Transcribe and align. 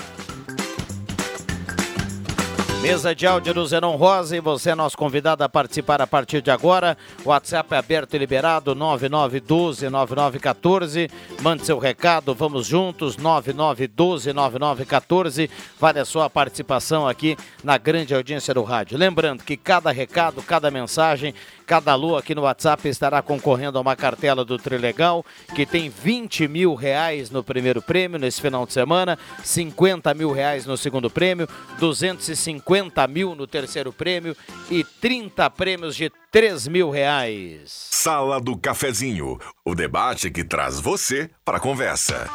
Mesa 2.86 3.16
de 3.16 3.26
áudio 3.26 3.52
do 3.52 3.66
Zenon 3.66 3.96
Rosa 3.96 4.38
e 4.38 4.40
você 4.40 4.70
é 4.70 4.76
nosso 4.76 4.96
convidado 4.96 5.44
a 5.44 5.50
participar 5.50 6.04
a 6.04 6.08
partir 6.08 6.40
de 6.40 6.52
agora. 6.52 6.96
WhatsApp 7.26 7.74
é 7.74 7.80
aberto 7.80 8.14
e 8.14 8.20
liberado 8.20 8.76
9912-9914. 8.76 11.10
Mande 11.42 11.66
seu 11.66 11.80
recado, 11.80 12.36
vamos 12.36 12.68
juntos 12.68 13.18
9912-9914. 13.18 15.50
Vale 15.80 16.00
a 16.00 16.06
sua 16.06 16.30
participação 16.30 17.08
aqui 17.08 17.36
na 17.64 17.80
grande 17.80 18.14
audiência 18.14 18.54
do 18.54 18.62
rádio. 18.62 19.00
Lembrando 19.00 19.44
que 19.44 19.58
cada 19.58 19.92
recado, 19.92 20.44
cada 20.44 20.70
mensagem 20.70 21.34
Cada 21.66 21.94
alô 21.94 22.16
aqui 22.16 22.36
no 22.36 22.44
WhatsApp 22.44 22.88
estará 22.88 23.24
concorrendo 23.24 23.80
a 23.80 23.82
uma 23.82 23.96
cartela 23.96 24.46
do 24.46 24.56
Trilegal, 24.56 25.26
que 25.56 25.66
tem 25.66 25.90
20 25.90 26.48
mil 26.48 26.76
reais 26.76 27.32
no 27.32 27.44
primeiro 27.44 27.82
prêmio 27.82 28.20
nesse 28.20 28.40
final 28.40 28.68
de 28.68 28.74
semana, 28.74 29.18
50 29.44 30.14
mil 30.14 30.32
reais 30.32 30.68
no 30.68 30.78
segundo 30.78 31.10
prêmio, 31.10 31.50
250 31.80 32.75
mil 33.10 33.36
no 33.36 33.48
terceiro 33.48 33.94
prêmio 33.94 34.36
e 34.70 34.84
30 34.84 35.50
prêmios 35.50 35.96
de 35.96 36.12
3 36.32 36.68
mil 36.68 36.90
reais. 36.90 37.90
Sala 37.92 38.40
do 38.40 38.58
Cafezinho, 38.58 39.40
o 39.64 39.74
debate 39.74 40.30
que 40.30 40.44
traz 40.44 40.80
você 40.80 41.30
para 41.44 41.58
a 41.58 41.62
conversa. 41.62 42.30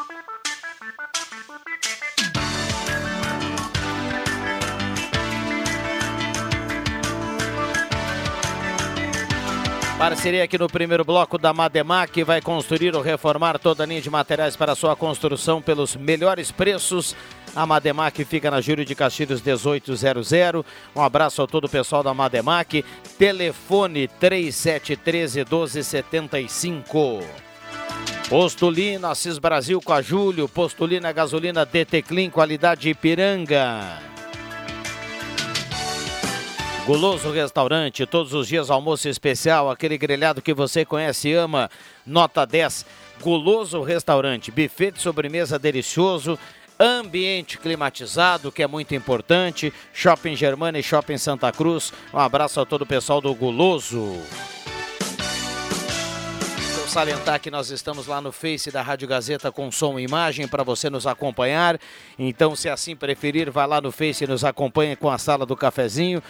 Parceria 10.01 10.45
aqui 10.45 10.57
no 10.57 10.67
primeiro 10.67 11.05
bloco 11.05 11.37
da 11.37 11.53
Mademac 11.53 12.25
vai 12.25 12.41
construir 12.41 12.97
ou 12.97 13.03
reformar 13.03 13.59
toda 13.59 13.83
a 13.83 13.87
linha 13.87 14.01
de 14.01 14.09
materiais 14.09 14.57
para 14.57 14.75
sua 14.75 14.97
construção 14.97 15.61
pelos 15.61 15.95
melhores 15.95 16.51
preços. 16.51 17.15
A 17.55 17.67
Mademac 17.67 18.25
fica 18.25 18.51
na 18.51 18.61
Júlio 18.61 18.85
de 18.85 18.95
Castilhos 18.95 19.43
1800. 19.43 20.65
Um 20.95 21.03
abraço 21.03 21.43
a 21.43 21.47
todo 21.47 21.65
o 21.65 21.69
pessoal 21.69 22.03
da 22.03 22.15
Mademac. 22.15 22.85
Telefone 23.19 24.07
3713 24.07 25.41
1275. 25.41 27.21
Postulina 28.29 29.11
Assis 29.11 29.39
Brasil 29.39 29.81
com 29.81 29.93
a 29.93 30.01
Júlio. 30.01 30.49
Postulina 30.49 31.11
Gasolina 31.11 31.67
DT 31.67 32.03
Clean, 32.03 32.31
qualidade 32.31 32.89
Ipiranga. 32.89 33.99
Guloso 36.87 37.31
Restaurante, 37.31 38.07
todos 38.07 38.33
os 38.33 38.49
dias 38.49 38.71
almoço 38.71 39.09
especial, 39.09 39.71
aquele 39.71 39.99
grelhado 39.99 40.41
que 40.41 40.55
você 40.55 40.85
conhece 40.85 41.29
e 41.29 41.35
ama, 41.35 41.71
nota 42.07 42.45
10. 42.45 42.87
Guloso 43.21 43.83
Restaurante, 43.83 44.51
buffet 44.51 44.93
de 44.93 45.01
sobremesa 45.01 45.59
delicioso, 45.59 46.39
ambiente 46.81 47.59
climatizado, 47.59 48.51
que 48.51 48.63
é 48.63 48.67
muito 48.67 48.95
importante. 48.95 49.73
Shopping 49.93 50.35
Germana 50.35 50.79
e 50.79 50.83
Shopping 50.83 51.19
Santa 51.19 51.53
Cruz. 51.53 51.93
Um 52.13 52.19
abraço 52.19 52.59
a 52.61 52.65
todo 52.65 52.83
o 52.83 52.87
pessoal 52.87 53.21
do 53.21 53.35
Guloso. 53.35 54.17
Salientar 56.91 57.39
que 57.39 57.53
nós 57.53 57.71
estamos 57.71 58.09
lá 58.09 58.21
no 58.21 58.33
Face 58.33 58.69
da 58.69 58.83
Rádio 58.83 59.07
Gazeta 59.07 59.53
com 59.53 59.71
som 59.71 59.97
e 59.97 60.03
imagem 60.03 60.49
para 60.49 60.65
você 60.65 60.91
nos 60.91 61.07
acompanhar. 61.07 61.79
Então, 62.19 62.57
se 62.57 62.69
assim 62.69 62.97
preferir, 62.97 63.49
vá 63.49 63.65
lá 63.65 63.81
no 63.81 63.93
Face 63.93 64.25
e 64.25 64.27
nos 64.27 64.43
acompanhe 64.43 64.97
com 64.97 65.09
a 65.09 65.17
sala 65.17 65.47
do 65.47 65.57
cafezinho. 65.57 66.21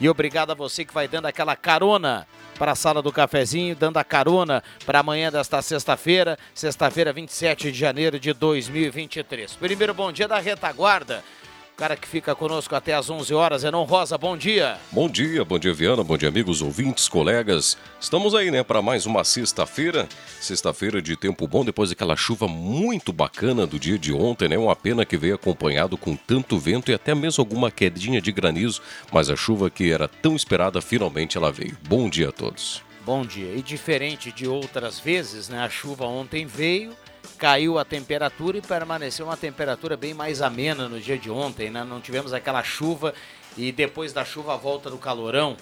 E 0.00 0.08
obrigado 0.08 0.52
a 0.52 0.54
você 0.54 0.84
que 0.84 0.94
vai 0.94 1.08
dando 1.08 1.26
aquela 1.26 1.56
carona 1.56 2.26
para 2.58 2.72
a 2.72 2.74
sala 2.76 3.02
do 3.02 3.12
cafezinho, 3.12 3.74
dando 3.74 3.98
a 3.98 4.04
carona 4.04 4.62
para 4.86 5.00
amanhã 5.00 5.30
desta 5.30 5.60
sexta-feira, 5.62 6.38
sexta-feira, 6.54 7.12
27 7.12 7.72
de 7.72 7.78
janeiro 7.78 8.18
de 8.18 8.32
2023. 8.32 9.54
Primeiro 9.56 9.94
bom 9.94 10.12
dia 10.12 10.28
da 10.28 10.38
retaguarda 10.38 11.24
cara 11.78 11.96
que 11.96 12.08
fica 12.08 12.34
conosco 12.34 12.74
até 12.74 12.92
às 12.92 13.08
11 13.08 13.32
horas, 13.32 13.62
Enon 13.62 13.84
Rosa, 13.84 14.18
bom 14.18 14.36
dia. 14.36 14.76
Bom 14.90 15.08
dia, 15.08 15.44
bom 15.44 15.60
dia 15.60 15.72
Viana, 15.72 16.02
bom 16.02 16.18
dia 16.18 16.28
amigos, 16.28 16.60
ouvintes, 16.60 17.08
colegas. 17.08 17.78
Estamos 18.00 18.34
aí, 18.34 18.50
né, 18.50 18.64
para 18.64 18.82
mais 18.82 19.06
uma 19.06 19.22
sexta-feira, 19.22 20.08
sexta-feira 20.40 21.00
de 21.00 21.16
tempo 21.16 21.46
bom, 21.46 21.64
depois 21.64 21.90
daquela 21.90 22.16
chuva 22.16 22.48
muito 22.48 23.12
bacana 23.12 23.64
do 23.64 23.78
dia 23.78 23.96
de 23.96 24.12
ontem, 24.12 24.48
né, 24.48 24.58
uma 24.58 24.74
pena 24.74 25.04
que 25.04 25.16
veio 25.16 25.36
acompanhado 25.36 25.96
com 25.96 26.16
tanto 26.16 26.58
vento 26.58 26.90
e 26.90 26.94
até 26.94 27.14
mesmo 27.14 27.42
alguma 27.42 27.70
quedinha 27.70 28.20
de 28.20 28.32
granizo, 28.32 28.82
mas 29.12 29.30
a 29.30 29.36
chuva 29.36 29.70
que 29.70 29.92
era 29.92 30.08
tão 30.08 30.34
esperada, 30.34 30.80
finalmente 30.80 31.36
ela 31.36 31.52
veio. 31.52 31.78
Bom 31.88 32.10
dia 32.10 32.30
a 32.30 32.32
todos. 32.32 32.82
Bom 33.06 33.24
dia. 33.24 33.54
E 33.54 33.62
diferente 33.62 34.32
de 34.32 34.48
outras 34.48 34.98
vezes, 34.98 35.48
né, 35.48 35.60
a 35.60 35.70
chuva 35.70 36.06
ontem 36.06 36.44
veio, 36.44 36.92
caiu 37.36 37.78
a 37.78 37.84
temperatura 37.84 38.58
e 38.58 38.62
permaneceu 38.62 39.26
uma 39.26 39.36
temperatura 39.36 39.96
bem 39.96 40.14
mais 40.14 40.40
amena 40.40 40.88
no 40.88 41.00
dia 41.00 41.18
de 41.18 41.30
ontem, 41.30 41.70
né? 41.70 41.84
Não 41.84 42.00
tivemos 42.00 42.32
aquela 42.32 42.62
chuva 42.62 43.14
e 43.56 43.72
depois 43.72 44.12
da 44.12 44.24
chuva 44.24 44.54
a 44.54 44.56
volta 44.56 44.88
do 44.88 44.98
calorão. 44.98 45.56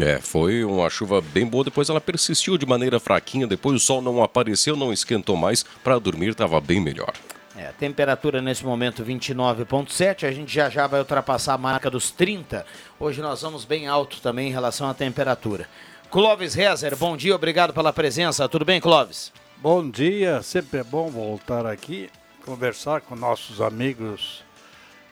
É, 0.00 0.18
foi 0.18 0.64
uma 0.64 0.88
chuva 0.88 1.20
bem 1.20 1.46
boa, 1.46 1.64
depois 1.64 1.90
ela 1.90 2.00
persistiu 2.00 2.56
de 2.56 2.64
maneira 2.64 2.98
fraquinha, 2.98 3.46
depois 3.46 3.76
o 3.76 3.84
sol 3.84 4.00
não 4.00 4.22
apareceu, 4.22 4.74
não 4.74 4.92
esquentou 4.92 5.36
mais, 5.36 5.62
para 5.84 5.98
dormir 5.98 6.30
estava 6.30 6.58
bem 6.60 6.80
melhor. 6.80 7.12
É, 7.54 7.70
temperatura 7.78 8.40
nesse 8.40 8.64
momento 8.64 9.04
29.7, 9.04 10.26
a 10.26 10.32
gente 10.32 10.52
já 10.52 10.70
já 10.70 10.86
vai 10.86 11.00
ultrapassar 11.00 11.52
a 11.52 11.58
marca 11.58 11.90
dos 11.90 12.10
30. 12.10 12.64
Hoje 12.98 13.20
nós 13.20 13.42
vamos 13.42 13.66
bem 13.66 13.86
alto 13.86 14.20
também 14.22 14.48
em 14.48 14.52
relação 14.52 14.88
à 14.88 14.94
temperatura. 14.94 15.68
Clóvis 16.10 16.54
Rezer, 16.54 16.96
bom 16.96 17.14
dia, 17.14 17.34
obrigado 17.34 17.74
pela 17.74 17.92
presença. 17.92 18.48
Tudo 18.48 18.64
bem, 18.64 18.80
Clóvis? 18.80 19.30
Bom 19.62 19.88
dia, 19.88 20.42
sempre 20.42 20.80
é 20.80 20.82
bom 20.82 21.08
voltar 21.08 21.66
aqui, 21.66 22.10
conversar 22.44 23.00
com 23.00 23.14
nossos 23.14 23.60
amigos 23.60 24.42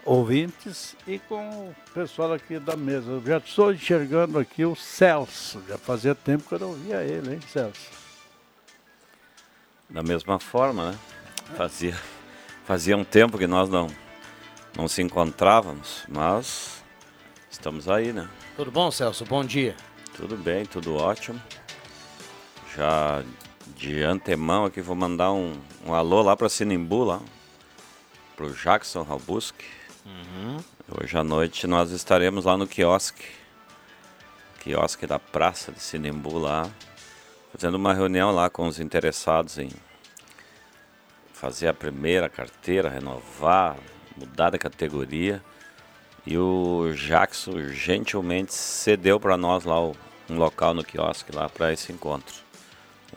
ouvintes 0.05 0.97
e 1.06 1.20
com 1.20 1.69
o 1.69 1.75
pessoal 1.94 2.32
aqui 2.32 2.58
da 2.58 2.76
mesa. 2.76 3.12
Eu 3.12 3.23
já 3.25 3.38
estou 3.38 3.73
enxergando 3.73 4.41
aqui 4.41 4.64
o 4.64 4.75
Celso, 4.75 5.62
já 5.69 5.79
fazia 5.79 6.17
tempo 6.17 6.49
que 6.49 6.55
eu 6.56 6.58
não 6.58 6.73
via 6.73 7.00
ele, 7.00 7.35
hein, 7.35 7.41
Celso? 7.47 7.93
Da 9.88 10.02
mesma 10.02 10.41
forma, 10.41 10.91
né? 10.91 10.99
Fazia, 11.56 11.97
fazia 12.64 12.97
um 12.97 13.05
tempo 13.05 13.38
que 13.38 13.47
nós 13.47 13.69
não, 13.69 13.87
não 14.76 14.88
se 14.88 15.00
encontrávamos, 15.00 16.02
mas 16.08 16.82
estamos 17.49 17.88
aí, 17.88 18.12
né? 18.12 18.29
Tudo 18.56 18.73
bom, 18.73 18.91
Celso? 18.91 19.25
Bom 19.25 19.44
dia. 19.44 19.76
Tudo 20.17 20.37
bem, 20.37 20.67
tudo 20.67 20.97
ótimo. 20.97 21.41
Já 22.76 23.23
de 23.76 24.02
antemão 24.02 24.64
aqui 24.64 24.81
vou 24.81 24.96
mandar 24.96 25.32
um, 25.32 25.58
um 25.84 25.94
alô 25.94 26.22
lá 26.22 26.37
para 26.37 26.49
Sinimbu, 26.49 27.05
lá, 27.05 27.20
pro 28.37 28.52
Jackson 28.52 29.02
Rabuski. 29.02 29.64
Uhum. 30.05 30.58
Hoje 31.00 31.17
à 31.17 31.25
noite 31.25 31.67
nós 31.67 31.90
estaremos 31.90 32.44
lá 32.44 32.56
no 32.56 32.67
quiosque, 32.67 33.25
quiosque 34.61 35.06
da 35.06 35.19
Praça 35.19 35.72
de 35.72 35.81
Sinimbu 35.81 36.38
lá, 36.38 36.69
fazendo 37.52 37.75
uma 37.75 37.94
reunião 37.94 38.31
lá 38.31 38.50
com 38.50 38.67
os 38.67 38.81
interessados 38.81 39.58
em 39.58 39.70
fazer 41.32 41.69
a 41.69 41.75
primeira 41.75 42.28
carteira, 42.28 42.88
renovar, 42.88 43.76
mudar 44.16 44.50
de 44.50 44.58
categoria. 44.58 45.43
E 46.26 46.37
o 46.37 46.93
Jackson 46.94 47.69
gentilmente 47.69 48.52
cedeu 48.52 49.19
para 49.19 49.37
nós 49.38 49.64
lá 49.64 49.81
o, 49.81 49.96
um 50.28 50.37
local 50.37 50.75
no 50.75 50.84
quiosque 50.84 51.34
lá 51.34 51.49
para 51.49 51.73
esse 51.73 51.93
encontro. 51.93 52.50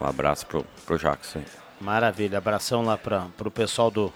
Um 0.04 0.08
abraço 0.08 0.46
pro, 0.46 0.66
pro 0.86 0.98
Jackson. 0.98 1.42
Maravilha, 1.80 2.38
abração 2.38 2.84
lá 2.84 2.98
para 2.98 3.30
o 3.40 3.50
pessoal 3.50 3.90
do, 3.90 4.12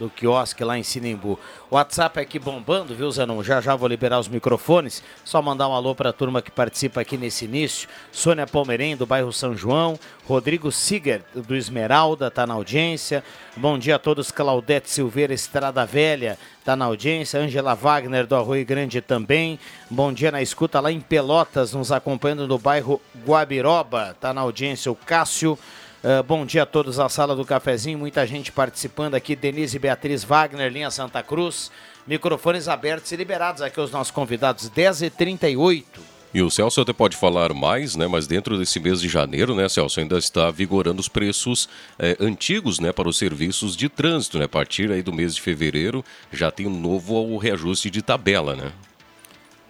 do 0.00 0.08
quiosque 0.08 0.64
lá 0.64 0.78
em 0.78 0.82
Sinimbu. 0.82 1.38
O 1.70 1.74
WhatsApp 1.76 2.18
aqui 2.18 2.38
bombando, 2.38 2.94
viu, 2.94 3.10
Zanon? 3.10 3.42
Já 3.42 3.60
já 3.60 3.76
vou 3.76 3.86
liberar 3.86 4.18
os 4.18 4.28
microfones. 4.28 5.02
Só 5.24 5.42
mandar 5.42 5.68
um 5.68 5.74
alô 5.74 5.94
para 5.94 6.08
a 6.08 6.12
turma 6.12 6.40
que 6.40 6.50
participa 6.50 7.02
aqui 7.02 7.18
nesse 7.18 7.44
início. 7.44 7.86
Sônia 8.10 8.46
Palmeirém, 8.46 8.96
do 8.96 9.04
bairro 9.04 9.30
São 9.30 9.54
João. 9.54 10.00
Rodrigo 10.26 10.72
Siger, 10.72 11.22
do 11.34 11.54
Esmeralda, 11.54 12.30
tá 12.30 12.46
na 12.46 12.54
audiência. 12.54 13.22
Bom 13.54 13.78
dia 13.78 13.96
a 13.96 13.98
todos. 13.98 14.30
Claudete 14.30 14.88
Silveira, 14.88 15.34
Estrada 15.34 15.84
Velha, 15.84 16.38
tá 16.64 16.74
na 16.74 16.86
audiência. 16.86 17.38
Angela 17.38 17.74
Wagner, 17.74 18.26
do 18.26 18.34
Arroio 18.34 18.64
Grande 18.64 19.02
também. 19.02 19.58
Bom 19.90 20.12
dia 20.14 20.32
na 20.32 20.40
escuta 20.40 20.80
lá 20.80 20.90
em 20.90 21.00
Pelotas, 21.00 21.74
nos 21.74 21.92
acompanhando 21.92 22.48
no 22.48 22.58
bairro 22.58 23.02
Guabiroba. 23.26 24.16
Tá 24.18 24.32
na 24.32 24.40
audiência 24.40 24.90
o 24.90 24.96
Cássio. 24.96 25.58
Uh, 26.02 26.22
bom 26.22 26.46
dia 26.46 26.62
a 26.62 26.66
todos 26.66 26.98
à 26.98 27.10
sala 27.10 27.36
do 27.36 27.44
cafezinho, 27.44 27.98
muita 27.98 28.26
gente 28.26 28.50
participando 28.50 29.14
aqui. 29.14 29.36
Denise 29.36 29.78
Beatriz 29.78 30.24
Wagner, 30.24 30.72
linha 30.72 30.90
Santa 30.90 31.22
Cruz. 31.22 31.70
Microfones 32.06 32.68
abertos 32.68 33.12
e 33.12 33.16
liberados 33.16 33.60
aqui 33.60 33.78
os 33.78 33.90
nossos 33.90 34.10
convidados, 34.10 34.70
10h38. 34.70 35.84
E 36.32 36.40
o 36.40 36.50
Celso 36.50 36.80
até 36.80 36.94
pode 36.94 37.18
falar 37.18 37.52
mais, 37.52 37.96
né? 37.96 38.06
Mas 38.06 38.26
dentro 38.26 38.56
desse 38.56 38.80
mês 38.80 39.00
de 39.02 39.08
janeiro, 39.10 39.54
né, 39.54 39.68
Celso, 39.68 40.00
ainda 40.00 40.16
está 40.16 40.50
vigorando 40.50 41.00
os 41.00 41.08
preços 41.08 41.68
é, 41.98 42.16
antigos, 42.18 42.78
né, 42.78 42.92
para 42.92 43.08
os 43.08 43.18
serviços 43.18 43.76
de 43.76 43.90
trânsito, 43.90 44.38
né? 44.38 44.46
A 44.46 44.48
partir 44.48 44.90
aí 44.90 45.02
do 45.02 45.12
mês 45.12 45.34
de 45.34 45.42
fevereiro 45.42 46.02
já 46.32 46.50
tem 46.50 46.66
um 46.66 46.80
novo 46.80 47.36
reajuste 47.36 47.90
de 47.90 48.00
tabela, 48.00 48.56
né? 48.56 48.72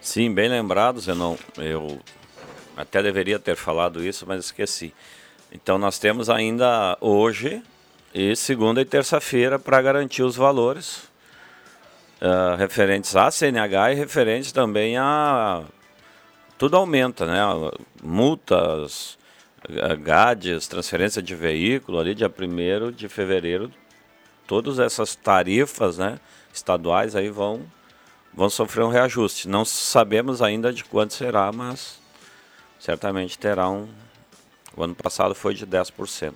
Sim, 0.00 0.32
bem 0.32 0.48
lembrado, 0.48 1.00
Zenon. 1.00 1.36
Eu 1.58 1.98
até 2.76 3.02
deveria 3.02 3.38
ter 3.40 3.56
falado 3.56 4.04
isso, 4.04 4.24
mas 4.28 4.44
esqueci. 4.44 4.94
Então 5.52 5.78
nós 5.78 5.98
temos 5.98 6.30
ainda 6.30 6.96
hoje 7.00 7.62
e 8.14 8.36
segunda 8.36 8.80
e 8.80 8.84
terça-feira 8.84 9.58
para 9.58 9.82
garantir 9.82 10.22
os 10.22 10.36
valores 10.36 11.08
uh, 12.20 12.56
referentes 12.56 13.16
à 13.16 13.30
CNH 13.30 13.92
e 13.92 13.94
referentes 13.94 14.52
também 14.52 14.96
a 14.96 15.64
tudo 16.56 16.76
aumenta, 16.76 17.24
né? 17.24 17.40
Multas, 18.02 19.18
GADs, 20.02 20.68
transferência 20.68 21.22
de 21.22 21.34
veículo 21.34 21.98
ali 21.98 22.14
dia 22.14 22.30
1 22.30 22.92
de 22.92 23.08
fevereiro, 23.08 23.72
todas 24.46 24.78
essas 24.78 25.14
tarifas, 25.14 25.98
né, 25.98 26.18
estaduais 26.52 27.16
aí 27.16 27.30
vão 27.30 27.62
vão 28.32 28.48
sofrer 28.48 28.84
um 28.84 28.88
reajuste. 28.88 29.48
Não 29.48 29.64
sabemos 29.64 30.40
ainda 30.40 30.72
de 30.72 30.84
quanto 30.84 31.14
será, 31.14 31.50
mas 31.50 31.98
certamente 32.78 33.38
terá 33.38 33.68
um, 33.68 33.88
o 34.76 34.82
ano 34.82 34.94
passado 34.94 35.34
foi 35.34 35.54
de 35.54 35.66
10%. 35.66 36.34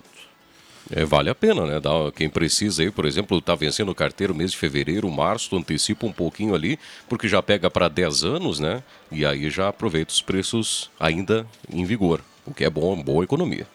É, 0.91 1.03
vale 1.03 1.29
a 1.29 1.35
pena, 1.35 1.65
né? 1.65 1.79
Dá, 1.79 1.89
quem 2.15 2.29
precisa 2.29 2.83
aí, 2.83 2.91
por 2.91 3.05
exemplo, 3.05 3.39
está 3.39 3.55
vencendo 3.55 3.89
o 3.89 3.95
carteiro 3.95 4.35
mês 4.35 4.51
de 4.51 4.57
fevereiro, 4.57 5.09
março, 5.09 5.49
tu 5.49 5.57
antecipa 5.57 6.05
um 6.05 6.11
pouquinho 6.11 6.53
ali, 6.53 6.77
porque 7.09 7.27
já 7.27 7.41
pega 7.41 7.69
para 7.71 7.87
10 7.87 8.23
anos, 8.23 8.59
né? 8.59 8.83
E 9.11 9.25
aí 9.25 9.49
já 9.49 9.69
aproveita 9.69 10.11
os 10.11 10.21
preços 10.21 10.91
ainda 10.99 11.47
em 11.69 11.83
vigor, 11.85 12.21
o 12.45 12.53
que 12.53 12.63
é 12.63 12.69
bom, 12.69 13.01
boa 13.01 13.23
economia. 13.23 13.65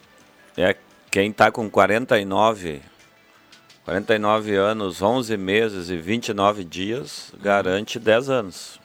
É, 0.56 0.76
quem 1.10 1.30
está 1.30 1.50
com 1.50 1.68
49, 1.68 2.80
49 3.84 4.54
anos, 4.54 5.02
11 5.02 5.36
meses 5.36 5.90
e 5.90 5.96
29 5.96 6.64
dias, 6.64 7.32
garante 7.42 7.98
10 7.98 8.30
anos. 8.30 8.80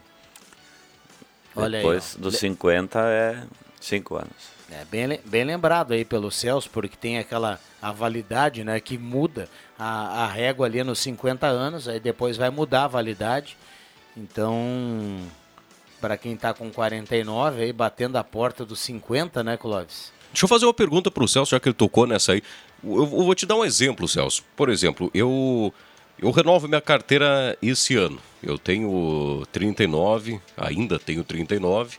Olha 1.56 1.78
Depois 1.78 2.16
aí, 2.16 2.22
dos 2.22 2.38
50 2.38 3.00
é 3.00 3.44
5 3.80 4.16
anos. 4.16 4.55
É, 4.72 4.84
bem, 4.86 5.20
bem 5.26 5.44
lembrado 5.44 5.94
aí 5.94 6.04
pelo 6.04 6.32
Celso, 6.32 6.70
porque 6.72 6.98
tem 6.98 7.18
aquela 7.18 7.60
a 7.82 7.92
validade, 7.92 8.64
né, 8.64 8.80
que 8.80 8.98
muda 8.98 9.48
a, 9.78 10.24
a 10.24 10.28
régua 10.28 10.66
ali 10.66 10.84
nos 10.84 11.00
50 11.00 11.46
anos, 11.46 11.88
aí 11.88 12.00
depois 12.00 12.36
vai 12.36 12.50
mudar 12.50 12.86
a 12.86 12.88
validade. 12.88 13.56
Então, 14.18 15.20
para 16.02 16.18
quem 16.18 16.34
está 16.34 16.54
com 16.54 16.72
49 16.72 17.62
aí 17.62 17.72
batendo 17.72 18.16
a 18.18 18.24
porta 18.24 18.66
dos 18.66 18.80
50, 18.80 19.44
né, 19.44 19.56
Clóvis? 19.56 20.12
Deixa 20.32 20.46
eu 20.46 20.50
fazer 20.50 20.66
uma 20.66 20.74
pergunta 20.74 21.12
para 21.12 21.24
o 21.24 21.28
Celso, 21.28 21.52
já 21.52 21.60
que 21.60 21.70
ele 21.70 21.76
tocou 21.76 22.08
nessa 22.08 22.34
aí. 22.34 22.42
Eu, 22.84 23.04
eu 23.04 23.08
vou 23.08 23.36
te 23.36 23.46
dar 23.46 23.56
um 23.56 23.64
exemplo, 23.64 24.08
Celso. 24.08 24.44
Por 24.56 24.70
exemplo, 24.70 25.12
eu 25.14 25.72
eu 26.18 26.32
renovo 26.32 26.68
minha 26.68 26.82
carteira 26.82 27.58
esse 27.62 27.96
ano. 27.96 28.20
Eu 28.42 28.58
tenho 28.58 29.46
39, 29.52 30.40
ainda 30.58 30.98
tenho 30.98 31.24
39 31.24 31.98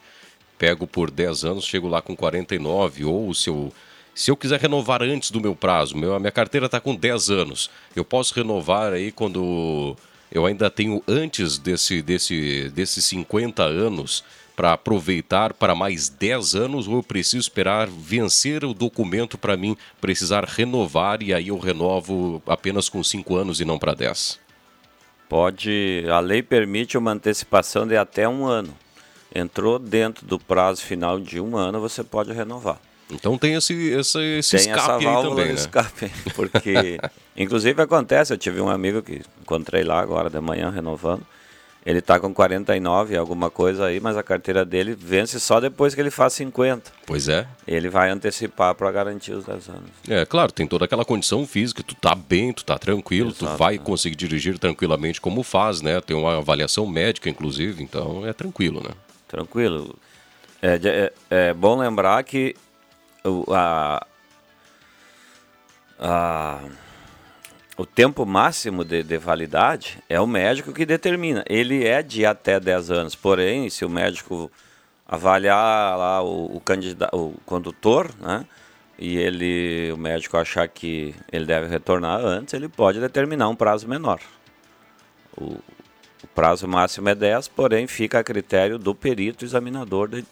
pego 0.58 0.86
por 0.86 1.10
10 1.10 1.44
anos, 1.44 1.64
chego 1.64 1.88
lá 1.88 2.00
com 2.02 2.16
49, 2.16 3.04
ou 3.04 3.34
se 3.34 3.48
eu, 3.48 3.72
se 4.14 4.30
eu 4.30 4.36
quiser 4.36 4.60
renovar 4.60 5.02
antes 5.02 5.30
do 5.30 5.40
meu 5.40 5.54
prazo, 5.54 5.96
meu, 5.96 6.14
a 6.14 6.20
minha 6.20 6.32
carteira 6.32 6.66
está 6.66 6.80
com 6.80 6.94
10 6.94 7.30
anos, 7.30 7.70
eu 7.94 8.04
posso 8.04 8.34
renovar 8.34 8.92
aí 8.92 9.12
quando 9.12 9.96
eu 10.30 10.46
ainda 10.46 10.70
tenho 10.70 11.02
antes 11.06 11.58
desse, 11.58 12.02
desse, 12.02 12.70
desses 12.70 13.04
50 13.04 13.62
anos 13.62 14.24
para 14.56 14.72
aproveitar 14.72 15.52
para 15.52 15.74
mais 15.74 16.08
10 16.08 16.54
anos 16.54 16.88
ou 16.88 16.96
eu 16.96 17.02
preciso 17.02 17.38
esperar 17.38 17.86
vencer 17.86 18.64
o 18.64 18.72
documento 18.72 19.36
para 19.36 19.56
mim 19.56 19.76
precisar 20.00 20.44
renovar 20.44 21.22
e 21.22 21.34
aí 21.34 21.48
eu 21.48 21.58
renovo 21.58 22.42
apenas 22.46 22.88
com 22.88 23.04
5 23.04 23.36
anos 23.36 23.60
e 23.60 23.66
não 23.66 23.78
para 23.78 23.92
10? 23.92 24.40
Pode, 25.28 26.04
a 26.08 26.20
lei 26.20 26.42
permite 26.42 26.96
uma 26.96 27.12
antecipação 27.12 27.86
de 27.86 27.96
até 27.96 28.26
um 28.26 28.46
ano 28.46 28.74
entrou 29.34 29.78
dentro 29.78 30.26
do 30.26 30.38
prazo 30.38 30.82
final 30.82 31.18
de 31.20 31.40
um 31.40 31.56
ano, 31.56 31.80
você 31.80 32.02
pode 32.02 32.32
renovar. 32.32 32.78
Então 33.10 33.38
tem 33.38 33.54
esse, 33.54 33.72
esse, 33.72 34.18
esse 34.38 34.56
tem 34.56 34.72
escape 34.72 34.78
essa 34.78 34.98
válvula 34.98 35.36
também, 35.36 35.46
né? 35.48 35.54
escape, 35.54 36.10
porque 36.34 36.98
inclusive 37.36 37.80
acontece, 37.80 38.32
eu 38.32 38.38
tive 38.38 38.60
um 38.60 38.68
amigo 38.68 39.00
que 39.00 39.22
encontrei 39.40 39.84
lá 39.84 40.00
agora 40.00 40.28
de 40.28 40.40
manhã 40.40 40.70
renovando, 40.70 41.24
ele 41.86 42.00
está 42.00 42.18
com 42.18 42.34
49 42.34 43.16
alguma 43.16 43.48
coisa 43.48 43.86
aí, 43.86 44.00
mas 44.00 44.16
a 44.16 44.22
carteira 44.24 44.64
dele 44.64 44.96
vence 44.98 45.38
só 45.38 45.60
depois 45.60 45.94
que 45.94 46.00
ele 46.00 46.10
faz 46.10 46.32
50. 46.32 46.90
Pois 47.06 47.28
é. 47.28 47.46
Ele 47.64 47.88
vai 47.88 48.10
antecipar 48.10 48.74
para 48.74 48.90
garantir 48.90 49.30
os 49.30 49.44
10 49.44 49.68
anos. 49.68 49.90
É, 50.08 50.26
claro, 50.26 50.50
tem 50.50 50.66
toda 50.66 50.84
aquela 50.84 51.04
condição 51.04 51.46
física, 51.46 51.84
tu 51.84 51.94
tá 51.94 52.12
bem, 52.12 52.52
tu 52.52 52.64
tá 52.64 52.76
tranquilo, 52.76 53.30
Exato, 53.30 53.54
tu 53.54 53.56
vai 53.56 53.78
conseguir 53.78 54.16
dirigir 54.16 54.58
tranquilamente 54.58 55.20
como 55.20 55.44
faz, 55.44 55.80
né? 55.80 56.00
Tem 56.00 56.16
uma 56.16 56.38
avaliação 56.38 56.88
médica, 56.88 57.30
inclusive, 57.30 57.84
então 57.84 58.26
é 58.26 58.32
tranquilo, 58.32 58.82
né? 58.82 58.90
Tranquilo. 59.28 59.98
É, 60.62 60.78
é, 60.84 61.12
é 61.48 61.54
bom 61.54 61.78
lembrar 61.78 62.22
que 62.24 62.54
o, 63.24 63.44
a, 63.52 64.06
a, 65.98 66.60
o 67.76 67.84
tempo 67.84 68.24
máximo 68.24 68.84
de, 68.84 69.02
de, 69.02 69.18
validade 69.18 69.98
é 70.08 70.20
o 70.20 70.26
médico 70.26 70.72
que 70.72 70.86
determina. 70.86 71.44
Ele 71.48 71.84
é 71.86 72.02
de 72.02 72.24
até 72.24 72.58
10 72.58 72.90
anos. 72.90 73.14
Porém, 73.14 73.68
se 73.68 73.84
o 73.84 73.90
médico 73.90 74.50
avaliar 75.06 75.96
lá 75.96 76.22
o, 76.22 76.56
o, 76.56 76.60
candidato, 76.60 77.16
o 77.16 77.34
condutor, 77.44 78.10
né, 78.20 78.46
e 78.98 79.16
ele, 79.16 79.92
o 79.92 79.96
médico 79.96 80.36
achar 80.36 80.66
que 80.68 81.14
ele 81.30 81.44
deve 81.44 81.66
retornar 81.66 82.18
antes, 82.18 82.54
ele 82.54 82.68
pode 82.68 82.98
determinar 82.98 83.48
um 83.48 83.54
prazo 83.54 83.86
menor. 83.86 84.20
O, 85.36 85.58
prazo 86.36 86.68
máximo 86.68 87.08
é 87.08 87.14
10, 87.14 87.48
porém 87.48 87.86
fica 87.86 88.18
a 88.18 88.24
critério 88.24 88.78
do 88.78 88.94
perito 88.94 89.42
examinador 89.42 90.06
de 90.08 90.22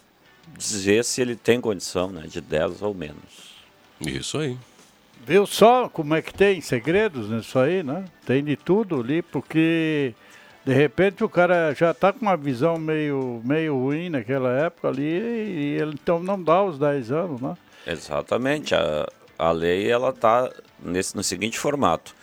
dizer 0.55 1.03
se 1.03 1.19
ele 1.19 1.35
tem 1.35 1.59
condição 1.59 2.11
né, 2.11 2.27
de 2.27 2.39
10 2.39 2.83
ou 2.83 2.93
menos. 2.93 3.55
Isso 3.99 4.37
aí. 4.37 4.55
Viu 5.25 5.47
só 5.47 5.89
como 5.89 6.13
é 6.13 6.21
que 6.21 6.31
tem 6.31 6.61
segredos 6.61 7.31
nisso 7.31 7.57
aí, 7.57 7.81
né? 7.81 8.05
Tem 8.23 8.43
de 8.43 8.55
tudo 8.55 9.01
ali, 9.01 9.23
porque 9.23 10.13
de 10.63 10.73
repente 10.73 11.23
o 11.23 11.29
cara 11.29 11.73
já 11.73 11.89
está 11.89 12.13
com 12.13 12.21
uma 12.21 12.37
visão 12.37 12.77
meio, 12.77 13.41
meio 13.43 13.75
ruim 13.75 14.09
naquela 14.09 14.51
época 14.51 14.89
ali 14.89 15.01
e 15.01 15.77
ele 15.81 15.95
então 15.95 16.19
não 16.19 16.41
dá 16.41 16.63
os 16.63 16.77
10 16.77 17.11
anos, 17.11 17.41
né? 17.41 17.57
Exatamente. 17.87 18.75
A, 18.75 19.07
a 19.39 19.51
lei 19.51 19.89
ela 19.89 20.09
está 20.09 20.51
no 20.83 21.23
seguinte 21.23 21.57
formato. 21.57 22.13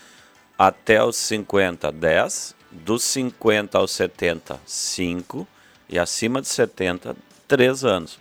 Até 0.57 1.03
os 1.03 1.17
50, 1.17 1.91
10. 1.91 2.62
Dos 2.73 3.05
50 3.05 3.79
aos 3.79 3.93
70, 3.93 4.59
5. 4.65 5.47
E 5.89 5.99
acima 5.99 6.41
de 6.41 6.49
70, 6.49 7.15
3 7.47 7.85
anos. 7.85 8.19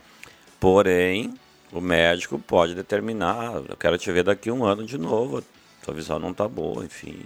Porém, 0.59 1.33
o 1.71 1.79
médico 1.79 2.37
pode 2.37 2.75
determinar, 2.75 3.63
eu 3.67 3.77
quero 3.77 3.97
te 3.97 4.11
ver 4.11 4.23
daqui 4.23 4.51
um 4.51 4.65
ano 4.65 4.85
de 4.85 4.97
novo, 4.97 5.41
sua 5.83 5.93
visão 5.93 6.19
não 6.19 6.31
está 6.31 6.47
boa, 6.47 6.83
enfim. 6.83 7.23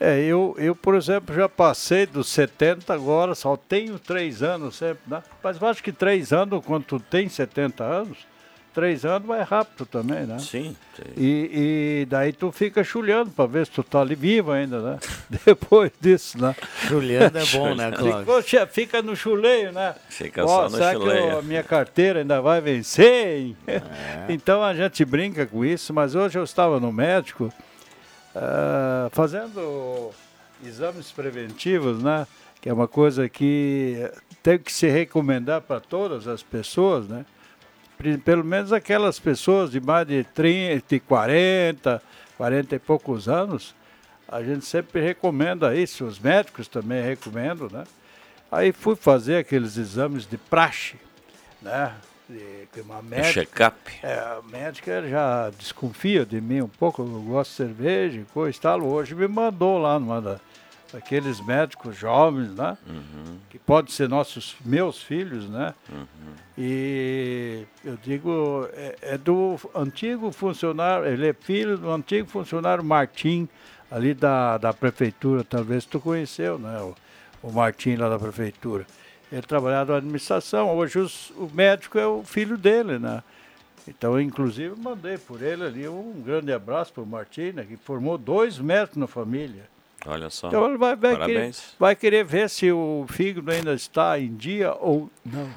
É, 0.00 0.20
eu, 0.24 0.56
eu, 0.58 0.74
por 0.74 0.96
exemplo, 0.96 1.32
já 1.32 1.48
passei 1.48 2.06
dos 2.06 2.28
70 2.28 2.92
agora, 2.92 3.36
só 3.36 3.56
tenho 3.56 4.00
3 4.00 4.42
anos 4.42 4.76
sempre, 4.76 5.02
né? 5.06 5.22
Mas 5.42 5.60
eu 5.60 5.68
acho 5.68 5.82
que 5.82 5.92
3 5.92 6.32
anos, 6.32 6.64
quando 6.64 6.84
tu 6.84 6.98
tem 6.98 7.28
70 7.28 7.84
anos, 7.84 8.18
três 8.72 9.04
anos 9.04 9.26
vai 9.26 9.42
rápido 9.42 9.86
também, 9.86 10.26
né? 10.26 10.38
Sim. 10.38 10.76
sim. 10.96 11.02
E, 11.16 11.50
e, 12.02 12.06
daí 12.06 12.32
tu 12.32 12.50
fica 12.50 12.82
chulhando 12.82 13.30
para 13.30 13.46
ver 13.46 13.66
se 13.66 13.72
tu 13.72 13.82
tá 13.82 14.00
ali 14.00 14.14
vivo 14.14 14.50
ainda, 14.50 14.80
né? 14.80 14.98
Depois 15.44 15.90
disso, 16.00 16.40
né? 16.40 16.54
Chulhando 16.88 17.38
é 17.38 17.44
bom, 17.46 17.74
né, 17.74 17.92
Cláudio? 17.96 18.42
Fica, 18.42 18.66
fica 18.66 19.02
no 19.02 19.14
chuleio, 19.14 19.72
né? 19.72 19.94
Fica 20.08 20.44
Ó, 20.44 20.46
só 20.46 20.62
no 20.64 20.70
será 20.70 20.92
chuleio. 20.92 21.22
que 21.22 21.36
a 21.36 21.42
minha 21.42 21.62
carteira 21.62 22.20
ainda 22.20 22.40
vai 22.40 22.60
vencer? 22.60 23.54
É. 23.66 23.82
então 24.28 24.62
a 24.62 24.74
gente 24.74 25.04
brinca 25.04 25.46
com 25.46 25.64
isso, 25.64 25.92
mas 25.92 26.14
hoje 26.14 26.38
eu 26.38 26.44
estava 26.44 26.80
no 26.80 26.92
médico 26.92 27.52
uh, 28.34 29.10
fazendo 29.10 30.10
exames 30.64 31.10
preventivos, 31.10 32.02
né? 32.02 32.26
Que 32.60 32.68
é 32.68 32.72
uma 32.72 32.86
coisa 32.86 33.28
que 33.28 34.08
tem 34.42 34.58
que 34.58 34.72
se 34.72 34.88
recomendar 34.88 35.60
para 35.60 35.80
todas 35.80 36.26
as 36.26 36.42
pessoas, 36.42 37.06
né? 37.08 37.24
Pelo 38.24 38.44
menos 38.44 38.72
aquelas 38.72 39.18
pessoas 39.18 39.70
de 39.70 39.80
mais 39.80 40.06
de 40.06 40.24
30, 40.24 40.84
de 40.88 41.00
40, 41.00 42.02
40 42.36 42.76
e 42.76 42.78
poucos 42.78 43.28
anos, 43.28 43.74
a 44.28 44.42
gente 44.42 44.64
sempre 44.64 45.00
recomenda 45.00 45.74
isso, 45.74 46.04
os 46.04 46.18
médicos 46.18 46.66
também 46.66 47.02
recomendam, 47.02 47.68
né? 47.70 47.84
Aí 48.50 48.72
fui 48.72 48.96
fazer 48.96 49.36
aqueles 49.36 49.76
exames 49.76 50.26
de 50.26 50.36
praxe, 50.36 50.96
né? 51.60 51.94
De, 52.28 52.80
uma 52.80 53.02
médica, 53.02 53.32
check-up. 53.32 53.76
É, 54.02 54.14
a 54.14 54.40
médica 54.50 55.06
já 55.06 55.50
desconfia 55.50 56.24
de 56.24 56.40
mim 56.40 56.62
um 56.62 56.68
pouco, 56.68 57.02
eu 57.02 57.22
gosto 57.22 57.50
de 57.50 57.56
cerveja 57.56 58.20
e 58.20 58.24
coisa 58.24 58.56
e 58.56 58.60
tal. 58.60 58.82
Hoje 58.82 59.14
me 59.14 59.28
mandou 59.28 59.78
lá 59.78 59.98
numa 59.98 60.20
da, 60.20 60.40
aqueles 60.94 61.40
médicos 61.40 61.96
jovens, 61.96 62.54
né? 62.54 62.76
Uhum. 62.86 63.38
Que 63.50 63.58
podem 63.58 63.92
ser 63.92 64.08
nossos, 64.08 64.56
meus 64.64 65.02
filhos, 65.02 65.48
né? 65.48 65.74
Uhum. 65.90 66.06
E 66.56 67.64
eu 67.84 67.96
digo, 68.02 68.68
é, 68.72 68.96
é, 69.02 69.18
do 69.18 69.58
antigo 69.74 70.30
funcionário, 70.30 71.06
ele 71.06 71.28
é 71.28 71.32
filho 71.32 71.78
do 71.78 71.90
antigo 71.90 72.28
funcionário 72.28 72.84
Martim, 72.84 73.48
ali 73.90 74.14
da, 74.14 74.58
da 74.58 74.72
prefeitura, 74.72 75.44
talvez 75.44 75.84
tu 75.84 76.00
conheceu, 76.00 76.58
né? 76.58 76.78
O, 76.80 76.94
o 77.48 77.52
Martim 77.52 77.96
lá 77.96 78.08
da 78.08 78.18
prefeitura. 78.18 78.86
Ele 79.30 79.42
trabalhava 79.42 79.92
na 79.92 79.98
administração, 79.98 80.76
hoje 80.76 80.98
os, 80.98 81.30
o 81.30 81.50
médico 81.52 81.98
é 81.98 82.06
o 82.06 82.22
filho 82.22 82.58
dele, 82.58 82.98
né? 82.98 83.22
Então, 83.88 84.20
inclusive, 84.20 84.74
mandei 84.78 85.18
por 85.18 85.42
ele 85.42 85.64
ali 85.64 85.88
um 85.88 86.22
grande 86.24 86.52
abraço 86.52 86.92
para 86.92 87.02
o 87.02 87.06
Martim, 87.06 87.52
né, 87.52 87.64
que 87.64 87.76
formou 87.76 88.16
dois 88.16 88.58
médicos 88.58 88.96
na 88.96 89.06
família. 89.06 89.64
Olha 90.06 90.30
só. 90.30 90.48
Então 90.48 90.66
ele 90.66 90.78
vai, 90.78 90.96
vai, 90.96 91.16
querer, 91.16 91.54
vai 91.78 91.96
querer 91.96 92.24
ver 92.24 92.50
se 92.50 92.72
o 92.72 93.06
fígado 93.08 93.50
ainda 93.50 93.72
está 93.74 94.18
em 94.18 94.34
dia 94.34 94.74
ou 94.74 95.10
não. 95.24 95.48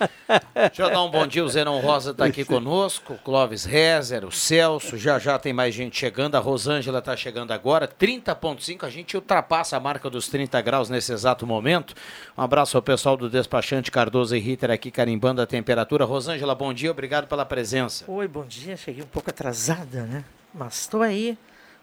Deixa 0.54 0.82
eu 0.82 0.90
dar 0.90 1.02
um 1.02 1.10
bom 1.10 1.26
dia, 1.26 1.44
o 1.44 1.48
Zenon 1.48 1.78
Rosa 1.80 2.12
está 2.12 2.24
aqui 2.24 2.44
conosco, 2.44 3.14
o 3.14 3.18
Clóvis 3.18 3.64
Rezer, 3.64 4.24
o 4.24 4.32
Celso, 4.32 4.96
já 4.96 5.18
já 5.18 5.38
tem 5.38 5.52
mais 5.52 5.74
gente 5.74 5.98
chegando, 5.98 6.36
a 6.36 6.38
Rosângela 6.38 7.00
está 7.00 7.16
chegando 7.16 7.52
agora, 7.52 7.86
30.5, 7.86 8.84
a 8.84 8.90
gente 8.90 9.14
ultrapassa 9.16 9.76
a 9.76 9.80
marca 9.80 10.08
dos 10.08 10.28
30 10.28 10.60
graus 10.62 10.88
nesse 10.88 11.12
exato 11.12 11.46
momento. 11.46 11.94
Um 12.36 12.42
abraço 12.42 12.76
ao 12.76 12.82
pessoal 12.82 13.16
do 13.16 13.28
despachante 13.28 13.90
Cardoso 13.90 14.34
e 14.34 14.40
Ritter 14.40 14.70
aqui 14.70 14.90
carimbando 14.90 15.42
a 15.42 15.46
temperatura. 15.46 16.04
Rosângela, 16.04 16.54
bom 16.54 16.72
dia, 16.72 16.90
obrigado 16.90 17.26
pela 17.26 17.44
presença. 17.44 18.04
Oi, 18.08 18.26
bom 18.26 18.44
dia, 18.46 18.76
cheguei 18.76 19.02
um 19.02 19.08
pouco 19.08 19.30
atrasada, 19.30 20.04
né? 20.04 20.24
Mas 20.54 20.80
estou 20.80 21.02
aí, 21.02 21.36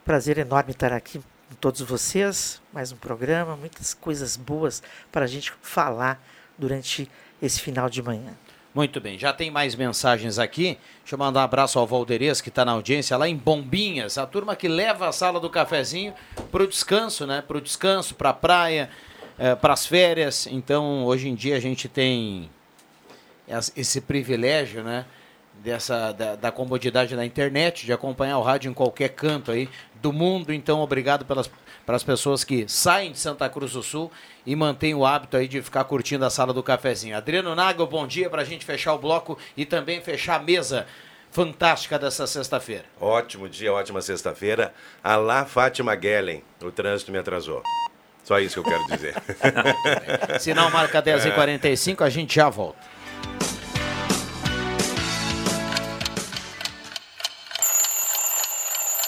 prazer 0.04 0.38
enorme 0.40 0.72
estar 0.72 0.92
aqui 0.92 1.22
com 1.50 1.56
todos 1.56 1.82
vocês, 1.82 2.62
mais 2.74 2.92
um 2.92 2.98
programa, 2.98 3.56
muitas 3.56 3.94
coisas 3.94 4.36
boas 4.36 4.84
para 5.12 5.24
a 5.24 5.28
gente 5.28 5.54
falar 5.62 6.22
durante 6.58 7.10
esse 7.42 7.62
final 7.62 7.90
de 7.90 8.02
manhã. 8.02 8.34
Muito 8.76 9.00
bem, 9.00 9.18
já 9.18 9.32
tem 9.32 9.50
mais 9.50 9.74
mensagens 9.74 10.38
aqui. 10.38 10.78
Deixa 11.00 11.16
eu 11.16 11.18
mandar 11.18 11.40
um 11.40 11.44
abraço 11.44 11.80
ao 11.80 11.88
Valderez, 11.88 12.42
que 12.42 12.50
está 12.50 12.66
na 12.66 12.74
audiência 12.74 13.16
lá 13.16 13.28
em 13.28 13.36
Bombinhas, 13.36 14.18
a 14.18 14.26
turma 14.28 14.56
que 14.56 14.68
leva 14.68 15.08
a 15.08 15.12
sala 15.12 15.40
do 15.40 15.50
cafezinho 15.50 16.14
para 16.52 16.64
o 16.64 16.68
descanso, 16.68 17.26
né? 17.26 17.42
Para 17.42 17.58
o 17.58 17.62
descanso, 17.62 18.14
para 18.14 18.30
a 18.32 18.34
praia, 18.34 18.90
é, 19.40 19.56
para 19.56 19.74
as 19.74 19.86
férias. 19.86 20.48
Então, 20.48 21.06
hoje 21.06 21.30
em 21.30 21.34
dia 21.34 21.56
a 21.56 21.60
gente 21.60 21.88
tem 21.88 22.52
esse 23.76 24.02
privilégio, 24.02 24.84
né? 24.84 25.06
Dessa, 25.64 26.12
da, 26.12 26.36
da 26.36 26.52
comodidade 26.52 27.16
da 27.16 27.26
internet, 27.26 27.86
de 27.86 27.92
acompanhar 27.92 28.38
o 28.38 28.42
rádio 28.42 28.70
em 28.70 28.74
qualquer 28.74 29.10
canto 29.10 29.52
aí 29.52 29.68
do 29.96 30.14
mundo. 30.14 30.54
Então, 30.54 30.80
obrigado 30.80 31.26
pelas 31.26 31.50
para 31.88 31.96
as 31.96 32.04
pessoas 32.04 32.44
que 32.44 32.68
saem 32.68 33.14
de 33.14 33.18
Santa 33.18 33.48
Cruz 33.50 33.72
do 33.72 33.82
Sul 33.82 34.12
e 34.46 34.58
mantêm 34.58 34.94
o 34.94 35.06
hábito 35.06 35.38
aí 35.38 35.48
de 35.48 35.62
ficar 35.62 35.86
curtindo 35.86 36.26
a 36.26 36.30
sala 36.30 36.54
do 36.54 36.62
cafezinho. 36.62 37.16
Adriano 37.16 37.56
Nagel, 37.56 37.88
bom 37.88 38.06
dia 38.06 38.30
para 38.30 38.42
a 38.42 38.46
gente 38.46 38.66
fechar 38.66 38.94
o 38.94 38.98
bloco 39.00 39.38
e 39.56 39.66
também 39.66 40.02
fechar 40.02 40.36
a 40.36 40.44
mesa 40.44 40.86
fantástica 41.32 41.98
dessa 41.98 42.28
sexta-feira. 42.28 42.84
Ótimo 43.00 43.48
dia, 43.48 43.72
ótima 43.72 44.02
sexta-feira. 44.02 44.74
Alá 45.02 45.46
Fátima 45.46 45.98
Gellen, 45.98 46.44
o 46.62 46.72
trânsito 46.72 47.10
me 47.10 47.20
atrasou. 47.20 47.64
Só 48.22 48.38
isso 48.38 48.62
que 48.62 48.68
eu 48.68 48.74
quero 48.74 48.86
dizer. 48.88 49.16
Sinal 50.42 50.70
marca 50.70 51.02
10h45, 51.02 52.02
a 52.02 52.10
gente 52.10 52.36
já 52.36 52.50
volta. 52.50 52.80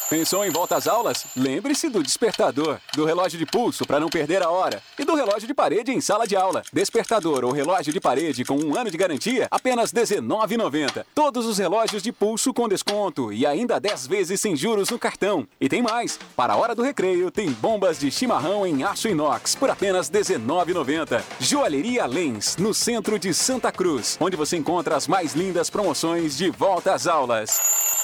Pensou 0.10 0.44
em 0.44 0.50
volta 0.50 0.76
às 0.76 0.88
aulas? 0.88 1.28
Lembre-se 1.38 1.88
do 1.88 2.02
despertador, 2.02 2.80
do 2.96 3.06
relógio 3.06 3.38
de 3.38 3.46
pulso 3.46 3.86
para 3.86 4.00
não 4.00 4.10
perder 4.10 4.42
a 4.42 4.50
hora 4.50 4.82
e 4.98 5.06
do 5.06 5.14
relógio 5.14 5.48
de 5.48 5.54
parede 5.54 5.92
em 5.92 6.02
sala 6.02 6.26
de 6.26 6.36
aula. 6.36 6.64
Despertador 6.74 7.46
ou 7.46 7.52
relógio 7.52 7.94
de 7.94 8.00
parede 8.00 8.44
com 8.44 8.58
um 8.58 8.76
ano 8.76 8.90
de 8.90 8.98
garantia, 8.98 9.48
apenas 9.52 9.92
R$19,90. 9.92 11.06
Todos 11.14 11.46
os 11.46 11.60
relógios 11.60 12.02
de 12.02 12.12
pulso 12.12 12.52
com 12.56 12.68
desconto 12.68 13.32
e 13.32 13.46
ainda 13.46 13.80
10 13.80 14.08
vezes 14.08 14.42
sem 14.42 14.56
juros 14.56 14.90
no 14.90 14.98
cartão. 14.98 15.48
E 15.62 15.70
tem 15.70 15.84
mais! 15.84 16.18
Para 16.36 16.54
a 16.54 16.58
hora 16.58 16.74
do 16.74 16.82
recreio, 16.82 17.30
tem 17.30 17.52
bombas 17.52 18.00
de 18.00 18.10
chimarrão 18.10 18.66
em 18.66 18.82
aço 18.82 19.08
inox 19.08 19.54
por 19.54 19.70
apenas 19.70 20.10
R$19,90. 20.10 21.22
Joalheria 21.40 22.08
Lens, 22.08 22.58
no 22.58 22.74
centro 22.74 23.20
de 23.20 23.32
Santa 23.32 23.72
Cruz, 23.72 24.18
onde 24.20 24.36
você 24.36 24.58
encontra 24.58 24.98
as 24.98 25.08
mais 25.08 25.36
lindas 25.36 25.70
promoções 25.70 26.36
de 26.36 26.50
volta 26.50 26.96
às 26.96 27.06
aulas. 27.06 27.99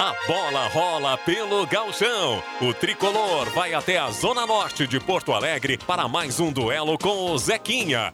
A 0.00 0.12
bola 0.26 0.66
rola 0.66 1.16
pelo 1.18 1.64
galchão. 1.66 2.42
O 2.60 2.74
tricolor 2.74 3.48
vai 3.50 3.74
até 3.74 3.96
a 3.96 4.10
zona 4.10 4.44
norte 4.44 4.88
de 4.88 4.98
Porto 4.98 5.32
Alegre 5.32 5.78
para 5.78 6.08
mais 6.08 6.40
um 6.40 6.50
duelo 6.50 6.98
com 6.98 7.30
o 7.30 7.38
Zequinha. 7.38 8.12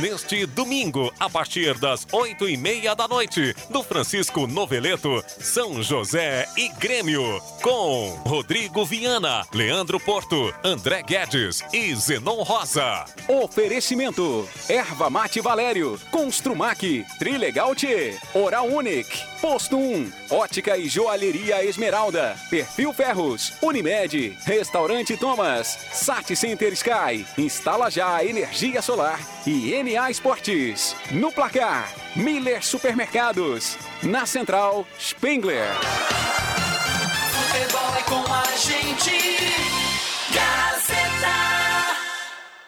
Neste 0.00 0.46
domingo, 0.46 1.12
a 1.18 1.28
partir 1.28 1.78
das 1.78 2.06
oito 2.12 2.48
e 2.48 2.56
meia 2.56 2.94
da 2.94 3.08
noite, 3.08 3.54
do 3.70 3.82
Francisco 3.82 4.46
Noveleto, 4.46 5.22
São 5.26 5.82
José 5.82 6.46
e 6.56 6.68
Grêmio, 6.68 7.40
com 7.62 8.10
Rodrigo 8.26 8.84
Viana, 8.84 9.46
Leandro 9.52 9.98
Porto, 9.98 10.54
André 10.62 11.02
Guedes 11.02 11.62
e 11.72 11.94
Zenon 11.94 12.42
Rosa. 12.42 13.04
Oferecimento: 13.28 14.48
Erva 14.68 15.08
Mate 15.08 15.40
Valério, 15.40 15.98
Construmac, 16.10 17.04
Trilegal 17.18 17.74
T, 17.74 18.18
Oral 18.34 18.66
Unique. 18.66 19.35
Posto 19.40 19.76
1, 19.76 20.12
Ótica 20.30 20.76
e 20.76 20.88
Joalheria 20.88 21.64
Esmeralda, 21.64 22.36
Perfil 22.48 22.92
Ferros, 22.92 23.52
Unimed, 23.60 24.36
Restaurante 24.44 25.16
Thomas, 25.16 25.78
Sat 25.92 26.34
Center 26.34 26.72
Sky, 26.72 27.26
Instala 27.36 27.90
Já 27.90 28.24
Energia 28.24 28.80
Solar 28.80 29.20
e 29.46 29.82
NA 29.82 30.10
Esportes. 30.10 30.96
No 31.10 31.30
placar, 31.30 31.92
Miller 32.14 32.64
Supermercados. 32.64 33.76
Na 34.02 34.24
Central, 34.24 34.86
Spengler. 34.98 35.68
Futebol 37.30 37.94
é 37.96 38.02
com 38.02 38.32
a 38.32 38.44
gente. 38.56 39.16
Gazeta. 40.32 42.05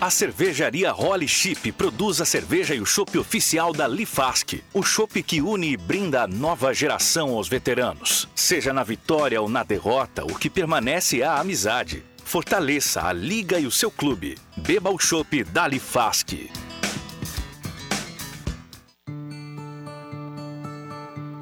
A 0.00 0.08
cervejaria 0.08 0.90
Holly 0.92 1.28
Chip 1.28 1.72
produz 1.72 2.22
a 2.22 2.24
cerveja 2.24 2.74
e 2.74 2.80
o 2.80 2.86
chopp 2.86 3.18
oficial 3.18 3.70
da 3.70 3.86
Lifask. 3.86 4.54
O 4.72 4.82
chopp 4.82 5.22
que 5.22 5.42
une 5.42 5.72
e 5.72 5.76
brinda 5.76 6.22
a 6.22 6.26
nova 6.26 6.72
geração 6.72 7.34
aos 7.34 7.48
veteranos. 7.48 8.26
Seja 8.34 8.72
na 8.72 8.82
vitória 8.82 9.38
ou 9.42 9.46
na 9.46 9.62
derrota, 9.62 10.24
o 10.24 10.34
que 10.34 10.48
permanece 10.48 11.20
é 11.20 11.26
a 11.26 11.38
amizade. 11.38 12.02
Fortaleça 12.24 13.02
a 13.02 13.12
liga 13.12 13.60
e 13.60 13.66
o 13.66 13.70
seu 13.70 13.90
clube. 13.90 14.38
Beba 14.56 14.88
o 14.88 14.98
chopp 14.98 15.44
da 15.44 15.68
Lifask. 15.68 16.32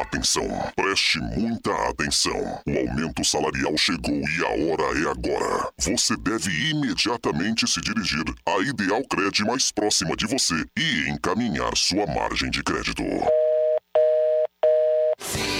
Atenção, 0.00 0.46
preste 0.76 1.18
muita 1.18 1.72
atenção. 1.88 2.60
O 2.66 2.78
aumento 2.78 3.24
salarial 3.24 3.76
chegou 3.78 4.14
e 4.14 4.44
a 4.44 4.48
hora 4.48 4.98
é 4.98 5.10
agora. 5.10 5.70
Você 5.78 6.14
deve 6.18 6.50
imediatamente 6.70 7.66
se 7.66 7.80
dirigir 7.80 8.24
à 8.46 8.58
Ideal 8.60 9.02
Cred 9.08 9.42
mais 9.44 9.72
próxima 9.72 10.14
de 10.14 10.26
você 10.26 10.54
e 10.78 11.08
encaminhar 11.08 11.74
sua 11.76 12.06
margem 12.06 12.50
de 12.50 12.62
crédito. 12.62 13.02
Querer 15.18 15.55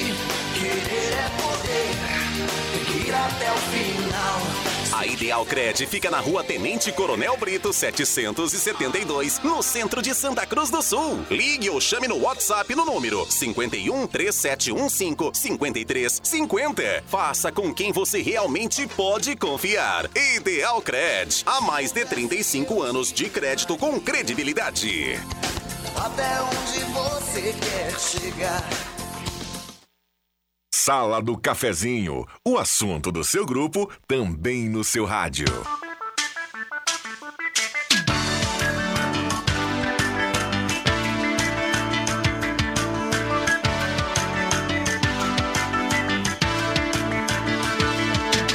A 5.37 5.41
Ideal 5.41 5.47
Cred 5.47 5.87
fica 5.87 6.11
na 6.11 6.19
rua 6.19 6.43
Tenente 6.43 6.91
Coronel 6.91 7.37
Brito 7.37 7.71
772, 7.71 9.39
no 9.41 9.63
centro 9.63 10.01
de 10.01 10.15
Santa 10.15 10.47
Cruz 10.47 10.71
do 10.71 10.81
Sul. 10.81 11.27
Ligue 11.31 11.69
ou 11.69 11.79
chame 11.79 12.09
no 12.09 12.17
WhatsApp 12.23 12.75
no 12.75 12.87
número 12.87 13.31
51 13.31 14.07
3715 14.07 15.31
5350. 15.35 17.05
Faça 17.07 17.53
com 17.53 17.75
quem 17.75 17.93
você 17.93 18.23
realmente 18.23 18.87
pode 18.87 19.37
confiar. 19.37 20.09
Ideal 20.37 20.81
Cred, 20.81 21.43
há 21.45 21.61
mais 21.61 21.93
de 21.93 22.07
35 22.07 22.81
anos 22.81 23.13
de 23.13 23.29
crédito 23.29 23.77
com 23.77 24.01
credibilidade. 24.01 25.21
Até 25.97 26.41
onde 26.41 26.81
você 26.93 27.55
quer 27.61 28.01
chegar? 28.01 28.96
Sala 30.87 31.21
do 31.21 31.37
Cafezinho, 31.37 32.25
o 32.45 32.57
assunto 32.57 33.11
do 33.11 33.25
seu 33.25 33.45
grupo 33.45 33.91
também 34.07 34.69
no 34.69 34.85
seu 34.85 35.05
rádio. 35.05 35.47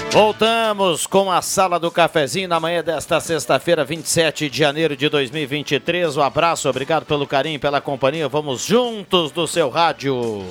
Voltamos 0.09 1.05
com 1.05 1.29
a 1.29 1.41
sala 1.41 1.77
do 1.77 1.91
cafezinho 1.91 2.47
na 2.47 2.61
manhã 2.61 2.81
desta 2.81 3.19
sexta-feira, 3.19 3.83
27 3.83 4.49
de 4.49 4.57
janeiro 4.57 4.95
de 4.95 5.09
2023. 5.09 6.15
Um 6.15 6.21
abraço, 6.21 6.69
obrigado 6.69 7.05
pelo 7.05 7.27
carinho, 7.27 7.59
pela 7.59 7.81
companhia. 7.81 8.29
Vamos 8.29 8.65
juntos 8.65 9.31
do 9.31 9.45
seu 9.45 9.69
rádio. 9.69 10.45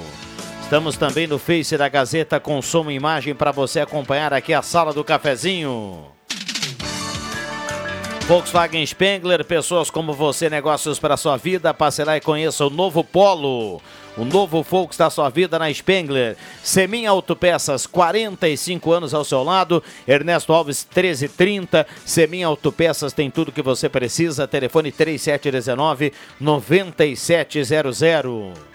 Estamos 0.70 0.96
também 0.96 1.26
no 1.26 1.36
Face 1.36 1.76
da 1.76 1.88
Gazeta 1.88 2.38
com 2.38 2.60
e 2.60 2.94
imagem 2.94 3.34
para 3.34 3.50
você 3.50 3.80
acompanhar 3.80 4.32
aqui 4.32 4.54
a 4.54 4.62
sala 4.62 4.92
do 4.92 5.02
cafezinho. 5.02 6.06
Volkswagen 8.28 8.86
Spengler, 8.86 9.44
pessoas 9.44 9.90
como 9.90 10.12
você, 10.12 10.48
negócios 10.48 11.00
para 11.00 11.16
sua 11.16 11.36
vida. 11.36 11.74
Passe 11.74 12.04
lá 12.04 12.16
e 12.16 12.20
conheça 12.20 12.64
o 12.64 12.70
novo 12.70 13.02
Polo. 13.02 13.82
O 14.16 14.24
novo 14.24 14.62
Volks 14.62 14.96
da 14.96 15.10
sua 15.10 15.28
vida 15.28 15.58
na 15.58 15.74
Spengler. 15.74 16.36
Semin 16.62 17.04
Autopeças, 17.04 17.84
45 17.84 18.92
anos 18.92 19.12
ao 19.12 19.24
seu 19.24 19.42
lado. 19.42 19.82
Ernesto 20.06 20.52
Alves, 20.52 20.86
1330. 20.86 21.84
Semin 22.04 22.44
Autopeças 22.44 23.12
tem 23.12 23.28
tudo 23.28 23.50
que 23.50 23.60
você 23.60 23.88
precisa. 23.88 24.46
Telefone 24.46 24.92
3719 24.92 26.12
9700. 26.38 28.69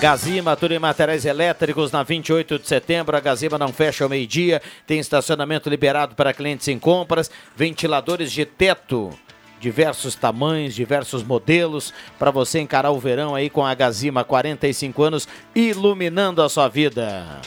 Gazima, 0.00 0.54
tudo 0.56 0.74
em 0.74 0.78
materiais 0.78 1.24
elétricos 1.24 1.90
na 1.90 2.02
28 2.02 2.58
de 2.58 2.68
setembro. 2.68 3.16
A 3.16 3.20
Gazima 3.20 3.56
não 3.56 3.72
fecha 3.72 4.04
ao 4.04 4.10
meio-dia. 4.10 4.60
Tem 4.86 4.98
estacionamento 4.98 5.70
liberado 5.70 6.14
para 6.14 6.34
clientes 6.34 6.68
em 6.68 6.78
compras. 6.78 7.30
Ventiladores 7.56 8.30
de 8.30 8.44
teto, 8.44 9.10
diversos 9.58 10.14
tamanhos, 10.14 10.74
diversos 10.74 11.22
modelos. 11.22 11.94
Para 12.18 12.30
você 12.30 12.60
encarar 12.60 12.90
o 12.90 12.98
verão 12.98 13.34
aí 13.34 13.48
com 13.48 13.64
a 13.64 13.74
Gazima, 13.74 14.24
45 14.24 15.02
anos, 15.02 15.28
iluminando 15.54 16.42
a 16.42 16.48
sua 16.48 16.68
vida. 16.68 17.40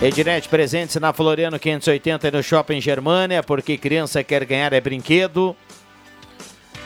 Ednet 0.00 0.48
presente 0.48 0.98
na 1.00 1.12
Floriano 1.12 1.58
580 1.58 2.28
e 2.28 2.30
no 2.30 2.42
Shopping 2.42 2.80
Germânia, 2.80 3.42
porque 3.42 3.78
criança 3.78 4.22
quer 4.22 4.44
ganhar 4.44 4.72
é 4.72 4.80
brinquedo. 4.80 5.56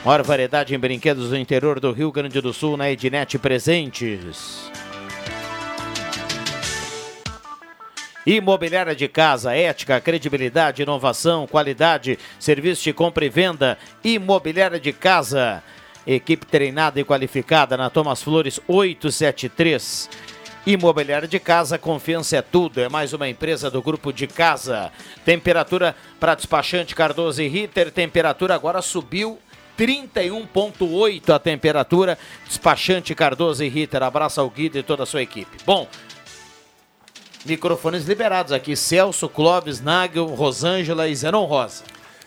Maior 0.05 0.23
variedade 0.23 0.73
em 0.73 0.79
brinquedos 0.79 1.29
do 1.29 1.37
interior 1.37 1.79
do 1.79 1.91
Rio 1.91 2.11
Grande 2.11 2.39
do 2.39 2.53
Sul 2.53 2.77
na 2.77 2.89
Ednet 2.89 3.37
Presentes. 3.39 4.71
Imobiliária 8.25 8.95
de 8.95 9.07
casa, 9.07 9.55
ética, 9.55 9.99
credibilidade, 9.99 10.81
inovação, 10.81 11.47
qualidade, 11.47 12.19
serviço 12.39 12.83
de 12.83 12.93
compra 12.93 13.25
e 13.25 13.29
venda. 13.29 13.77
Imobiliária 14.03 14.79
de 14.79 14.93
casa, 14.93 15.63
equipe 16.05 16.45
treinada 16.45 16.99
e 16.99 17.03
qualificada 17.03 17.75
na 17.75 17.89
Thomas 17.89 18.21
Flores 18.21 18.59
873. 18.67 20.09
Imobiliário 20.67 21.29
de 21.29 21.39
Casa, 21.39 21.77
confiança 21.77 22.35
é 22.35 22.41
tudo. 22.41 22.81
É 22.81 22.89
mais 22.89 23.13
uma 23.13 23.29
empresa 23.29 23.71
do 23.71 23.81
grupo 23.81 24.11
de 24.11 24.27
casa. 24.27 24.91
Temperatura 25.23 25.95
para 26.19 26.35
despachante 26.35 26.93
Cardoso 26.93 27.41
e 27.41 27.47
Ritter. 27.47 27.89
Temperatura 27.89 28.53
agora 28.53 28.81
subiu 28.81 29.39
31,8 29.77 31.33
a 31.33 31.39
temperatura. 31.39 32.17
Despachante 32.47 33.13
Cardoso 33.13 33.63
e 33.63 33.69
Ritter. 33.69 34.01
Abraça 34.03 34.41
o 34.43 34.49
Guido 34.49 34.77
e 34.77 34.83
toda 34.83 35.03
a 35.03 35.05
sua 35.05 35.21
equipe. 35.21 35.57
Bom, 35.65 35.87
microfones 37.45 38.05
liberados 38.05 38.51
aqui. 38.51 38.75
Celso, 38.75 39.29
Clóvis, 39.29 39.79
Nagel, 39.79 40.25
Rosângela 40.25 41.07
e 41.07 41.15
Zenon 41.15 41.45
Rosa. 41.45 41.83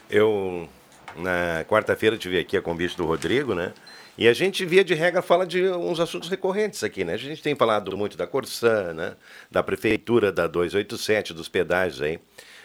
Eu, 0.08 0.68
na 1.16 1.64
quarta-feira, 1.68 2.16
tive 2.16 2.38
aqui 2.38 2.56
a 2.56 2.62
convite 2.62 2.96
do 2.96 3.04
Rodrigo, 3.04 3.54
né? 3.54 3.72
E 4.18 4.28
a 4.28 4.32
gente, 4.32 4.66
via 4.66 4.84
de 4.84 4.92
regra, 4.92 5.22
fala 5.22 5.46
de 5.46 5.62
uns 5.62 5.98
assuntos 5.98 6.28
recorrentes 6.28 6.84
aqui, 6.84 7.04
né? 7.04 7.14
A 7.14 7.16
gente 7.16 7.42
tem 7.42 7.54
falado 7.54 7.96
muito 7.96 8.16
da 8.18 8.26
Corsã, 8.26 8.92
né? 8.92 9.14
Da 9.50 9.62
Prefeitura, 9.62 10.30
da 10.30 10.46
287, 10.46 11.32
dos 11.32 11.48
pedágios 11.48 12.02
aí. 12.02 12.18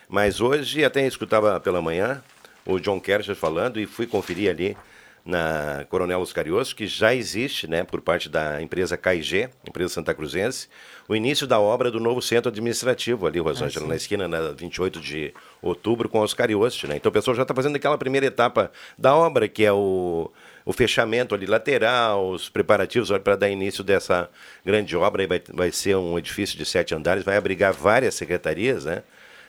Mas 0.09 0.41
hoje, 0.41 0.83
até 0.83 1.05
escutava 1.07 1.59
pela 1.59 1.81
manhã 1.81 2.21
o 2.65 2.79
John 2.79 2.99
Kercher 2.99 3.35
falando 3.35 3.79
e 3.79 3.85
fui 3.85 4.07
conferir 4.07 4.49
ali 4.49 4.77
na 5.25 5.83
Coronel 5.89 6.19
Oscarioso, 6.19 6.75
que 6.75 6.85
já 6.85 7.15
existe, 7.15 7.67
né, 7.67 7.83
por 7.83 7.99
parte 7.99 8.29
da 8.29 8.61
empresa 8.61 8.95
KIG, 8.95 9.49
empresa 9.67 9.95
Santa 9.95 10.13
Cruzense, 10.13 10.67
o 11.07 11.15
início 11.15 11.47
da 11.47 11.59
obra 11.59 11.89
do 11.89 11.99
novo 11.99 12.21
centro 12.21 12.49
administrativo 12.49 13.25
ali, 13.25 13.39
Rosângela, 13.39 13.85
Ah, 13.85 13.89
na 13.89 13.95
esquina, 13.95 14.27
na 14.27 14.51
28 14.51 14.99
de 14.99 15.33
outubro, 15.63 16.07
com 16.07 16.19
Oscarioso, 16.19 16.85
né? 16.87 16.97
Então 16.97 17.09
o 17.09 17.13
pessoal 17.13 17.33
já 17.35 17.41
está 17.41 17.55
fazendo 17.55 17.75
aquela 17.75 17.97
primeira 17.97 18.27
etapa 18.27 18.71
da 18.95 19.15
obra, 19.15 19.47
que 19.47 19.65
é 19.65 19.73
o, 19.73 20.31
o 20.63 20.71
fechamento 20.71 21.33
ali 21.33 21.47
lateral, 21.47 22.29
os 22.29 22.47
preparativos 22.47 23.09
para 23.23 23.35
dar 23.35 23.49
início 23.49 23.83
dessa 23.83 24.29
grande 24.63 24.95
obra. 24.95 25.25
Vai, 25.25 25.41
vai 25.51 25.71
ser 25.71 25.95
um 25.95 26.19
edifício 26.19 26.55
de 26.55 26.65
sete 26.65 26.93
andares, 26.93 27.23
vai 27.23 27.35
abrigar 27.35 27.73
várias 27.73 28.13
secretarias, 28.13 28.85
né? 28.85 29.01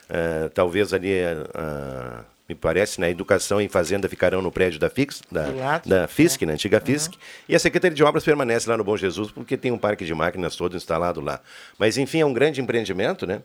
Ah, 0.09 0.51
talvez 0.55 0.95
ali, 0.95 1.13
ah, 1.55 2.25
me 2.49 2.55
parece, 2.55 3.01
na 3.01 3.11
Educação 3.11 3.61
e 3.61 3.69
Fazenda 3.69 4.09
ficarão 4.09 4.41
no 4.41 4.53
prédio 4.53 4.79
da, 4.79 4.89
Fix, 4.89 5.23
da, 5.31 5.49
lado, 5.49 5.89
da 5.89 6.07
FISC, 6.07 6.47
na 6.47 6.53
antiga 6.53 6.81
FISC, 6.81 7.15
e 7.49 7.57
a 7.57 7.59
Secretaria 7.59 7.95
de 7.95 8.05
Obras 8.05 8.25
permanece 8.25 8.69
lá 8.71 8.77
no 8.77 8.85
Bom 8.85 8.97
Jesus, 8.97 9.31
porque 9.33 9.57
tem 9.57 9.73
um 9.73 9.79
parque 9.79 10.05
de 10.05 10.15
máquinas 10.15 10.55
todo 10.55 10.77
instalado 10.77 11.21
lá. 11.21 11.41
Mas, 11.79 11.99
enfim, 11.99 12.21
é 12.21 12.27
um 12.27 12.33
grande 12.33 12.61
empreendimento, 12.61 13.27
né? 13.27 13.43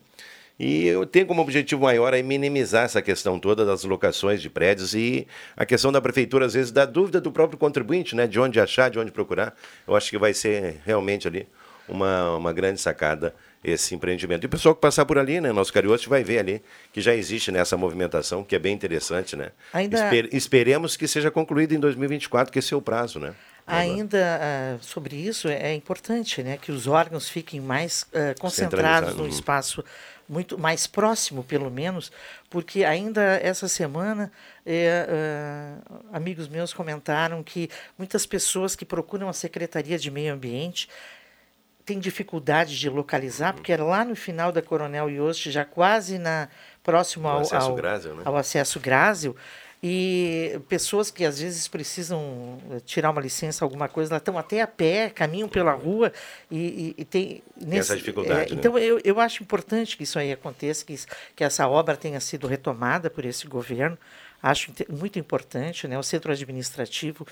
E 0.60 0.86
eu 0.86 1.08
tenho 1.08 1.26
como 1.26 1.42
objetivo 1.42 1.82
maior 1.82 2.14
aí 2.14 2.22
minimizar 2.22 2.86
essa 2.86 3.02
questão 3.02 3.40
toda 3.40 3.66
das 3.66 3.84
locações 3.84 4.40
de 4.40 4.50
prédios 4.50 4.94
e 4.94 5.28
a 5.58 5.66
questão 5.66 5.92
da 5.92 6.00
prefeitura, 6.00 6.46
às 6.46 6.54
vezes, 6.54 6.72
da 6.72 6.86
dúvida 6.86 7.20
do 7.20 7.32
próprio 7.32 7.58
contribuinte, 7.58 8.16
né? 8.16 8.28
De 8.28 8.40
onde 8.40 8.60
achar, 8.60 8.92
de 8.92 9.00
onde 9.00 9.12
procurar. 9.12 9.56
Eu 9.88 9.96
acho 9.96 10.12
que 10.12 10.20
vai 10.20 10.36
ser 10.36 10.80
realmente 10.86 11.28
ali 11.28 11.48
uma, 11.90 12.36
uma 12.36 12.54
grande 12.54 12.80
sacada 12.80 13.34
esse 13.64 13.94
empreendimento. 13.94 14.44
E 14.44 14.48
o 14.48 14.50
pessoal 14.50 14.74
que 14.74 14.82
passar 14.82 15.06
por 15.06 15.18
ali, 15.18 15.40
né, 15.40 15.52
nosso 15.52 15.72
Cariote, 15.72 16.10
vai 16.10 16.24
ver 16.24 16.40
ali 16.40 16.62
que 16.92 17.02
já 17.02 17.14
existe 17.14 17.52
nessa 17.52 17.78
movimentação, 17.78 18.44
que 18.44 18.56
é 18.56 18.60
bem 18.60 18.74
interessante, 18.74 19.36
né? 19.36 19.52
Ainda- 19.72 20.04
Esper- 20.04 20.30
esperemos 20.32 20.98
que 20.98 21.08
seja 21.08 21.30
concluído 21.30 21.74
em 21.74 21.80
2024, 21.80 22.52
que 22.52 22.60
esse 22.60 22.74
é 22.74 22.78
o 22.78 22.82
prazo, 22.82 23.20
né? 23.20 23.34
Ainda 23.68 24.40
ah, 24.42 24.78
sobre 24.82 25.16
isso, 25.16 25.48
é 25.48 25.74
importante 25.74 26.42
né, 26.42 26.58
que 26.58 26.72
os 26.72 26.88
órgãos 26.88 27.30
fiquem 27.30 27.62
mais 27.62 28.06
ah, 28.14 28.34
concentrados 28.40 29.16
num 29.16 29.24
uhum. 29.24 29.30
espaço 29.30 29.84
muito 30.28 30.58
mais 30.58 30.88
próximo, 30.88 31.44
pelo 31.44 31.70
menos, 31.70 32.12
porque 32.50 32.84
ainda 32.84 33.22
essa 33.22 33.68
semana 33.68 34.32
eh, 34.66 35.06
ah, 35.10 35.78
amigos 36.14 36.48
meus 36.48 36.74
comentaram 36.74 37.44
que 37.44 37.70
muitas 37.98 38.26
pessoas 38.26 38.76
que 38.76 38.86
procuram 38.86 39.30
a 39.30 39.34
Secretaria 39.34 40.00
de 40.00 40.10
Meio 40.10 40.34
Ambiente 40.34 40.88
têm 41.92 42.00
dificuldade 42.00 42.80
de 42.80 42.90
localizar, 42.90 43.54
porque 43.54 43.72
era 43.72 43.84
lá 43.84 44.06
no 44.06 44.16
final 44.16 44.52
da 44.52 44.62
Coronel 44.62 45.10
Yost, 45.10 45.52
já 45.52 45.66
quase 45.66 46.18
na 46.18 46.48
próximo 46.82 47.28
ao, 47.28 47.42
acesso 47.42 47.66
ao, 47.68 47.76
né? 48.16 48.22
ao 48.26 48.38
acesso 48.38 48.80
Grásio, 48.80 49.36
e 49.84 50.60
pessoas 50.70 51.10
que 51.12 51.26
às 51.26 51.40
vezes 51.42 51.68
precisam 51.68 52.60
eh, 52.72 52.80
tirar 52.86 53.10
uma 53.10 53.20
licença, 53.20 53.66
alguma 53.66 53.88
coisa, 53.90 54.12
elas 54.14 54.22
estão 54.22 54.38
até 54.38 54.62
a 54.62 54.68
pé, 54.68 55.10
caminham 55.10 55.50
pela 55.50 55.72
rua 55.74 56.14
e, 56.50 56.58
e- 56.98 57.02
e 57.02 57.06
tem, 57.06 57.44
essa 57.72 57.98
dificuldade, 57.98 58.54
né? 58.54 58.60
Então 58.60 58.78
eu, 58.78 59.02
eu 59.04 59.20
acho 59.20 59.42
importante 59.44 59.98
que 59.98 60.04
isso 60.04 60.18
aí 60.20 60.32
aconteça, 60.32 60.86
que, 60.86 60.96
que 61.36 61.44
essa 61.44 61.68
obra 61.68 61.98
tenha 61.98 62.20
sido 62.20 62.48
retomada 62.48 63.10
por 63.10 63.26
esse 63.26 63.48
governo. 63.48 63.98
Acho 64.42 64.72
muito 64.90 65.20
importante, 65.20 65.88
né? 65.88 65.98
O 66.00 66.04
centro 66.04 66.32
administrativo, 66.32 67.26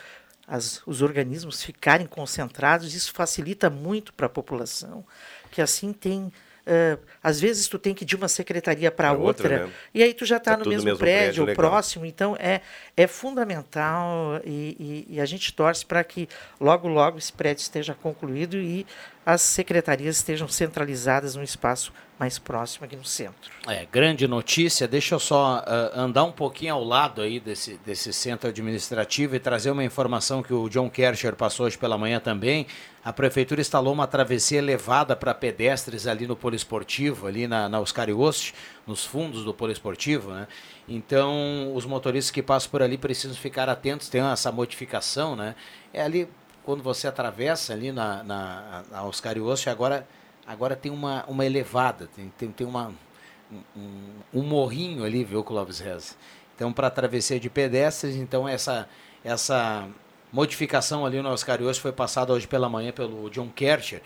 as- 0.50 0.82
os 0.86 1.02
organismos 1.02 1.64
ficarem 1.64 2.08
concentrados, 2.08 2.94
isso 2.96 3.14
facilita 3.14 3.70
muito 3.70 4.12
para 4.14 4.26
a 4.26 4.30
população, 4.30 5.06
que 5.52 5.62
assim 5.62 5.94
tem 5.94 6.32
eh, 6.70 6.98
às 7.24 7.40
vezes 7.42 7.68
tu 7.68 7.80
tem 7.80 7.94
que 7.94 8.04
ir 8.04 8.06
de 8.06 8.16
uma 8.16 8.28
secretaria 8.28 8.92
para 8.92 9.12
outra, 9.12 9.26
outra, 9.50 9.66
né? 9.66 9.72
e 9.94 10.04
aí 10.04 10.14
tu 10.14 10.24
já 10.26 10.38
está 10.38 10.52
Tá 10.52 10.58
no 10.64 10.70
mesmo, 10.70 10.86
mesmo 10.86 11.00
prédio, 11.00 11.44
prédio, 11.44 11.56
próximo, 11.56 12.06
então 12.06 12.36
é, 12.40 12.62
é 12.96 13.08
fundamental 13.08 14.40
e, 14.46 15.06
e- 15.10 15.16
e 15.16 15.22
a 15.22 15.26
gente 15.26 15.54
torce 15.54 15.86
para 15.86 16.04
que 16.04 16.28
logo, 16.60 16.88
logo 16.88 17.18
esse 17.18 17.34
prédio 17.34 17.62
esteja 17.62 17.94
concluído 17.94 18.58
e 18.58 18.86
as 19.26 19.42
secretarias 19.42 20.18
estejam 20.18 20.48
centralizadas 20.48 21.36
num 21.36 21.44
espaço 21.44 21.92
mais 22.18 22.38
próximo 22.40 22.86
aqui 22.86 22.96
no 22.96 23.06
centro. 23.06 23.50
É, 23.68 23.86
grande 23.92 24.28
notícia. 24.28 24.88
Deixa 24.88 25.16
eu 25.16 25.20
só 25.20 25.64
ah, 25.66 25.92
andar 25.96 26.24
um 26.26 26.32
pouquinho 26.32 26.74
ao 26.74 26.84
lado 26.84 27.22
aí 27.22 27.40
desse, 27.40 27.80
desse 27.86 28.12
centro 28.12 28.50
administrativo 28.50 29.36
e 29.36 29.40
trazer 29.40 29.72
uma 29.72 29.84
informação 29.84 30.42
que 30.44 30.54
o 30.54 30.68
John 30.68 30.90
Kercher 30.90 31.36
passou 31.36 31.66
hoje 31.68 31.78
pela 31.78 31.98
manhã 31.98 32.20
também. 32.20 32.66
A 33.10 33.14
prefeitura 33.14 33.60
instalou 33.60 33.92
uma 33.92 34.06
travessia 34.06 34.60
elevada 34.60 35.16
para 35.16 35.34
pedestres 35.34 36.06
ali 36.06 36.28
no 36.28 36.36
poliesportivo, 36.36 37.26
ali 37.26 37.48
na, 37.48 37.68
na 37.68 37.80
Oscar 37.80 38.08
nos 38.86 39.04
fundos 39.04 39.44
do 39.44 39.52
poliesportivo, 39.52 40.30
né? 40.30 40.48
Então, 40.88 41.74
os 41.74 41.88
motoristas 41.88 42.30
que 42.30 42.44
passam 42.44 42.70
por 42.70 42.84
ali 42.84 43.00
precisam 43.00 43.36
ficar 43.36 43.68
atentos, 43.68 44.10
tem 44.10 44.22
essa 44.22 44.52
modificação, 44.52 45.36
né? 45.36 45.56
É 45.92 46.04
ali, 46.04 46.30
quando 46.64 46.84
você 46.84 47.08
atravessa 47.08 47.74
ali 47.74 47.92
na, 47.92 48.24
na, 48.24 48.84
na 48.92 49.04
Oscar 49.04 49.34
agora, 49.66 50.08
agora 50.46 50.76
tem 50.76 50.92
uma, 50.92 51.26
uma 51.28 51.44
elevada, 51.44 52.08
tem, 52.16 52.32
tem, 52.38 52.52
tem 52.52 52.68
uma, 52.68 52.94
um, 53.76 54.12
um 54.36 54.44
morrinho 54.44 55.04
ali, 55.04 55.24
viu, 55.24 55.44
Clóvis 55.44 55.80
Reza? 55.80 56.14
Então, 56.56 56.72
para 56.72 56.92
travessia 56.92 57.40
de 57.40 57.50
pedestres, 57.50 58.16
então 58.16 58.48
essa, 58.48 58.88
essa 59.24 59.90
modificação 60.32 61.06
ali 61.06 61.22
no 61.22 61.30
Oscar 61.30 61.62
Ioste 61.62 61.82
foi 61.82 61.92
passada 61.92 62.34
hoje 62.34 62.48
pela 62.48 62.70
manhã 62.70 62.92
pelo 62.92 63.30
John 63.30 63.50
Kercher. 63.50 64.02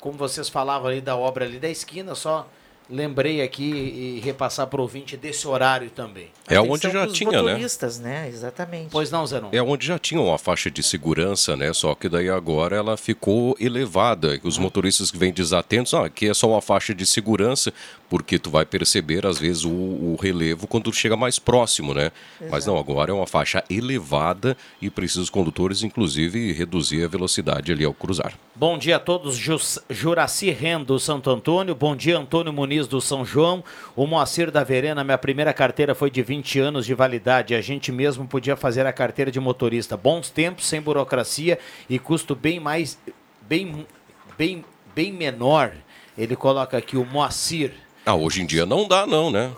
Como 0.00 0.16
vocês 0.16 0.48
falavam 0.48 0.88
ali 0.88 1.00
da 1.00 1.16
obra 1.16 1.44
ali 1.44 1.58
da 1.58 1.68
esquina, 1.68 2.14
só 2.14 2.48
lembrei 2.90 3.42
aqui 3.42 3.64
e 3.64 4.20
repassar 4.20 4.66
para 4.66 4.80
o 4.80 4.82
ouvinte 4.82 5.16
desse 5.16 5.46
horário 5.46 5.90
também. 5.90 6.30
É 6.48 6.58
onde 6.58 6.86
Atenção 6.86 6.90
já 6.92 7.02
pros 7.02 7.12
tinha, 7.18 7.30
né? 7.30 7.38
motoristas, 7.42 7.98
né? 7.98 8.28
Exatamente. 8.28 8.88
Pois 8.90 9.10
não, 9.10 9.26
Zenon? 9.26 9.50
É 9.52 9.62
onde 9.62 9.86
já 9.86 9.98
tinha 9.98 10.20
uma 10.20 10.38
faixa 10.38 10.70
de 10.70 10.82
segurança, 10.82 11.56
né? 11.56 11.72
Só 11.72 11.94
que 11.94 12.08
daí 12.08 12.30
agora 12.30 12.76
ela 12.76 12.96
ficou 12.96 13.54
elevada. 13.60 14.40
Os 14.42 14.56
motoristas 14.56 15.10
que 15.10 15.18
vêm 15.18 15.32
desatentos, 15.32 15.92
ah, 15.92 16.06
aqui 16.06 16.28
é 16.28 16.34
só 16.34 16.48
uma 16.48 16.62
faixa 16.62 16.94
de 16.94 17.04
segurança, 17.04 17.72
porque 18.08 18.38
tu 18.38 18.50
vai 18.50 18.64
perceber 18.64 19.26
às 19.26 19.38
vezes 19.38 19.64
o, 19.64 19.70
o 19.70 20.16
relevo 20.20 20.66
quando 20.66 20.84
tu 20.84 20.92
chega 20.92 21.16
mais 21.16 21.38
próximo, 21.38 21.92
né? 21.92 22.10
Mas 22.50 22.64
não, 22.66 22.78
agora 22.78 23.10
é 23.10 23.14
uma 23.14 23.26
faixa 23.26 23.62
elevada 23.68 24.56
e 24.80 24.88
precisa 24.88 25.20
os 25.20 25.30
condutores, 25.30 25.82
inclusive, 25.82 26.52
reduzir 26.52 27.04
a 27.04 27.08
velocidade 27.08 27.70
ali 27.70 27.84
ao 27.84 27.92
cruzar. 27.92 28.32
Bom 28.54 28.78
dia 28.78 28.96
a 28.96 28.98
todos, 28.98 29.36
Jus- 29.36 29.78
Juraci 29.90 30.50
Ren 30.50 30.82
do 30.82 30.98
Santo 30.98 31.30
Antônio, 31.30 31.74
bom 31.74 31.94
dia 31.94 32.18
Antônio 32.18 32.52
Muniz 32.52 32.86
do 32.86 33.00
São 33.00 33.24
João, 33.24 33.62
o 33.94 34.06
Moacir 34.06 34.50
da 34.50 34.64
Verena, 34.64 35.04
minha 35.04 35.18
primeira 35.18 35.52
carteira 35.52 35.94
foi 35.94 36.10
de 36.10 36.22
20 36.22 36.58
anos 36.60 36.86
de 36.86 36.94
validade, 36.94 37.54
a 37.54 37.60
gente 37.60 37.92
mesmo 37.92 38.26
podia 38.26 38.56
fazer 38.56 38.86
a 38.86 38.92
carteira 38.92 39.30
de 39.30 39.38
motorista, 39.38 39.96
bons 39.96 40.30
tempos, 40.30 40.66
sem 40.66 40.80
burocracia 40.80 41.58
e 41.88 41.98
custo 41.98 42.34
bem 42.34 42.58
mais, 42.58 42.98
bem, 43.48 43.86
bem, 44.36 44.64
bem 44.94 45.12
menor, 45.12 45.72
ele 46.16 46.34
coloca 46.34 46.76
aqui 46.76 46.96
o 46.96 47.04
Moacir, 47.04 47.72
Ah, 48.08 48.14
hoje 48.14 48.40
em 48.40 48.46
dia 48.46 48.64
não 48.64 48.88
dá, 48.88 49.06
não, 49.06 49.30
né? 49.30 49.50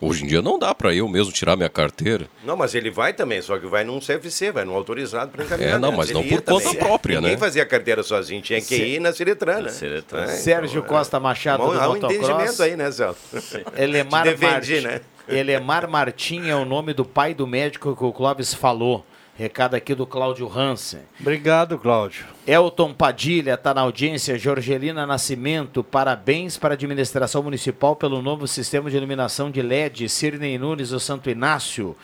Hoje 0.00 0.22
em 0.22 0.28
dia 0.28 0.40
não 0.40 0.60
dá 0.60 0.72
para 0.72 0.94
eu 0.94 1.08
mesmo 1.08 1.32
tirar 1.32 1.56
minha 1.56 1.68
carteira. 1.68 2.28
Não, 2.44 2.56
mas 2.56 2.72
ele 2.72 2.88
vai 2.88 3.12
também, 3.12 3.42
só 3.42 3.58
que 3.58 3.66
vai 3.66 3.82
num 3.82 3.98
CFC, 3.98 4.52
vai 4.52 4.64
num 4.64 4.74
autorizado 4.76 5.32
para 5.32 5.44
encaminhar. 5.44 5.74
É, 5.74 5.78
não, 5.78 5.90
né? 5.90 5.96
mas 5.96 6.10
Ele 6.10 6.18
não 6.20 6.28
por 6.28 6.40
conta 6.42 6.64
também. 6.66 6.78
própria, 6.78 7.16
Ninguém 7.20 7.32
né? 7.34 7.38
fazia 7.38 7.66
carteira 7.66 8.04
sozinho, 8.04 8.40
tinha 8.40 8.60
que 8.60 8.76
ir 8.76 9.00
na 9.00 9.12
Ciretran, 9.12 9.62
né? 9.62 9.70
É, 10.12 10.26
Sérgio 10.28 10.78
então, 10.84 10.88
Costa 10.96 11.18
Machado 11.18 11.64
um- 11.64 11.72
do 11.72 11.80
há 11.80 11.88
um 11.88 11.94
Motocross. 11.94 12.14
entendimento 12.16 12.62
aí, 12.62 12.76
né, 12.76 12.92
Celso? 12.92 13.18
Elemar, 13.76 14.22
Te 14.22 14.30
defendi, 14.36 14.46
Martin, 14.52 14.80
né? 14.86 15.00
Elemar 15.26 15.88
Martim 15.88 16.48
é 16.48 16.54
o 16.54 16.64
nome 16.64 16.92
do 16.94 17.04
pai 17.04 17.34
do 17.34 17.44
médico 17.44 17.96
que 17.96 18.04
o 18.04 18.12
Clóvis 18.12 18.54
falou. 18.54 19.04
Recado 19.36 19.74
aqui 19.74 19.96
do 19.96 20.06
Cláudio 20.06 20.48
Hansen. 20.48 21.00
Obrigado, 21.18 21.76
Cláudio. 21.76 22.24
Elton 22.46 22.94
Padilha 22.94 23.54
está 23.54 23.74
na 23.74 23.80
audiência. 23.80 24.38
Jorgelina 24.38 25.04
Nascimento, 25.04 25.82
parabéns 25.82 26.56
para 26.56 26.74
a 26.74 26.76
administração 26.76 27.42
municipal 27.42 27.96
pelo 27.96 28.22
novo 28.22 28.46
sistema 28.46 28.88
de 28.88 28.96
iluminação 28.96 29.50
de 29.50 29.60
LED. 29.60 30.08
Sirnei 30.08 30.56
Nunes 30.56 30.90
do 30.90 31.00
Santo 31.00 31.28
Inácio. 31.28 31.96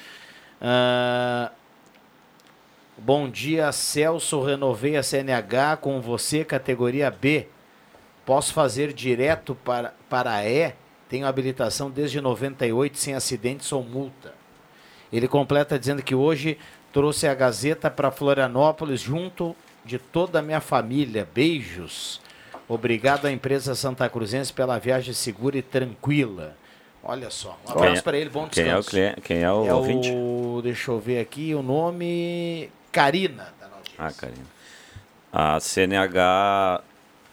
Ah, 0.60 1.52
bom 2.98 3.30
dia, 3.30 3.70
Celso. 3.70 4.42
Renovei 4.42 4.96
a 4.96 5.02
CNH 5.02 5.76
com 5.76 6.00
você, 6.00 6.44
categoria 6.44 7.12
B. 7.12 7.46
Posso 8.26 8.52
fazer 8.52 8.92
direto 8.92 9.54
para, 9.54 9.94
para 10.08 10.34
a 10.34 10.44
E. 10.44 10.72
Tenho 11.08 11.28
habilitação 11.28 11.92
desde 11.92 12.20
98 12.20 12.98
sem 12.98 13.14
acidentes 13.14 13.70
ou 13.72 13.84
multa. 13.84 14.34
Ele 15.12 15.26
completa 15.26 15.78
dizendo 15.78 16.02
que 16.02 16.14
hoje 16.14 16.56
trouxe 16.92 17.26
a 17.26 17.34
Gazeta 17.34 17.90
para 17.90 18.10
Florianópolis 18.10 19.00
junto 19.00 19.54
de 19.84 19.98
toda 19.98 20.38
a 20.38 20.42
minha 20.42 20.60
família. 20.60 21.26
Beijos. 21.34 22.20
Obrigado 22.68 23.26
à 23.26 23.32
empresa 23.32 23.74
Santa 23.74 24.08
Cruzense 24.08 24.52
pela 24.52 24.78
viagem 24.78 25.12
segura 25.12 25.58
e 25.58 25.62
tranquila. 25.62 26.56
Olha 27.02 27.30
só, 27.30 27.58
um 27.66 27.70
abraço 27.72 28.00
é- 28.00 28.02
para 28.02 28.18
ele, 28.18 28.28
bom 28.28 28.46
quem 28.48 28.64
é 28.64 28.66
o 28.76 28.80
descanso. 28.80 28.90
cliente- 28.90 29.20
quem 29.22 29.38
é 29.42 29.50
o 29.50 29.66
é 29.66 29.72
ouvinte? 29.74 30.10
O, 30.12 30.60
deixa 30.62 30.90
eu 30.90 31.00
ver 31.00 31.18
aqui 31.20 31.54
o 31.54 31.62
nome. 31.62 32.70
Karina. 32.92 33.54
Ah, 33.98 34.12
Karina. 34.12 34.44
A 35.32 35.58
CNH, 35.60 36.82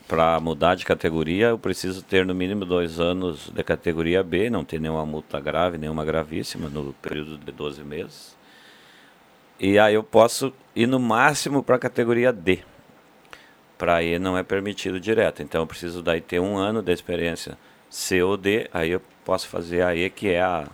para 0.08 0.40
mudar 0.40 0.76
de 0.76 0.86
categoria, 0.86 1.48
eu 1.48 1.58
preciso 1.60 2.02
ter 2.02 2.26
no 2.26 2.34
mínimo 2.34 2.64
dois 2.64 3.00
anos 3.00 3.50
de 3.50 3.64
categoria 3.64 4.24
B, 4.24 4.50
não 4.50 4.64
ter 4.64 4.80
nenhuma 4.80 5.06
multa 5.06 5.40
grave, 5.40 5.78
nenhuma 5.78 6.06
gravíssima 6.06 6.70
no 6.70 6.94
período 6.94 7.38
de 7.38 7.52
12 7.52 7.84
meses. 7.84 8.37
E 9.60 9.78
aí 9.80 9.94
eu 9.96 10.04
posso 10.04 10.54
ir 10.76 10.88
no 10.88 11.00
máximo 11.00 11.64
para 11.64 11.76
a 11.76 11.80
categoria 11.80 12.32
D. 12.32 12.60
Para 13.78 14.02
E 14.04 14.18
não 14.18 14.38
é 14.38 14.44
permitido 14.44 15.00
direto. 15.00 15.42
Então 15.44 15.62
eu 15.62 15.68
preciso 15.68 16.02
daí 16.02 16.20
ter 16.22 16.40
um 16.40 16.58
ano 16.58 16.82
de 16.82 16.92
experiência 16.92 17.58
C 17.90 18.22
ou 18.22 18.36
D, 18.36 18.68
aí 18.74 18.92
eu 18.92 19.02
posso 19.24 19.48
fazer 19.48 19.84
a 19.84 19.96
E, 19.96 20.10
que 20.10 20.30
é 20.30 20.42
a 20.42 20.68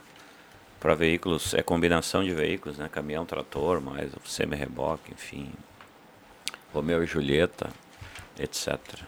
para 0.80 0.96
veículos, 0.96 1.54
é 1.54 1.64
combinação 1.64 2.24
de 2.24 2.34
veículos, 2.34 2.78
né? 2.78 2.90
Caminhão, 2.92 3.26
trator, 3.26 3.82
mais 3.82 4.12
semi-reboque, 4.26 5.14
enfim. 5.14 5.52
Romeu 6.74 7.02
e 7.04 7.08
Julieta, 7.08 7.70
etc. 8.38 9.04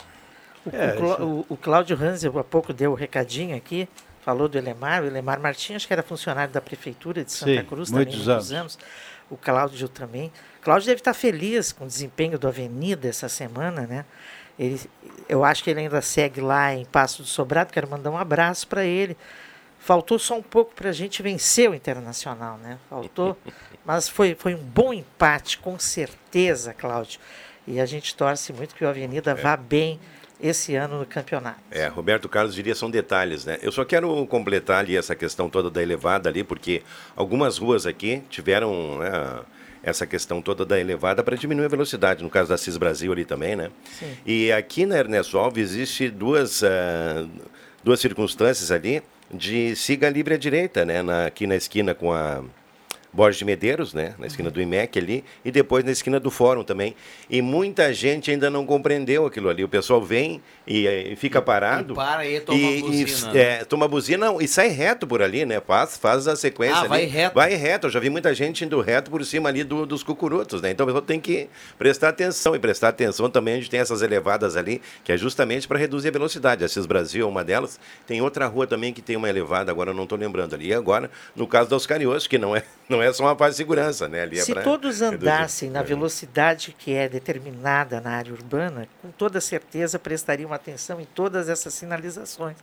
O, 0.63 0.69
É, 0.71 0.95
o, 0.99 1.39
o- 1.41 1.45
o 1.49 1.57
Cláudio 1.57 1.97
Hanzel 2.01 2.37
há 2.39 2.43
pouco 2.43 2.73
deu 2.73 2.91
o 2.91 2.95
recadinho 2.95 3.55
aqui, 3.55 3.87
falou 4.19 4.47
do 4.49 4.57
Elemar. 4.57 5.03
O 5.03 5.05
Elemar 5.07 5.39
Martins, 5.39 5.75
acho 5.77 5.87
que 5.87 5.93
era 5.93 6.03
funcionário 6.03 6.51
da 6.53 6.61
Prefeitura 6.61 7.23
de 7.23 7.31
Santa 7.31 7.61
Sim, 7.61 7.63
Cruz 7.63 7.91
muitos 7.91 8.27
também, 8.27 8.27
muitos 8.27 8.51
anos. 8.51 8.77
O 9.29 9.37
Cláudio 9.37 9.87
também. 9.87 10.31
O 10.59 10.63
Cláudio 10.63 10.87
deve 10.87 11.01
estar 11.01 11.13
feliz 11.13 11.71
com 11.71 11.85
o 11.85 11.87
desempenho 11.87 12.37
do 12.37 12.47
Avenida 12.47 13.07
essa 13.07 13.27
semana, 13.27 13.87
né? 13.87 14.05
Ele, 14.57 14.79
eu 15.27 15.43
acho 15.43 15.63
que 15.63 15.69
ele 15.69 15.81
ainda 15.81 16.01
segue 16.01 16.41
lá 16.41 16.73
em 16.73 16.85
Passo 16.85 17.21
do 17.21 17.27
Sobrado. 17.27 17.73
Quero 17.73 17.89
mandar 17.89 18.11
um 18.11 18.17
abraço 18.17 18.67
para 18.67 18.85
ele. 18.85 19.17
Faltou 19.79 20.17
só 20.17 20.37
um 20.37 20.41
pouco 20.41 20.73
para 20.73 20.89
a 20.89 20.93
gente 20.93 21.21
vencer 21.21 21.69
o 21.69 21.75
Internacional, 21.75 22.57
né? 22.57 22.79
Faltou, 22.89 23.37
mas 23.85 24.09
foi, 24.09 24.33
foi 24.33 24.55
um 24.55 24.63
bom 24.63 24.93
empate, 24.93 25.57
com 25.57 25.77
certeza, 25.77 26.73
Cláudio. 26.73 27.19
E 27.67 27.79
a 27.79 27.85
gente 27.85 28.15
torce 28.15 28.53
muito 28.53 28.75
que 28.75 28.83
o 28.83 28.89
Avenida 28.89 29.35
vá 29.35 29.57
bem 29.57 29.99
esse 30.41 30.75
ano 30.75 30.99
no 30.99 31.05
campeonato. 31.05 31.59
É, 31.71 31.87
Roberto 31.87 32.27
Carlos 32.27 32.53
diria 32.55 32.75
são 32.75 32.89
detalhes, 32.89 33.45
né? 33.45 33.57
Eu 33.61 33.71
só 33.71 33.85
quero 33.85 34.25
completar 34.27 34.79
ali 34.79 34.95
essa 34.97 35.15
questão 35.15 35.49
toda 35.49 35.69
da 35.69 35.81
elevada 35.81 36.29
ali, 36.29 36.43
porque 36.43 36.83
algumas 37.15 37.57
ruas 37.57 37.85
aqui 37.85 38.21
tiveram 38.29 38.99
né, 38.99 39.41
essa 39.83 40.05
questão 40.05 40.41
toda 40.41 40.65
da 40.65 40.79
elevada 40.79 41.23
para 41.23 41.35
diminuir 41.35 41.65
a 41.65 41.69
velocidade, 41.69 42.23
no 42.23 42.29
caso 42.29 42.49
da 42.49 42.57
CIS 42.57 42.77
Brasil 42.77 43.11
ali 43.11 43.23
também, 43.23 43.55
né? 43.55 43.71
Sim. 43.99 44.17
E 44.25 44.51
aqui 44.51 44.85
na 44.85 44.97
Ernesto 44.97 45.37
Alves 45.37 45.71
existe 45.71 46.09
duas, 46.09 46.63
ah, 46.63 47.27
duas 47.83 47.99
circunstâncias 47.99 48.71
ali 48.71 49.03
de 49.31 49.75
siga 49.75 50.09
livre 50.09 50.33
à 50.33 50.37
direita, 50.37 50.83
né? 50.83 51.01
Na, 51.01 51.27
aqui 51.27 51.45
na 51.45 51.55
esquina 51.55 51.93
com 51.93 52.11
a 52.11 52.43
Borges 53.15 53.39
de 53.39 53.45
Medeiros, 53.45 53.93
né? 53.93 54.13
Na 54.19 54.27
esquina 54.27 54.51
do 54.51 54.61
IMEC 54.61 54.99
ali, 54.99 55.23
e 55.43 55.49
depois 55.51 55.83
na 55.85 55.91
esquina 55.91 56.19
do 56.19 56.29
Fórum 56.29 56.63
também. 56.63 56.93
E 57.29 57.41
muita 57.41 57.93
gente 57.93 58.29
ainda 58.29 58.49
não 58.49 58.65
compreendeu 58.65 59.25
aquilo 59.25 59.47
ali. 59.49 59.63
O 59.63 59.69
pessoal 59.69 60.01
vem 60.03 60.41
e, 60.67 60.85
eh, 60.85 61.13
e 61.13 61.15
fica 61.15 61.41
parado. 61.41 61.93
E 61.93 61.95
para 61.95 62.27
e 62.27 62.39
toma 62.41 62.57
e, 62.59 62.81
buzina, 62.81 63.31
e, 63.31 63.33
né? 63.33 63.41
é, 63.41 63.63
toma 63.63 63.87
buzina 63.87 64.25
não, 64.25 64.41
e 64.41 64.47
sai 64.47 64.67
reto 64.67 65.07
por 65.07 65.21
ali, 65.21 65.45
né? 65.45 65.61
Faz, 65.65 65.97
faz 65.97 66.27
a 66.27 66.35
sequência 66.35 66.75
Ah, 66.77 66.79
ali. 66.81 66.89
vai 66.89 67.05
reto. 67.05 67.35
Vai 67.35 67.53
reto. 67.55 67.87
Eu 67.87 67.91
já 67.91 67.99
vi 67.99 68.09
muita 68.09 68.33
gente 68.33 68.65
indo 68.65 68.81
reto 68.81 69.09
por 69.09 69.23
cima 69.23 69.47
ali 69.49 69.63
do- 69.63 69.85
dos 69.85 70.03
cucurutos, 70.03 70.61
né? 70.61 70.71
Então 70.71 70.83
o 70.83 70.87
pessoal 70.87 71.01
tem 71.01 71.19
que 71.19 71.47
prestar 71.77 72.09
atenção. 72.09 72.55
E 72.55 72.59
prestar 72.59 72.89
atenção 72.89 73.29
também, 73.29 73.53
a 73.53 73.57
gente 73.57 73.69
tem 73.69 73.79
essas 73.79 74.01
elevadas 74.01 74.57
ali, 74.57 74.81
que 75.03 75.11
é 75.11 75.17
justamente 75.17 75.67
para 75.67 75.77
reduzir 75.79 76.09
a 76.09 76.11
velocidade. 76.11 76.63
A 76.63 76.67
CIS 76.67 76.85
Brasil 76.85 77.25
é 77.25 77.29
uma 77.29 77.43
delas. 77.43 77.79
Tem 78.05 78.21
outra 78.21 78.45
rua 78.47 78.67
também 78.67 78.91
que 78.93 79.01
tem 79.01 79.15
uma 79.15 79.29
elevada, 79.29 79.71
agora 79.71 79.91
eu 79.91 79.93
não 79.93 80.03
estou 80.03 80.17
lembrando 80.17 80.53
ali. 80.55 80.67
E 80.67 80.73
agora, 80.73 81.09
no 81.35 81.45
caso 81.47 81.69
dos 81.69 81.85
Cariosos, 81.85 82.27
que 82.27 82.37
não 82.37 82.55
é, 82.55 82.63
não 82.89 83.01
é 83.01 83.04
só 83.13 83.23
uma 83.23 83.35
parte 83.35 83.51
de 83.51 83.57
segurança, 83.57 84.07
né? 84.07 84.21
Ali 84.21 84.39
é 84.39 84.43
Se 84.43 84.53
pra 84.53 84.61
todos 84.63 85.01
andassem 85.01 85.69
na 85.69 85.81
velocidade 85.81 86.75
que 86.77 86.93
é 86.93 87.07
determinada 87.09 87.99
na 88.01 88.11
área 88.11 88.31
urbana, 88.33 88.87
com 89.01 89.09
toda 89.11 89.39
certeza 89.41 89.97
prestariam 89.99 90.51
atenção 90.53 90.99
em 91.01 91.05
todas 91.05 91.49
essas 91.49 91.73
sinalizações. 91.73 92.55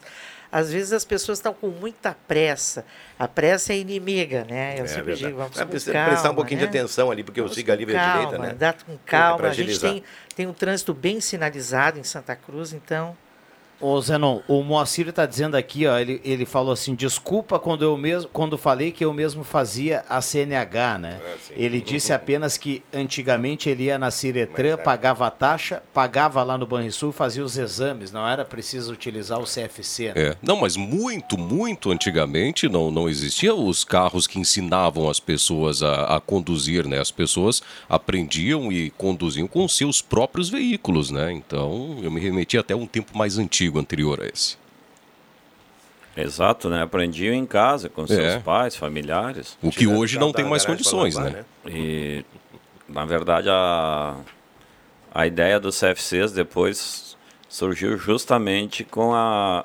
Às 0.51 0.71
vezes 0.71 0.93
as 0.93 1.05
pessoas 1.05 1.39
estão 1.39 1.55
com 1.55 1.69
muita 1.69 2.15
pressa. 2.29 2.85
A 3.19 3.27
pressa 3.27 3.73
é 3.73 3.79
inimiga, 3.79 4.45
né? 4.45 4.75
Eu 4.79 4.85
É 4.85 4.87
sempre 4.87 5.03
verdade. 5.05 5.25
digo, 5.27 5.39
vamos 5.39 5.59
É, 5.59 5.65
precisa 5.65 5.93
calma, 5.93 6.09
prestar 6.11 6.31
um 6.31 6.35
pouquinho 6.35 6.61
de 6.61 6.65
né? 6.67 6.71
atenção 6.71 7.11
ali, 7.11 7.25
porque 7.25 7.41
Vamos 7.41 7.55
siga 7.55 7.73
com 7.73 7.79
livre 7.79 7.97
à 7.97 8.13
direita, 8.13 8.39
né? 8.39 8.51
Andar 8.51 8.75
com 8.85 8.99
calma. 9.07 9.49
A 9.49 9.53
gente 9.55 9.81
tem, 9.81 10.05
tem 10.37 10.47
um 10.47 10.53
trânsito 10.53 10.93
bem 10.93 11.21
sinalizado 11.23 11.99
em 11.99 12.05
Santa 12.05 12.37
Cruz, 12.37 12.75
então 12.75 13.17
Ô 13.83 14.01
Zenon, 14.01 14.41
o 14.47 14.63
Moacir 14.63 15.09
está 15.09 15.27
dizendo 15.27 15.57
aqui, 15.57 15.87
ó, 15.87 15.99
ele, 15.99 16.21
ele 16.25 16.47
falou 16.47 16.73
assim, 16.73 16.95
desculpa 16.95 17.59
quando 17.59 17.83
eu 17.83 17.97
mesmo, 17.97 18.31
quando 18.33 18.57
falei 18.57 18.93
que 18.93 19.05
eu 19.05 19.13
mesmo 19.13 19.43
fazia 19.43 20.05
a 20.09 20.21
CNH, 20.21 20.99
né? 20.99 21.21
ele 21.51 21.81
disse 21.81 22.13
apenas 22.13 22.57
que 22.57 22.83
antigamente 22.93 23.69
ele 23.69 23.85
ia 23.85 23.99
na 23.99 24.11
Ciretran, 24.11 24.77
pagava 24.77 25.27
a 25.27 25.31
taxa, 25.31 25.83
pagava 25.93 26.43
lá 26.43 26.57
no 26.57 26.67
Banrisul 26.67 27.11
e 27.11 27.13
fazia 27.13 27.45
os 27.45 27.59
exames, 27.59 28.13
não 28.13 28.27
era 28.27 28.45
preciso 28.45 28.93
utilizar 28.93 29.41
o 29.41 29.45
CFC, 29.45 30.07
né? 30.07 30.13
É, 30.15 30.37
não, 30.41 30.57
mas 30.57 30.77
muito, 30.77 31.37
muito 31.37 31.91
antigamente 31.91 32.69
não, 32.69 32.91
não 32.91 33.09
existiam 33.09 33.67
os 33.67 33.85
carros 33.85 34.27
que 34.27 34.39
ensinavam 34.39 35.09
as 35.09 35.19
pessoas 35.19 35.83
a, 35.83 36.17
a 36.17 36.21
conduzir, 36.21 36.87
né? 36.87 37.01
As 37.01 37.11
pessoas 37.11 37.63
aprendiam 37.89 38.71
e 38.73 38.91
conduziam 38.91 39.49
com 39.49 39.67
seus 39.67 40.01
próprios 40.01 40.49
veículos, 40.49 41.11
né? 41.11 41.33
Então 41.33 41.99
eu 42.03 42.11
me 42.11 42.21
remeti 42.21 42.57
até 42.57 42.75
um 42.75 42.87
tempo 42.87 43.17
mais 43.17 43.39
antigo, 43.39 43.72
anterior 43.79 44.21
a 44.23 44.27
esse. 44.27 44.57
Exato, 46.17 46.69
né? 46.69 46.83
Aprendiam 46.83 47.35
em 47.35 47.47
casa, 47.47 47.89
com 47.89 48.07
seus 48.07 48.19
É. 48.21 48.39
pais, 48.39 48.77
familiares. 48.77 49.57
O 49.63 49.71
que 49.71 49.87
hoje 49.87 50.19
não 50.19 50.33
tem 50.33 50.45
mais 50.45 50.65
condições, 50.67 51.15
lavar, 51.15 51.33
né? 51.33 51.45
E, 51.67 52.23
na 52.87 53.05
verdade, 53.07 53.49
a, 53.49 54.17
a 55.15 55.27
ideia 55.27 55.59
dos 55.59 55.81
CFCs 55.81 56.33
depois 56.33 57.17
surgiu 57.49 57.97
justamente 57.97 58.85
com, 58.85 59.15
a, 59.15 59.65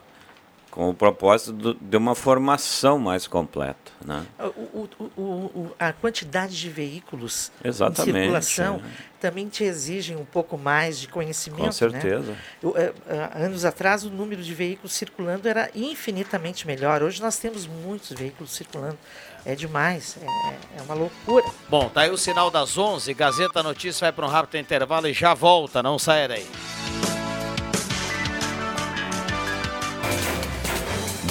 com 0.78 0.90
o 0.92 0.94
propósito 0.94 1.54
do- 1.54 1.74
de 1.74 1.98
uma 1.98 2.14
formação 2.14 3.00
mais 3.00 3.26
completa, 3.26 3.92
né? 4.06 4.24
O- 4.40 4.88
o- 5.18 5.22
o- 5.22 5.72
a 5.80 5.92
quantidade 5.92 6.56
de 6.56 6.70
veículos 6.70 7.52
Exatamente, 7.64 8.12
em 8.12 8.14
circulação 8.22 8.76
é. 8.76 8.82
também 9.20 9.50
te 9.50 9.64
exigem 9.64 10.16
um 10.16 10.24
pouco 10.24 10.56
mais 10.56 11.00
de 11.00 11.08
conhecimento. 11.08 11.64
Com 11.66 11.72
certeza. 11.72 12.32
Né? 12.34 12.38
Eu, 12.62 12.78
eh, 12.78 12.94
ah, 13.10 13.40
anos 13.46 13.66
atrás, 13.66 14.04
o 14.04 14.12
número 14.12 14.44
de 14.44 14.54
veículos 14.54 14.94
circulando 14.94 15.50
era 15.50 15.68
infinitamente 15.74 16.68
melhor. 16.68 17.02
Hoje 17.02 17.24
nós 17.24 17.40
temos 17.40 17.66
muitos 17.66 18.12
veículos 18.12 18.52
circulando. 18.52 19.00
É 19.44 19.56
demais, 19.56 20.16
é, 20.22 20.78
é 20.78 20.82
uma 20.84 20.94
loucura. 20.94 21.46
Bom, 21.68 21.90
tá 21.90 22.02
aí 22.02 22.12
o 22.12 22.18
sinal 22.20 22.52
das 22.52 22.78
11, 22.78 23.12
Gazeta 23.16 23.64
Notícias 23.64 24.00
vai 24.00 24.12
para 24.12 24.28
um 24.28 24.30
rápido 24.30 24.60
intervalo 24.62 25.08
e 25.08 25.14
já 25.14 25.34
volta, 25.34 25.82
não 25.82 25.98
saia 25.98 26.28
daí. 26.28 26.46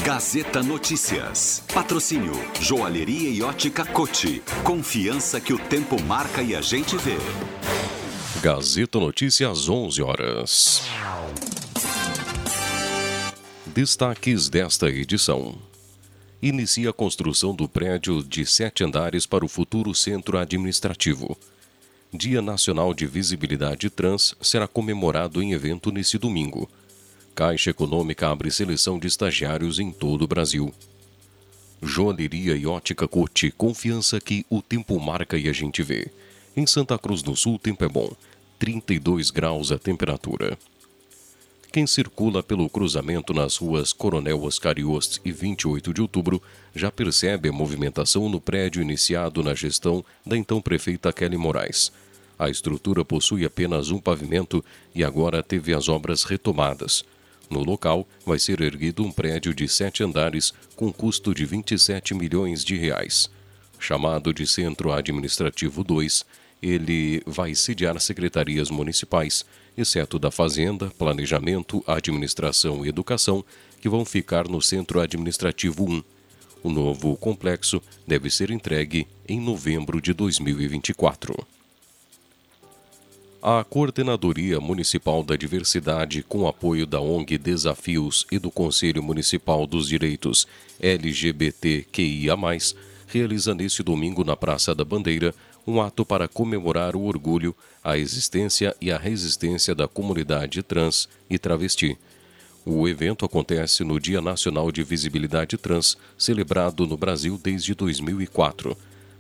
Gazeta 0.06 0.62
Notícias. 0.62 1.64
Patrocínio 1.74 2.32
Joalheria 2.60 3.28
e 3.28 3.42
Ótica 3.42 3.84
Cote. 3.84 4.40
Confiança 4.62 5.40
que 5.40 5.52
o 5.52 5.58
tempo 5.58 6.00
marca 6.00 6.40
e 6.40 6.54
a 6.54 6.60
gente 6.60 6.96
vê. 6.96 7.16
Gazeta 8.40 9.00
Notícias 9.00 9.50
às 9.50 9.68
11 9.68 10.02
horas. 10.02 10.82
Destaques 13.66 14.48
desta 14.48 14.88
edição. 14.88 15.58
Inicia 16.40 16.90
a 16.90 16.92
construção 16.92 17.52
do 17.52 17.68
prédio 17.68 18.22
de 18.22 18.46
sete 18.46 18.84
andares 18.84 19.26
para 19.26 19.44
o 19.44 19.48
futuro 19.48 19.92
centro 19.92 20.38
administrativo. 20.38 21.36
Dia 22.14 22.40
Nacional 22.40 22.94
de 22.94 23.08
Visibilidade 23.08 23.90
Trans 23.90 24.36
será 24.40 24.68
comemorado 24.68 25.42
em 25.42 25.52
evento 25.52 25.90
nesse 25.90 26.16
domingo. 26.16 26.70
Caixa 27.36 27.68
Econômica 27.68 28.30
abre 28.30 28.50
seleção 28.50 28.98
de 28.98 29.06
estagiários 29.06 29.78
em 29.78 29.92
todo 29.92 30.22
o 30.22 30.26
Brasil. 30.26 30.72
Joalheria 31.82 32.56
e 32.56 32.66
ótica 32.66 33.06
Cote, 33.06 33.50
confiança 33.50 34.18
que 34.18 34.46
o 34.48 34.62
tempo 34.62 34.98
marca 34.98 35.36
e 35.36 35.46
a 35.46 35.52
gente 35.52 35.82
vê. 35.82 36.10
Em 36.56 36.66
Santa 36.66 36.98
Cruz 36.98 37.20
do 37.20 37.36
Sul, 37.36 37.56
o 37.56 37.58
tempo 37.58 37.84
é 37.84 37.88
bom. 37.90 38.10
32 38.58 39.30
graus 39.30 39.70
a 39.70 39.76
temperatura. 39.76 40.56
Quem 41.70 41.86
circula 41.86 42.42
pelo 42.42 42.70
cruzamento 42.70 43.34
nas 43.34 43.58
ruas 43.58 43.92
Coronel 43.92 44.42
Oscar 44.42 44.78
Yost 44.78 45.20
e 45.22 45.30
28 45.30 45.92
de 45.92 46.00
outubro 46.00 46.40
já 46.74 46.90
percebe 46.90 47.50
a 47.50 47.52
movimentação 47.52 48.30
no 48.30 48.40
prédio 48.40 48.80
iniciado 48.80 49.42
na 49.42 49.54
gestão 49.54 50.02
da 50.24 50.38
então 50.38 50.62
prefeita 50.62 51.12
Kelly 51.12 51.36
Moraes. 51.36 51.92
A 52.38 52.48
estrutura 52.48 53.04
possui 53.04 53.44
apenas 53.44 53.90
um 53.90 53.98
pavimento 53.98 54.64
e 54.94 55.04
agora 55.04 55.42
teve 55.42 55.74
as 55.74 55.86
obras 55.86 56.24
retomadas. 56.24 57.04
No 57.48 57.62
local, 57.62 58.06
vai 58.24 58.38
ser 58.38 58.60
erguido 58.60 59.04
um 59.04 59.12
prédio 59.12 59.54
de 59.54 59.68
sete 59.68 60.02
andares 60.02 60.52
com 60.74 60.92
custo 60.92 61.34
de 61.34 61.44
27 61.44 62.14
milhões 62.14 62.64
de 62.64 62.76
reais. 62.76 63.30
Chamado 63.78 64.32
de 64.32 64.46
Centro 64.46 64.92
Administrativo 64.92 65.84
2, 65.84 66.24
ele 66.62 67.22
vai 67.26 67.54
sediar 67.54 67.98
secretarias 68.00 68.70
municipais, 68.70 69.44
exceto 69.76 70.18
da 70.18 70.30
Fazenda, 70.30 70.90
Planejamento, 70.98 71.84
Administração 71.86 72.84
e 72.84 72.88
Educação, 72.88 73.44
que 73.80 73.88
vão 73.88 74.04
ficar 74.04 74.48
no 74.48 74.60
Centro 74.60 75.00
Administrativo 75.00 75.88
1. 75.88 76.02
O 76.62 76.70
novo 76.70 77.16
complexo 77.16 77.80
deve 78.06 78.30
ser 78.30 78.50
entregue 78.50 79.06
em 79.28 79.38
novembro 79.38 80.00
de 80.00 80.12
2024. 80.12 81.55
A 83.48 83.62
Coordenadoria 83.62 84.58
Municipal 84.58 85.22
da 85.22 85.36
Diversidade, 85.36 86.20
com 86.24 86.48
apoio 86.48 86.84
da 86.84 87.00
ONG 87.00 87.38
Desafios 87.38 88.26
e 88.28 88.40
do 88.40 88.50
Conselho 88.50 89.00
Municipal 89.00 89.68
dos 89.68 89.86
Direitos 89.86 90.48
LGBTQIA, 90.80 92.34
realiza 93.06 93.54
neste 93.54 93.84
domingo 93.84 94.24
na 94.24 94.36
Praça 94.36 94.74
da 94.74 94.84
Bandeira 94.84 95.32
um 95.64 95.80
ato 95.80 96.04
para 96.04 96.26
comemorar 96.26 96.96
o 96.96 97.04
orgulho, 97.04 97.54
a 97.84 97.96
existência 97.96 98.74
e 98.80 98.90
a 98.90 98.98
resistência 98.98 99.76
da 99.76 99.86
comunidade 99.86 100.60
trans 100.64 101.08
e 101.30 101.38
travesti. 101.38 101.96
O 102.64 102.88
evento 102.88 103.24
acontece 103.24 103.84
no 103.84 104.00
Dia 104.00 104.20
Nacional 104.20 104.72
de 104.72 104.82
Visibilidade 104.82 105.56
Trans, 105.56 105.96
celebrado 106.18 106.84
no 106.84 106.96
Brasil 106.96 107.38
desde 107.40 107.76
2004. 107.76 108.76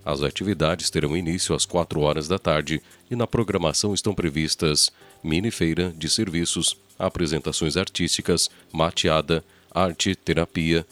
As 0.06 0.22
atividades 0.22 0.88
terão 0.88 1.16
início 1.16 1.52
às 1.52 1.64
4 1.66 2.00
horas 2.00 2.28
da 2.28 2.38
tarde 2.38 2.80
e 3.10 3.16
na 3.16 3.26
programação 3.26 3.92
estão 3.92 4.14
previstas 4.14 4.92
mini 5.20 5.50
feira 5.50 5.92
de 5.98 6.08
serviços, 6.08 6.76
apresentações 6.96 7.76
artísticas, 7.76 8.48
mateada, 8.72 9.44
arte, 9.68 10.14
terapia 10.14 10.86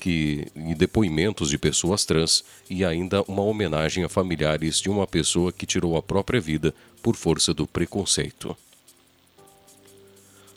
que, 0.00 0.46
e 0.56 0.74
depoimentos 0.74 1.50
de 1.50 1.58
pessoas 1.58 2.06
trans 2.06 2.42
e 2.70 2.86
ainda 2.86 3.22
uma 3.24 3.42
homenagem 3.42 4.02
a 4.02 4.08
familiares 4.08 4.80
de 4.80 4.88
uma 4.88 5.06
pessoa 5.06 5.52
que 5.52 5.66
tirou 5.66 5.94
a 5.94 6.02
própria 6.02 6.40
vida 6.40 6.74
por 7.02 7.16
força 7.16 7.52
do 7.52 7.66
preconceito. 7.66 8.56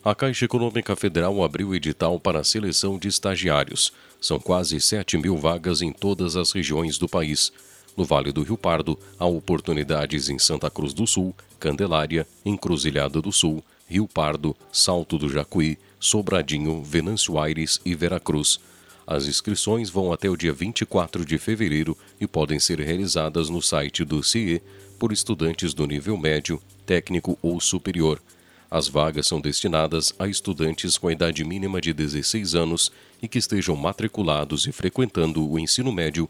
A 0.02 0.16
Caixa 0.16 0.46
Econômica 0.46 0.96
Federal 0.96 1.44
abriu 1.44 1.76
edital 1.76 2.18
para 2.22 2.40
a 2.40 2.44
seleção 2.46 2.98
de 2.98 3.10
estagiários. 3.10 3.92
São 4.22 4.40
quase 4.40 4.80
7 4.80 5.18
mil 5.18 5.36
vagas 5.36 5.82
em 5.82 5.92
todas 5.92 6.38
as 6.38 6.54
regiões 6.54 6.98
do 6.98 7.10
país. 7.10 7.52
No 7.98 8.06
Vale 8.06 8.32
do 8.32 8.44
Rio 8.44 8.56
Pardo, 8.56 8.98
há 9.18 9.26
oportunidades 9.26 10.30
em 10.30 10.38
Santa 10.38 10.70
Cruz 10.70 10.94
do 10.94 11.08
Sul, 11.08 11.34
Candelária, 11.60 12.28
Encruzilhada 12.46 13.20
do 13.20 13.32
Sul, 13.32 13.64
Rio 13.90 14.08
Pardo, 14.08 14.56
Salto 14.72 15.18
do 15.18 15.28
Jacuí, 15.28 15.80
Sobradinho, 16.00 16.84
Venâncio 16.84 17.40
Aires 17.40 17.82
e 17.84 17.96
Veracruz. 17.96 18.60
As 19.08 19.26
inscrições 19.26 19.90
vão 19.90 20.14
até 20.14 20.30
o 20.30 20.38
dia 20.38 20.54
24 20.54 21.26
de 21.26 21.40
fevereiro 21.40 21.98
e 22.22 22.28
podem 22.28 22.60
ser 22.60 22.80
realizadas 22.80 23.50
no 23.50 23.64
site 23.64 24.06
do 24.06 24.22
CIE 24.22 24.62
por 25.00 25.12
estudantes 25.12 25.74
do 25.74 25.88
nível 25.88 26.18
médio, 26.18 26.62
técnico 26.86 27.36
ou 27.42 27.60
superior. 27.60 28.22
As 28.70 28.88
vagas 28.88 29.26
são 29.26 29.40
destinadas 29.40 30.14
a 30.20 30.28
estudantes 30.28 30.98
com 30.98 31.08
a 31.08 31.14
idade 31.14 31.44
mínima 31.46 31.80
de 31.80 31.94
16 31.94 32.54
anos 32.54 32.92
e 33.22 33.28
que 33.28 33.40
estejam 33.40 33.78
matriculados 33.78 34.68
e 34.68 34.74
frequentando 34.74 35.50
o 35.50 35.58
ensino 35.58 35.92
médio 35.92 36.30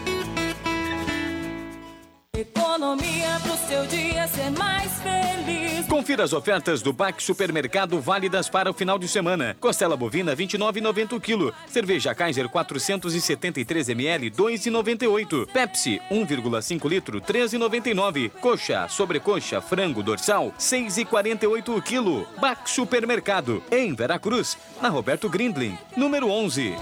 Economia 2.41 3.39
pro 3.43 3.55
seu 3.67 3.85
dia 3.85 4.27
ser 4.27 4.49
mais 4.57 4.91
feliz. 4.93 5.85
Confira 5.87 6.23
as 6.23 6.33
ofertas 6.33 6.81
do 6.81 6.91
Bac 6.91 7.21
Supermercado 7.21 7.99
válidas 7.99 8.49
para 8.49 8.71
o 8.71 8.73
final 8.73 8.97
de 8.97 9.07
semana. 9.07 9.55
Costela 9.59 9.95
bovina 9.95 10.35
29,90 10.35 11.13
o 11.13 11.21
quilo. 11.21 11.53
Cerveja 11.67 12.15
Kaiser 12.15 12.49
473 12.49 13.89
ml 13.89 14.31
2,98. 14.31 15.51
Pepsi 15.51 16.01
1,5 16.09 16.89
litro 16.89 17.21
13,99. 17.21 18.31
Coxa, 18.41 18.87
sobrecoxa, 18.89 19.61
frango 19.61 20.01
dorsal 20.01 20.51
6,48 20.57 21.77
o 21.77 21.81
quilo. 21.81 22.27
Bac 22.39 22.67
Supermercado 22.67 23.61
em 23.71 23.93
Veracruz, 23.93 24.57
na 24.81 24.89
Roberto 24.89 25.29
Grindlin, 25.29 25.77
número 25.95 26.27
11. 26.27 26.75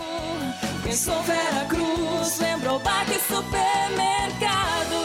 Pensou 0.84 1.22
Vera 1.24 1.66
Cruz, 1.66 2.40
lembrou 2.40 2.80
Baque 2.80 3.20
Supermercado. 3.20 4.99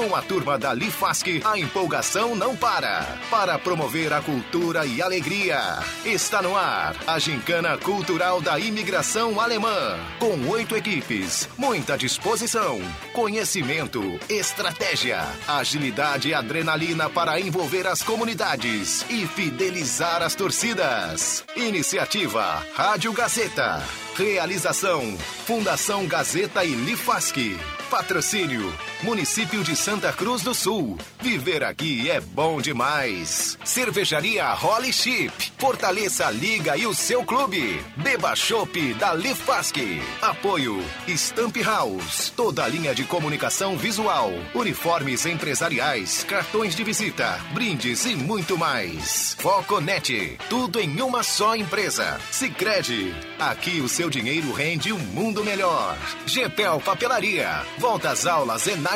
Com 0.00 0.16
a 0.16 0.22
turma 0.22 0.56
da 0.56 0.72
Lifasc, 0.72 1.42
a 1.44 1.58
empolgação 1.58 2.34
não 2.34 2.56
para. 2.56 3.18
Para 3.30 3.58
promover 3.58 4.14
a 4.14 4.22
cultura 4.22 4.86
e 4.86 5.02
alegria, 5.02 5.60
está 6.06 6.40
no 6.40 6.56
ar 6.56 6.96
a 7.06 7.18
Gincana 7.18 7.76
Cultural 7.76 8.40
da 8.40 8.58
Imigração 8.58 9.38
Alemã. 9.38 9.98
Com 10.18 10.48
oito 10.48 10.74
equipes, 10.74 11.46
muita 11.58 11.98
disposição, 11.98 12.80
conhecimento, 13.12 14.18
estratégia, 14.26 15.22
agilidade 15.46 16.30
e 16.30 16.34
adrenalina 16.34 17.10
para 17.10 17.38
envolver 17.38 17.86
as 17.86 18.02
comunidades 18.02 19.04
e 19.10 19.26
fidelizar 19.26 20.22
as 20.22 20.34
torcidas. 20.34 21.44
Iniciativa 21.54 22.64
Rádio 22.74 23.12
Gazeta. 23.12 23.82
Realização 24.16 25.18
Fundação 25.44 26.06
Gazeta 26.06 26.64
e 26.64 26.74
Lifasc. 26.74 27.58
Patrocínio 27.90 28.72
Município 29.02 29.64
de 29.64 29.74
Santa 29.74 30.12
Cruz 30.12 30.42
do 30.42 30.54
Sul. 30.54 30.98
Viver 31.20 31.64
aqui 31.64 32.10
é 32.10 32.20
bom 32.20 32.60
demais. 32.60 33.58
Cervejaria 33.64 34.52
Holly 34.52 34.92
Chip. 34.92 35.32
Fortaleça 35.58 36.26
a 36.26 36.30
liga 36.30 36.76
e 36.76 36.86
o 36.86 36.94
seu 36.94 37.24
clube. 37.24 37.82
Beba 37.96 38.36
Chopp 38.36 38.94
da 38.94 39.14
Lifasc. 39.14 39.76
Apoio 40.20 40.84
Stamp 41.08 41.56
House. 41.64 42.30
Toda 42.36 42.64
a 42.64 42.68
linha 42.68 42.94
de 42.94 43.04
comunicação 43.04 43.76
visual. 43.78 44.30
Uniformes 44.54 45.24
empresariais, 45.24 46.22
cartões 46.24 46.76
de 46.76 46.84
visita, 46.84 47.40
brindes 47.54 48.04
e 48.04 48.14
muito 48.14 48.58
mais. 48.58 49.34
Foconet. 49.40 50.38
Tudo 50.50 50.78
em 50.78 51.00
uma 51.00 51.22
só 51.22 51.56
empresa. 51.56 52.20
Sicredi. 52.30 53.14
Aqui 53.38 53.80
o 53.80 53.88
seu 53.88 54.10
dinheiro 54.10 54.52
rende 54.52 54.92
um 54.92 54.98
mundo 54.98 55.42
melhor. 55.42 55.96
Gepel 56.26 56.80
Papelaria. 56.80 57.64
Volta 57.80 58.10
às 58.10 58.26
aulas 58.26 58.68
é 58.68 58.76
na. 58.76 58.90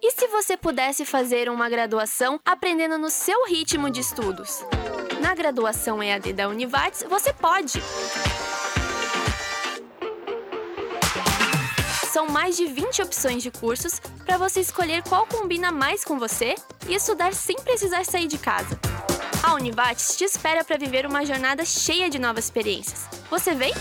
E 0.00 0.10
se 0.12 0.26
você 0.28 0.56
pudesse 0.56 1.04
fazer 1.04 1.50
uma 1.50 1.68
graduação 1.68 2.40
aprendendo 2.42 2.96
no 2.96 3.10
seu 3.10 3.46
ritmo 3.46 3.90
de 3.90 4.00
estudos? 4.00 4.64
Na 5.20 5.34
graduação 5.34 6.02
EAD 6.02 6.32
da 6.32 6.48
Univates, 6.48 7.04
você 7.06 7.34
pode! 7.34 7.82
São 12.10 12.28
mais 12.28 12.56
de 12.56 12.64
20 12.64 13.02
opções 13.02 13.42
de 13.42 13.50
cursos 13.50 14.00
para 14.24 14.38
você 14.38 14.60
escolher 14.60 15.02
qual 15.02 15.26
combina 15.26 15.70
mais 15.70 16.02
com 16.02 16.18
você 16.18 16.54
e 16.88 16.94
estudar 16.94 17.34
sem 17.34 17.56
precisar 17.56 18.06
sair 18.06 18.26
de 18.26 18.38
casa. 18.38 18.80
A 19.42 19.52
Univates 19.52 20.16
te 20.16 20.24
espera 20.24 20.64
para 20.64 20.78
viver 20.78 21.04
uma 21.04 21.26
jornada 21.26 21.62
cheia 21.62 22.08
de 22.08 22.18
novas 22.18 22.46
experiências. 22.46 23.06
Você 23.28 23.54
vem? 23.54 23.74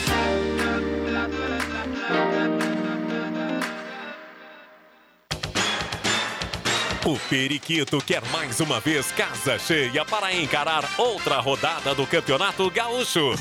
O 7.03 7.17
Periquito 7.27 7.99
quer 7.99 8.21
mais 8.32 8.59
uma 8.59 8.79
vez 8.79 9.11
casa 9.11 9.57
cheia 9.57 10.05
para 10.05 10.34
encarar 10.34 10.88
outra 10.97 11.39
rodada 11.39 11.95
do 11.95 12.05
Campeonato 12.05 12.69
Gaúcho. 12.69 13.36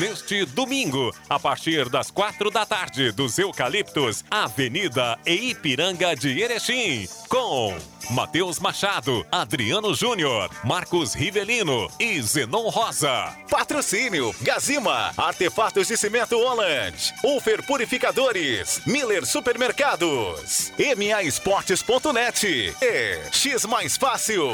Neste 0.00 0.44
domingo, 0.44 1.10
a 1.26 1.38
partir 1.38 1.88
das 1.88 2.10
quatro 2.10 2.50
da 2.50 2.66
tarde, 2.66 3.12
dos 3.12 3.38
Eucaliptos, 3.38 4.22
Avenida 4.30 5.18
e 5.24 5.50
Ipiranga 5.50 6.14
de 6.14 6.38
Erechim, 6.42 7.08
com 7.30 7.74
Matheus 8.10 8.58
Machado, 8.58 9.24
Adriano 9.32 9.94
Júnior, 9.94 10.50
Marcos 10.62 11.14
Rivelino 11.14 11.90
e 11.98 12.20
Zenon 12.20 12.68
Rosa. 12.68 13.34
Patrocínio 13.48 14.34
Gazima, 14.42 15.14
Artefatos 15.16 15.88
de 15.88 15.96
Cimento 15.96 16.36
Holland, 16.36 17.14
Ufer 17.24 17.64
Purificadores, 17.64 18.82
Miller 18.84 19.24
Supermercados, 19.24 20.72
MA 20.78 21.22
Esportes.net 21.22 22.74
e 22.82 23.20
X 23.32 23.64
Mais 23.64 23.96
Fácil. 23.96 24.50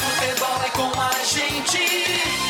Futebol 0.00 0.62
é 0.64 0.70
com 0.70 1.00
a 1.00 1.12
gente. 1.24 2.49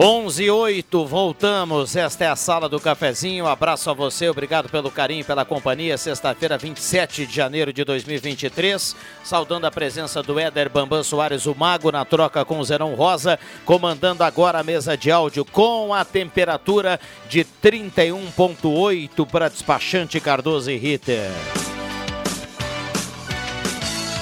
11 0.00 0.44
e 0.44 0.48
8, 0.48 1.06
voltamos. 1.06 1.96
Esta 1.96 2.24
é 2.24 2.28
a 2.28 2.36
sala 2.36 2.68
do 2.68 2.78
cafezinho. 2.78 3.46
Um 3.46 3.48
abraço 3.48 3.90
a 3.90 3.92
você, 3.92 4.28
obrigado 4.28 4.68
pelo 4.68 4.92
carinho, 4.92 5.24
pela 5.24 5.44
companhia. 5.44 5.98
Sexta-feira, 5.98 6.56
27 6.56 7.26
de 7.26 7.34
janeiro 7.34 7.72
de 7.72 7.82
2023. 7.82 8.94
Saudando 9.24 9.64
a 9.64 9.72
presença 9.72 10.22
do 10.22 10.38
Éder 10.38 10.70
Bambam 10.70 11.02
Soares, 11.02 11.46
o 11.46 11.54
Mago, 11.54 11.90
na 11.90 12.04
troca 12.04 12.44
com 12.44 12.60
o 12.60 12.64
Zerão 12.64 12.94
Rosa. 12.94 13.40
Comandando 13.64 14.22
agora 14.22 14.60
a 14.60 14.62
mesa 14.62 14.96
de 14.96 15.10
áudio 15.10 15.44
com 15.44 15.92
a 15.92 16.04
temperatura 16.04 17.00
de 17.28 17.44
31,8 17.60 19.26
para 19.26 19.48
despachante 19.48 20.20
Cardoso 20.20 20.70
e 20.70 20.76
Ritter. 20.76 21.28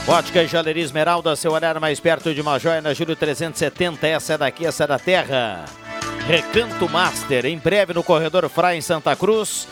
Ótica 0.09 0.40
e 0.40 0.46
Joalheria 0.46 0.84
Esmeralda, 0.84 1.34
seu 1.34 1.50
olhar 1.50 1.80
mais 1.80 1.98
perto 1.98 2.32
de 2.32 2.40
uma 2.40 2.61
joia 2.61 2.80
na 2.80 2.94
Júlio 2.94 3.16
370. 3.16 4.07
Essa 4.07 4.34
é 4.34 4.38
daqui, 4.38 4.64
essa 4.64 4.84
é 4.84 4.86
da 4.86 5.00
terra. 5.00 5.64
Recanto 6.28 6.88
Master, 6.88 7.44
em 7.44 7.59
breve 7.59 7.92
no 7.92 8.04
Corredor 8.04 8.48
Frai 8.48 8.76
em 8.76 8.80
Santa 8.80 9.16
Cruz. 9.16 9.66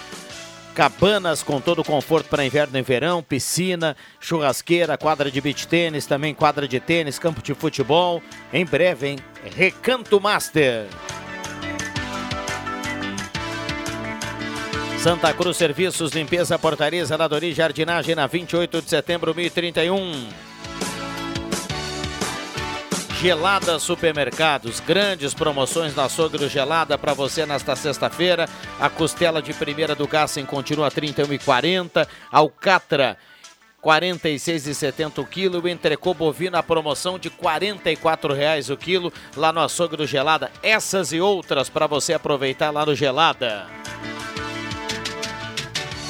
Cabanas 0.75 1.41
com 1.41 1.61
todo 1.61 1.83
o 1.83 1.85
conforto 1.85 2.29
para 2.29 2.45
inverno 2.45 2.77
e 2.77 2.83
verão, 2.83 3.23
piscina, 3.23 3.97
churrasqueira, 4.19 4.99
quadra 4.99 5.31
de 5.31 5.41
beach 5.41 5.69
tênis, 5.69 6.05
também 6.05 6.35
quadra 6.35 6.67
de 6.67 6.81
tênis, 6.81 7.17
campo 7.17 7.41
de 7.41 7.55
futebol. 7.55 8.21
Em 8.53 8.67
breve, 8.67 9.11
hein? 9.11 9.19
Recanto 9.57 10.21
Master. 10.21 10.89
Santa 15.05 15.35
Cruz 15.35 15.59
Serviços, 15.59 16.13
Limpeza, 16.13 16.59
Portaria, 16.59 17.05
Zeladoria 17.05 17.51
e 17.51 17.53
Jardinagem 17.53 18.15
na 18.15 18.27
28 18.27 18.81
de 18.81 18.89
setembro, 18.89 19.35
1031. 19.35 20.31
Gelada 23.21 23.79
Supermercados, 23.79 24.81
grandes 24.81 25.35
promoções 25.35 25.95
na 25.95 26.09
Sogro 26.09 26.49
Gelada 26.49 26.97
para 26.97 27.13
você 27.13 27.45
nesta 27.45 27.77
sexta-feira. 27.77 28.49
A 28.81 28.89
costela 28.89 29.43
de 29.43 29.53
primeira 29.53 29.95
do 29.95 30.09
Gassen 30.09 30.47
continua 30.47 30.91
31,40. 30.91 32.09
Alcatra 32.33 33.19
46,70 33.85 35.19
o 35.19 35.27
quilo. 35.27 35.61
O 35.61 35.69
entrecô 35.69 36.15
bovino 36.15 36.57
a 36.57 36.63
promoção 36.63 37.19
de 37.19 37.29
R$ 37.29 37.35
44,00 37.43 38.73
o 38.73 38.77
quilo 38.79 39.13
lá 39.37 39.53
no 39.53 39.61
Açougue 39.61 40.07
Gelada. 40.07 40.51
Essas 40.63 41.13
e 41.13 41.21
outras 41.21 41.69
para 41.69 41.87
você 41.87 42.15
aproveitar 42.15 42.71
lá 42.71 42.87
no 42.87 42.95
Gelada. 42.95 43.67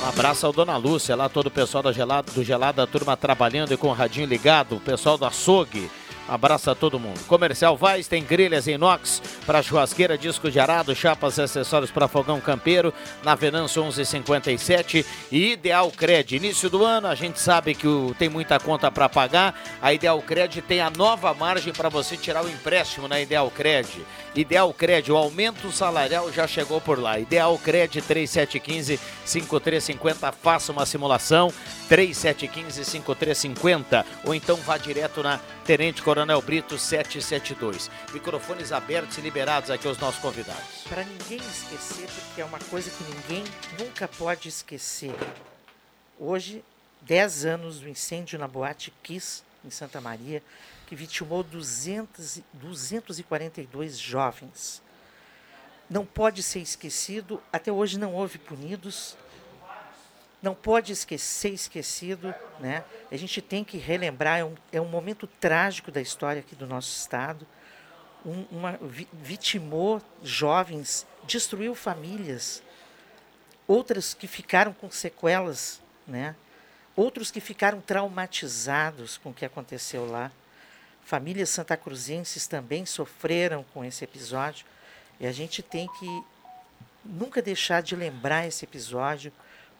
Um 0.04 0.08
abraço 0.08 0.44
ao 0.44 0.52
Dona 0.52 0.76
Lúcia, 0.76 1.16
lá 1.16 1.30
todo 1.30 1.46
o 1.46 1.50
pessoal 1.50 1.82
da 1.82 1.90
Gelada, 1.90 2.30
do 2.30 2.44
Gelada, 2.44 2.82
a 2.82 2.86
turma 2.86 3.16
trabalhando 3.16 3.72
e 3.72 3.76
com 3.78 3.88
o 3.88 3.92
radinho 3.94 4.26
ligado, 4.26 4.76
o 4.76 4.80
pessoal 4.80 5.16
do 5.16 5.24
açougue. 5.24 5.90
Um 6.28 6.32
abraço 6.32 6.70
a 6.70 6.74
todo 6.74 6.98
mundo. 6.98 7.20
Comercial 7.26 7.76
Vaz 7.76 8.08
tem 8.08 8.24
grelhas 8.24 8.66
em 8.66 8.74
inox 8.74 9.22
para 9.44 9.62
churrasqueira, 9.62 10.16
disco 10.16 10.50
de 10.50 10.58
arado, 10.58 10.94
chapas 10.94 11.36
e 11.36 11.42
acessórios 11.42 11.90
para 11.90 12.08
fogão 12.08 12.40
campeiro, 12.40 12.94
na 13.22 13.34
Venâncio 13.34 13.82
1157 13.82 15.04
e 15.30 15.52
Ideal 15.52 15.90
Cred. 15.90 16.36
Início 16.36 16.70
do 16.70 16.82
ano, 16.82 17.08
a 17.08 17.14
gente 17.14 17.38
sabe 17.38 17.74
que 17.74 17.86
o, 17.86 18.14
tem 18.18 18.28
muita 18.28 18.58
conta 18.58 18.90
para 18.90 19.08
pagar. 19.08 19.54
A 19.82 19.92
Ideal 19.92 20.20
Cred 20.22 20.62
tem 20.62 20.80
a 20.80 20.90
nova 20.90 21.34
margem 21.34 21.72
para 21.72 21.90
você 21.90 22.16
tirar 22.16 22.44
o 22.44 22.48
empréstimo 22.48 23.06
na 23.06 23.20
Ideal 23.20 23.50
Cred. 23.50 23.88
Ideal 24.34 24.72
Cred, 24.72 25.12
o 25.12 25.16
aumento 25.16 25.70
salarial 25.70 26.32
já 26.32 26.46
chegou 26.46 26.80
por 26.80 26.98
lá. 26.98 27.18
Ideal 27.18 27.58
Cred 27.58 28.00
3715 28.00 28.98
5350, 29.24 30.32
faça 30.32 30.72
uma 30.72 30.86
simulação 30.86 31.52
3715 31.88 32.84
5350 32.84 34.06
ou 34.24 34.34
então 34.34 34.56
vá 34.56 34.78
direto 34.78 35.22
na 35.22 35.38
Tenente 35.64 36.02
Coronel 36.02 36.13
Brito 36.44 36.78
772. 36.78 37.90
Microfones 38.12 38.70
abertos 38.70 39.18
e 39.18 39.20
liberados 39.20 39.68
aqui 39.68 39.88
aos 39.88 39.98
nossos 39.98 40.20
convidados. 40.20 40.84
Para 40.88 41.02
ninguém 41.02 41.38
esquecer, 41.38 42.06
porque 42.08 42.40
é 42.40 42.44
uma 42.44 42.58
coisa 42.70 42.88
que 42.88 43.02
ninguém 43.02 43.44
nunca 43.80 44.06
pode 44.06 44.48
esquecer. 44.48 45.14
Hoje, 46.18 46.64
10 47.00 47.44
anos 47.46 47.80
do 47.80 47.88
incêndio 47.88 48.38
na 48.38 48.46
Boate 48.46 48.92
Kiss, 49.02 49.42
em 49.64 49.70
Santa 49.70 50.00
Maria, 50.00 50.40
que 50.86 50.94
vitimou 50.94 51.42
200, 51.42 52.36
e- 52.36 52.44
242 52.52 53.98
jovens. 53.98 54.80
Não 55.90 56.06
pode 56.06 56.44
ser 56.44 56.60
esquecido, 56.60 57.42
até 57.52 57.72
hoje 57.72 57.98
não 57.98 58.14
houve 58.14 58.38
punidos, 58.38 59.16
não 60.44 60.54
pode 60.54 60.92
esque- 60.92 61.16
ser 61.18 61.48
esquecido, 61.48 62.32
né? 62.60 62.84
A 63.10 63.16
gente 63.16 63.40
tem 63.40 63.64
que 63.64 63.78
relembrar, 63.78 64.38
é 64.38 64.44
um, 64.44 64.54
é 64.70 64.80
um 64.80 64.84
momento 64.88 65.26
trágico 65.26 65.90
da 65.90 66.00
história 66.02 66.40
aqui 66.40 66.54
do 66.54 66.66
nosso 66.66 66.94
estado. 66.94 67.46
Um, 68.24 68.44
uma, 68.50 68.78
vi- 68.82 69.08
vitimou 69.12 70.02
jovens, 70.22 71.06
destruiu 71.24 71.74
famílias, 71.74 72.62
outras 73.66 74.12
que 74.12 74.26
ficaram 74.26 74.72
com 74.74 74.90
sequelas, 74.90 75.80
né? 76.06 76.36
Outros 76.94 77.30
que 77.30 77.40
ficaram 77.40 77.80
traumatizados 77.80 79.16
com 79.18 79.30
o 79.30 79.34
que 79.34 79.44
aconteceu 79.44 80.06
lá. 80.06 80.30
Famílias 81.04 81.50
santacruzenses 81.50 82.46
também 82.46 82.86
sofreram 82.86 83.64
com 83.74 83.84
esse 83.84 84.04
episódio. 84.04 84.64
E 85.18 85.26
a 85.26 85.32
gente 85.32 85.62
tem 85.62 85.88
que 85.98 86.22
nunca 87.04 87.42
deixar 87.42 87.82
de 87.82 87.96
lembrar 87.96 88.46
esse 88.46 88.64
episódio 88.64 89.32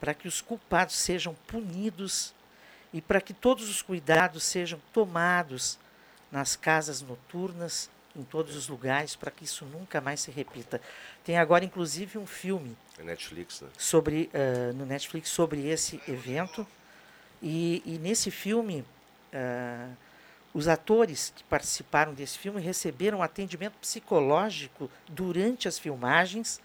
para 0.04 0.12
que 0.12 0.28
os 0.28 0.42
culpados 0.42 0.96
sejam 0.96 1.34
punidos 1.46 2.34
e 2.92 3.00
para 3.00 3.22
que 3.22 3.32
todos 3.32 3.70
os 3.70 3.80
cuidados 3.80 4.44
sejam 4.44 4.78
tomados 4.92 5.78
nas 6.30 6.56
casas 6.56 7.00
noturnas 7.00 7.88
em 8.14 8.22
todos 8.22 8.54
os 8.54 8.68
lugares 8.68 9.16
para 9.16 9.30
que 9.30 9.44
isso 9.44 9.64
nunca 9.64 10.02
mais 10.02 10.20
se 10.20 10.30
repita. 10.30 10.78
Tem 11.24 11.38
agora, 11.38 11.64
inclusive, 11.64 12.18
um 12.18 12.26
filme 12.26 12.76
É 12.98 13.02
Netflix, 13.02 13.62
né? 13.62 13.68
sobre 13.78 14.28
ah, 14.34 14.74
no 14.74 14.84
Netflix 14.84 15.30
sobre 15.30 15.66
esse 15.66 15.98
evento 16.06 16.66
e, 17.40 17.82
e 17.86 17.96
nesse 17.96 18.30
filme 18.30 18.84
ah, 19.32 19.88
os 20.52 20.68
atores 20.68 21.32
que 21.34 21.42
participaram 21.44 22.12
desse 22.12 22.38
filme 22.38 22.60
receberam 22.60 23.22
atendimento 23.22 23.78
psicológico 23.80 24.90
durante 25.08 25.66
as 25.66 25.78
filmagens 25.78 26.60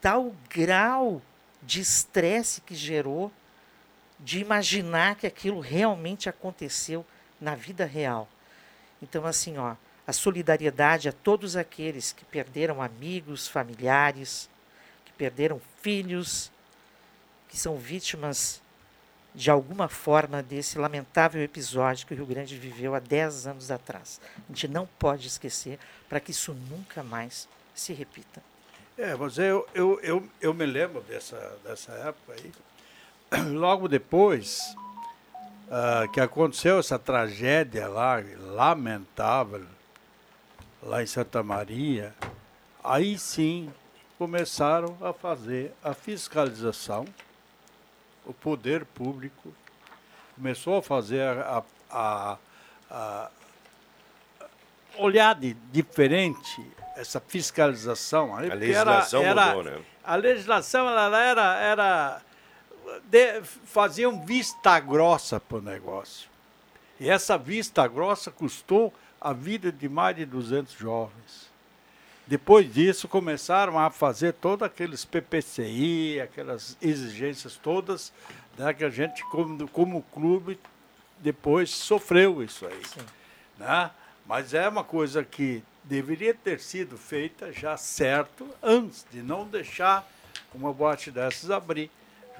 tal 0.00 0.32
grau 0.48 1.20
de 1.68 1.82
estresse 1.82 2.62
que 2.62 2.74
gerou 2.74 3.30
de 4.18 4.40
imaginar 4.40 5.16
que 5.16 5.26
aquilo 5.26 5.60
realmente 5.60 6.26
aconteceu 6.26 7.04
na 7.38 7.54
vida 7.54 7.84
real 7.84 8.26
então 9.02 9.26
assim 9.26 9.58
ó 9.58 9.76
a 10.06 10.12
solidariedade 10.14 11.10
a 11.10 11.12
todos 11.12 11.56
aqueles 11.56 12.10
que 12.10 12.24
perderam 12.24 12.80
amigos 12.80 13.46
familiares 13.46 14.48
que 15.04 15.12
perderam 15.12 15.60
filhos 15.82 16.50
que 17.50 17.58
são 17.58 17.76
vítimas 17.76 18.62
de 19.34 19.50
alguma 19.50 19.88
forma 19.88 20.42
desse 20.42 20.78
lamentável 20.78 21.42
episódio 21.42 22.06
que 22.06 22.14
o 22.14 22.16
Rio 22.16 22.26
Grande 22.26 22.56
viveu 22.56 22.94
há 22.94 22.98
10 22.98 23.46
anos 23.46 23.70
atrás. 23.70 24.20
A 24.36 24.48
gente 24.48 24.66
não 24.66 24.88
pode 24.98 25.26
esquecer 25.26 25.78
para 26.08 26.18
que 26.18 26.30
isso 26.30 26.54
nunca 26.54 27.02
mais 27.02 27.46
se 27.74 27.92
repita. 27.92 28.42
É, 28.98 29.14
mas 29.14 29.38
eu, 29.38 29.64
eu, 29.72 30.00
eu, 30.02 30.28
eu 30.40 30.52
me 30.52 30.66
lembro 30.66 31.00
dessa, 31.02 31.56
dessa 31.62 31.92
época 31.92 32.32
aí. 32.32 32.52
Logo 33.54 33.86
depois 33.86 34.74
ah, 35.70 36.08
que 36.12 36.20
aconteceu 36.20 36.80
essa 36.80 36.98
tragédia 36.98 37.86
lá, 37.86 38.20
lamentável, 38.40 39.64
lá 40.82 41.00
em 41.00 41.06
Santa 41.06 41.44
Maria, 41.44 42.12
aí 42.82 43.16
sim 43.16 43.72
começaram 44.18 44.98
a 45.00 45.12
fazer 45.12 45.72
a 45.84 45.94
fiscalização, 45.94 47.04
o 48.26 48.32
poder 48.32 48.84
público 48.84 49.54
começou 50.34 50.76
a 50.76 50.82
fazer 50.82 51.22
a, 51.22 51.62
a, 51.88 52.38
a, 52.90 53.30
a 53.30 53.30
olhar 54.96 55.36
de 55.36 55.54
diferente 55.70 56.66
essa 56.98 57.20
fiscalização. 57.20 58.36
aí, 58.36 58.50
A 58.50 58.54
legislação 58.54 59.22
mudou, 59.24 59.62
né? 59.62 59.80
A 60.02 60.16
legislação 60.16 60.88
ela 60.88 61.18
era, 61.18 61.56
era 61.60 62.22
de, 63.04 63.40
faziam 63.42 64.24
vista 64.24 64.78
grossa 64.80 65.38
para 65.38 65.58
o 65.58 65.62
negócio. 65.62 66.28
E 66.98 67.08
essa 67.08 67.38
vista 67.38 67.86
grossa 67.86 68.30
custou 68.30 68.92
a 69.20 69.32
vida 69.32 69.70
de 69.70 69.88
mais 69.88 70.16
de 70.16 70.26
200 70.26 70.74
jovens. 70.74 71.48
Depois 72.26 72.72
disso, 72.72 73.06
começaram 73.08 73.78
a 73.78 73.90
fazer 73.90 74.34
todos 74.34 74.66
aqueles 74.66 75.04
PPCI, 75.04 76.20
aquelas 76.20 76.76
exigências 76.82 77.56
todas, 77.56 78.12
né, 78.58 78.74
que 78.74 78.84
a 78.84 78.90
gente, 78.90 79.22
como, 79.30 79.68
como 79.68 80.02
clube, 80.12 80.58
depois 81.20 81.70
sofreu 81.70 82.42
isso 82.42 82.66
aí. 82.66 82.82
Né? 83.56 83.90
Mas 84.26 84.52
é 84.52 84.68
uma 84.68 84.84
coisa 84.84 85.24
que 85.24 85.62
deveria 85.88 86.34
ter 86.34 86.60
sido 86.60 86.98
feita 86.98 87.50
já 87.50 87.76
certo, 87.76 88.46
antes 88.62 89.06
de 89.10 89.22
não 89.22 89.46
deixar 89.46 90.06
uma 90.54 90.72
boate 90.72 91.10
dessas 91.10 91.50
abrir. 91.50 91.90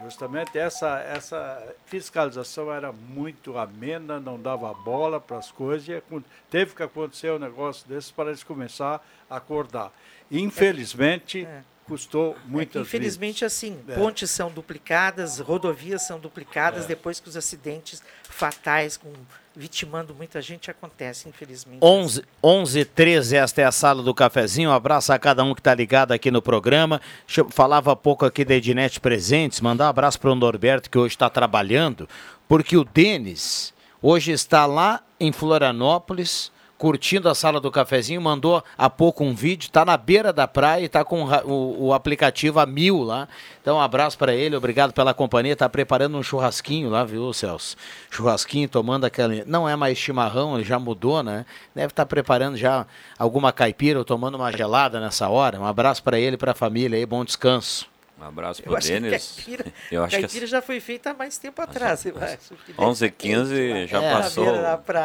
Justamente 0.02 0.56
essa, 0.56 1.00
essa 1.00 1.74
fiscalização 1.86 2.72
era 2.72 2.92
muito 2.92 3.58
amena, 3.58 4.20
não 4.20 4.40
dava 4.40 4.72
bola 4.72 5.20
para 5.20 5.38
as 5.38 5.50
coisas, 5.50 5.88
e 5.88 6.00
teve 6.48 6.74
que 6.74 6.82
acontecer 6.82 7.32
um 7.32 7.38
negócio 7.38 7.88
desses 7.88 8.10
para 8.10 8.28
eles 8.28 8.44
começar 8.44 9.04
a 9.28 9.36
acordar. 9.36 9.92
Infelizmente, 10.30 11.48
custou 11.88 12.36
muitas 12.46 12.82
Infelizmente, 12.86 13.44
assim, 13.44 13.78
É. 13.88 13.94
pontes 13.94 14.30
são 14.30 14.50
duplicadas, 14.50 15.38
rodovias 15.38 16.02
são 16.06 16.20
duplicadas 16.20 16.84
É. 16.84 16.88
depois 16.88 17.18
que 17.18 17.28
os 17.28 17.36
acidentes 17.36 18.02
fatais, 18.22 18.96
com, 18.96 19.10
vitimando 19.56 20.14
muita 20.14 20.40
gente, 20.40 20.70
acontecem, 20.70 21.30
infelizmente. 21.30 21.78
11, 21.82 22.22
11 22.44 22.84
13, 22.84 23.36
esta 23.36 23.62
é 23.62 23.64
a 23.64 23.72
sala 23.72 24.02
do 24.02 24.14
cafezinho. 24.14 24.70
Um 24.70 24.72
abraço 24.72 25.12
a 25.12 25.18
cada 25.18 25.42
um 25.42 25.54
que 25.54 25.60
está 25.60 25.74
ligado 25.74 26.12
aqui 26.12 26.30
no 26.30 26.40
programa. 26.42 27.00
Deixa 27.26 27.40
eu- 27.40 27.48
falava 27.50 27.90
há 27.92 27.96
pouco 27.96 28.24
aqui 28.24 28.44
da 28.44 28.54
Ednet 28.54 29.00
Presentes. 29.00 29.60
Mandar 29.60 29.86
um 29.86 29.88
abraço 29.88 30.20
para 30.20 30.30
o 30.30 30.34
Norberto, 30.34 30.88
que 30.88 30.98
hoje 30.98 31.14
está 31.14 31.28
trabalhando, 31.28 32.08
porque 32.46 32.76
o 32.76 32.84
Denis 32.84 33.74
hoje 34.00 34.30
está 34.30 34.64
lá 34.66 35.02
em 35.18 35.32
Florianópolis. 35.32 36.52
Curtindo 36.78 37.28
a 37.28 37.34
sala 37.34 37.60
do 37.60 37.72
cafezinho, 37.72 38.22
mandou 38.22 38.62
há 38.76 38.88
pouco 38.88 39.24
um 39.24 39.34
vídeo, 39.34 39.66
está 39.66 39.84
na 39.84 39.96
beira 39.96 40.32
da 40.32 40.46
praia 40.46 40.82
e 40.82 40.86
está 40.86 41.04
com 41.04 41.24
o 41.24 41.88
o, 41.88 41.92
aplicativo 41.92 42.60
a 42.60 42.66
mil 42.66 43.02
lá. 43.02 43.28
Então, 43.60 43.76
um 43.78 43.80
abraço 43.80 44.16
para 44.16 44.32
ele, 44.32 44.54
obrigado 44.54 44.92
pela 44.92 45.12
companhia. 45.12 45.54
Está 45.54 45.68
preparando 45.68 46.16
um 46.16 46.22
churrasquinho 46.22 46.88
lá, 46.88 47.04
viu, 47.04 47.32
Celso? 47.32 47.76
Churrasquinho, 48.10 48.68
tomando 48.68 49.04
aquele. 49.04 49.44
Não 49.44 49.68
é 49.68 49.74
mais 49.74 49.98
chimarrão, 49.98 50.54
ele 50.54 50.64
já 50.64 50.78
mudou, 50.78 51.22
né? 51.22 51.44
Deve 51.74 51.88
estar 51.88 52.06
preparando 52.06 52.56
já 52.56 52.86
alguma 53.18 53.52
caipira 53.52 53.98
ou 53.98 54.04
tomando 54.04 54.36
uma 54.36 54.52
gelada 54.52 55.00
nessa 55.00 55.28
hora. 55.28 55.58
Um 55.58 55.66
abraço 55.66 56.02
para 56.02 56.18
ele 56.18 56.34
e 56.34 56.38
para 56.38 56.52
a 56.52 56.54
família 56.54 56.96
aí, 56.96 57.04
bom 57.04 57.24
descanso. 57.24 57.97
Um 58.20 58.24
abraço 58.24 58.62
acho 58.74 58.86
que 58.88 58.92
Denis. 59.00 59.34
caipira, 59.36 59.64
Eu 59.92 60.02
acho 60.02 60.16
que 60.16 60.22
caipira 60.22 60.46
já 60.46 60.60
foi 60.60 60.80
feita 60.80 61.10
há 61.10 61.14
mais 61.14 61.38
tempo 61.38 61.62
atrás, 61.62 62.04
eu 62.04 62.14
acho. 62.20 62.54
11 62.76 63.04
h 63.04 63.14
15 63.16 63.86
já 63.86 64.02
É. 64.02 64.12
passou. 64.14 64.46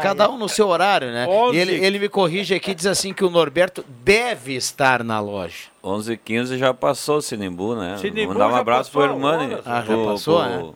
Cada 0.01 0.29
um 0.29 0.37
no 0.37 0.49
seu 0.49 0.67
horário, 0.67 1.11
né? 1.11 1.27
Onze. 1.27 1.55
E 1.57 1.59
ele, 1.61 1.73
ele 1.85 1.99
me 1.99 2.09
corrige 2.09 2.55
aqui, 2.55 2.73
diz 2.73 2.87
assim 2.87 3.13
que 3.13 3.23
o 3.23 3.29
Norberto 3.29 3.85
deve 4.03 4.55
estar 4.55 5.03
na 5.03 5.19
loja. 5.19 5.67
11 5.83 6.13
h 6.13 6.21
15 6.25 6.57
já 6.57 6.73
passou 6.73 7.17
o 7.17 7.21
Sinimbu, 7.21 7.75
né? 7.75 7.97
Sinimbu 7.99 8.33
Mandar 8.33 8.47
um 8.47 8.51
já 8.51 8.57
abraço 8.59 8.91
pro 8.91 9.01
passou 9.01 9.15
Hernani. 9.15 9.61
Ah, 9.65 9.79
já 9.81 9.85
pro- 9.85 10.05
passou, 10.05 10.39
pro- 10.41 10.49
né? 10.49 10.73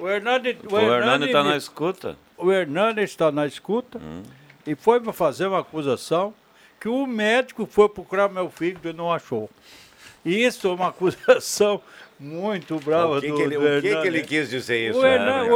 O 0.00 0.08
Hernani, 0.08 0.58
O 0.70 0.78
Hernani 0.78 1.32
tá 1.32 1.44
na 1.44 1.56
escuta. 1.56 2.16
O 2.36 2.52
Hernani 2.52 3.02
está 3.02 3.30
na 3.32 3.46
escuta 3.46 4.00
e 4.66 4.74
foi 4.74 4.98
me 5.00 5.12
fazer 5.12 5.46
uma 5.46 5.60
acusação 5.60 6.34
que 6.80 6.88
o 6.88 7.06
médico 7.06 7.66
foi 7.66 7.88
procurar 7.88 8.28
meu 8.28 8.48
filho 8.50 8.78
e 8.84 8.92
não 8.92 9.12
achou. 9.12 9.48
Isso 10.28 10.68
é 10.68 10.70
uma 10.70 10.88
acusação 10.88 11.80
muito 12.20 12.76
brava 12.80 13.18
O 13.18 13.20
que 13.20 13.28
do, 13.28 13.36
que 13.36 13.42
ele- 13.42 13.56
do 13.56 13.78
o 13.78 13.80
que 13.80 13.96
que 14.02 14.06
ele 14.08 14.22
quis 14.22 14.50
dizer 14.50 14.90
isso, 14.90 14.98
O 14.98 15.02
o 15.02 15.06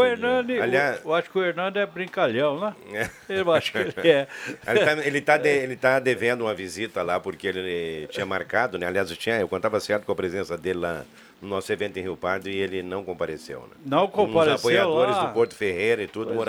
Hernani 0.05 0.61
Aliás- 0.61 1.01
o- 1.05 1.09
eu 1.09 1.15
acho 1.15 1.29
que 1.31 1.39
o 1.39 1.45
Hernani 1.45 1.79
é 1.79 1.87
brincalhão, 1.87 2.61
né? 2.61 2.75
Eu 3.29 3.53
acho 3.53 3.73
que 3.73 3.79
ele 3.79 3.95
é. 4.09 4.27
Ele 4.69 4.81
tá, 4.85 4.93
ele, 5.07 5.21
tá 5.21 5.37
de- 5.39 5.49
ele 5.49 5.77
tá 5.77 5.99
devendo 5.99 6.43
uma 6.43 6.55
visita 6.55 7.03
lá, 7.03 7.19
porque 7.19 7.49
ele 7.49 8.07
tinha 8.11 8.25
marcado, 8.25 8.79
né? 8.79 8.87
Aliás, 8.87 9.11
eu, 9.11 9.17
tinha, 9.17 9.41
eu 9.41 9.49
contava 9.49 9.81
certo 9.81 10.05
com 10.05 10.13
a 10.13 10.17
presença 10.17 10.57
dele 10.57 10.79
lá 10.79 11.05
no 11.41 11.49
nosso 11.49 11.73
evento 11.73 11.97
em 11.99 12.03
Rio 12.03 12.17
Pardo 12.17 12.49
e 12.49 12.57
ele 12.57 12.81
não 12.83 13.03
compareceu, 13.03 13.61
né? 13.63 13.75
Não 13.85 14.07
compareceu 14.07 14.55
Os 14.55 14.61
apoiadores 14.61 15.17
lá. 15.17 15.25
do 15.25 15.33
Porto 15.35 15.57
Ferreira 15.57 16.03
e 16.03 16.07
tudo, 16.07 16.27
Pois 16.27 16.39
é. 16.39 16.45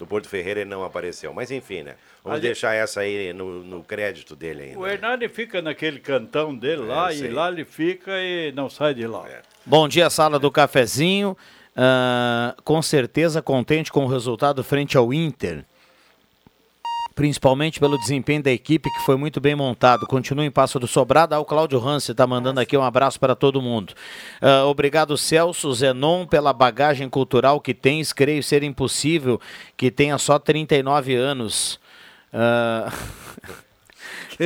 Do 0.00 0.06
Porto 0.06 0.26
Ferreira, 0.28 0.60
ele 0.62 0.70
não 0.70 0.82
apareceu. 0.82 1.32
Mas 1.34 1.50
enfim, 1.50 1.82
né? 1.82 1.94
Vamos 2.24 2.38
Ali- 2.38 2.48
deixar 2.48 2.74
essa 2.74 3.00
aí 3.02 3.34
no, 3.34 3.62
no 3.62 3.84
crédito 3.84 4.34
dele 4.34 4.62
ainda. 4.62 4.78
O 4.78 4.86
Hernani 4.86 5.28
fica 5.28 5.60
naquele 5.60 6.00
cantão 6.00 6.56
dele 6.56 6.82
lá 6.86 7.10
É, 7.12 7.14
e 7.14 7.18
sei. 7.18 7.30
lá 7.30 7.48
ele 7.48 7.66
fica 7.66 8.10
e 8.18 8.50
não 8.52 8.70
sai 8.70 8.94
de 8.94 9.06
lá. 9.06 9.26
Bom 9.64 9.86
dia, 9.86 10.08
sala 10.08 10.38
do 10.38 10.50
cafezinho. 10.50 11.36
Ah, 11.76 12.56
com 12.64 12.80
certeza 12.80 13.40
contente 13.42 13.92
com 13.92 14.04
o 14.04 14.08
resultado 14.08 14.64
frente 14.64 14.96
ao 14.96 15.12
Inter. 15.12 15.64
Principalmente 17.14 17.80
pelo 17.80 17.98
desempenho 17.98 18.42
da 18.42 18.50
equipe 18.50 18.90
que 18.90 19.00
foi 19.04 19.16
muito 19.16 19.40
bem 19.40 19.54
montado. 19.54 20.06
Continua 20.06 20.44
em 20.44 20.50
Passo 20.50 20.78
do 20.78 20.86
Sobrado. 20.86 21.34
Ah, 21.34 21.40
o 21.40 21.44
Cláudio 21.44 21.78
Hansi 21.86 22.12
está 22.12 22.26
mandando 22.26 22.60
aqui 22.60 22.76
um 22.76 22.82
abraço 22.82 23.18
para 23.18 23.34
todo 23.34 23.60
mundo. 23.60 23.94
Ah, 24.40 24.64
obrigado, 24.64 25.16
Celso 25.16 25.72
Zenon, 25.74 26.26
pela 26.26 26.52
bagagem 26.52 27.08
cultural 27.08 27.60
que 27.60 27.74
tens. 27.74 28.12
Creio 28.12 28.42
ser 28.42 28.62
impossível 28.62 29.40
que 29.76 29.90
tenha 29.90 30.16
só 30.18 30.38
39 30.38 31.14
anos. 31.14 31.80
Ah, 32.32 32.92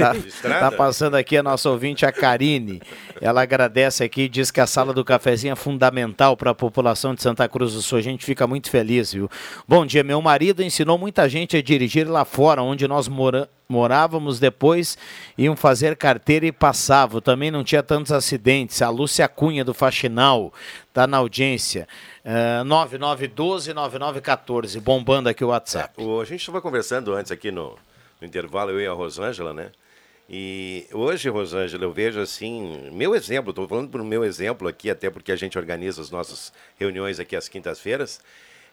Tá, 0.01 0.15
tá 0.61 0.73
passando 0.73 1.15
aqui 1.17 1.37
a 1.37 1.43
nossa 1.43 1.71
ouvinte, 1.71 2.05
a 2.05 2.13
Karine. 2.13 2.81
Ela 3.21 3.43
agradece 3.43 4.03
aqui 4.05 4.23
e 4.23 4.29
diz 4.29 4.51
que 4.51 4.61
a 4.61 4.67
sala 4.67 4.93
do 4.93 5.05
cafezinho 5.05 5.53
é 5.53 5.57
fundamental 5.57 6.37
para 6.37 6.51
a 6.51 6.55
população 6.55 7.15
de 7.15 7.23
Santa 7.23 7.49
Cruz 7.49 7.73
do 7.75 7.83
Sul. 7.83 7.99
A 7.99 8.03
gente 8.03 8.25
fica 8.25 8.47
muito 8.47 8.71
feliz, 8.71 9.13
viu? 9.13 9.31
Bom 9.67 9.87
dia, 9.87 10.03
meu 10.05 10.21
marido 10.21 10.63
ensinou 10.63 10.99
muita 10.99 11.29
gente 11.29 11.57
a 11.57 11.63
dirigir 11.63 12.09
lá 12.11 12.25
fora, 12.25 12.63
onde 12.63 12.87
nós 12.89 13.09
mora 13.09 13.49
morávamos 13.67 14.39
depois, 14.39 14.97
iam 15.39 15.57
fazer 15.57 15.97
carteira 15.97 16.45
e 16.45 16.53
passavam. 16.53 17.19
Também 17.21 17.51
não 17.51 17.65
tinha 17.65 17.83
tantos 17.83 18.13
acidentes. 18.13 18.83
A 18.83 18.91
Lúcia 18.91 19.27
Cunha 19.27 19.65
do 19.65 19.73
Faxinal 19.73 20.53
tá 20.93 21.07
na 21.07 21.17
audiência. 21.17 21.89
Uh, 22.25 22.63
9912-9914, 22.65 24.81
bombando 24.81 25.29
aqui 25.29 25.45
o 25.45 25.49
WhatsApp. 25.49 25.95
O- 26.03 26.21
a 26.21 26.25
gente 26.25 26.41
estava 26.41 26.61
conversando 26.61 27.15
antes 27.15 27.33
aqui 27.33 27.51
no, 27.51 27.77
no 28.21 28.27
intervalo, 28.27 28.71
eu 28.71 28.81
e 28.81 28.87
a 28.87 28.93
Rosângela, 28.93 29.53
né? 29.55 29.69
E 30.29 30.87
hoje, 30.91 31.29
Rosângela, 31.29 31.85
eu 31.85 31.93
vejo 31.93 32.18
assim, 32.18 32.91
meu 32.93 33.14
exemplo, 33.14 33.51
estou 33.51 33.68
falando 33.68 33.91
para 33.91 34.01
o 34.01 34.05
meu 34.05 34.25
exemplo 34.25 34.66
aqui, 34.66 34.89
até 34.89 35.11
porque 35.11 35.31
a 35.31 35.37
gente 35.37 35.59
organiza 35.59 36.01
as 36.01 36.11
nossas 36.11 36.53
reuniões 36.79 37.20
aqui 37.20 37.37
às 37.37 37.47
quintas-feiras. 37.47 38.20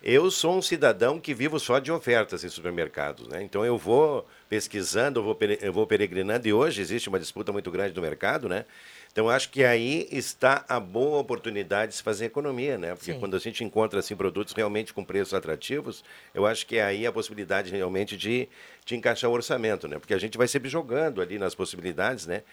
Eu 0.03 0.31
sou 0.31 0.57
um 0.57 0.61
cidadão 0.61 1.19
que 1.19 1.33
vivo 1.33 1.59
só 1.59 1.77
de 1.77 1.91
ofertas 1.91 2.43
em 2.43 2.49
supermercados, 2.49 3.27
né? 3.27 3.43
Então 3.43 3.63
eu 3.63 3.77
vou 3.77 4.27
pesquisando, 4.49 5.19
eu 5.19 5.23
vou, 5.23 5.37
eu 5.61 5.71
vou 5.71 5.85
peregrinando 5.85 6.47
e 6.47 6.53
hoje 6.53 6.81
existe 6.81 7.07
uma 7.07 7.19
disputa 7.19 7.51
muito 7.51 7.69
grande 7.69 7.95
no 7.95 8.01
mercado, 8.01 8.49
né? 8.49 8.65
Então 9.11 9.29
acho 9.29 9.49
que 9.49 9.63
aí 9.63 10.07
está 10.09 10.63
a 10.69 10.79
boa 10.79 11.19
oportunidade 11.19 11.91
de 11.91 11.97
se 11.97 12.03
fazer 12.03 12.25
economia, 12.25 12.77
né? 12.77 12.95
Porque 12.95 13.11
Sim. 13.13 13.19
quando 13.19 13.35
a 13.35 13.39
gente 13.39 13.63
encontra 13.63 13.99
assim 13.99 14.15
produtos 14.15 14.53
realmente 14.53 14.93
com 14.93 15.03
preços 15.03 15.33
atrativos, 15.33 16.03
eu 16.33 16.45
acho 16.45 16.65
que 16.65 16.77
é 16.77 16.83
aí 16.83 17.05
a 17.05 17.11
possibilidade 17.11 17.71
realmente 17.71 18.15
de, 18.15 18.47
de 18.85 18.95
encaixar 18.95 19.29
o 19.29 19.33
orçamento, 19.33 19.87
né? 19.87 19.99
Porque 19.99 20.13
a 20.13 20.17
gente 20.17 20.37
vai 20.37 20.47
sempre 20.47 20.69
jogando 20.69 21.21
ali 21.21 21.37
nas 21.37 21.53
possibilidades, 21.53 22.25
né? 22.25 22.43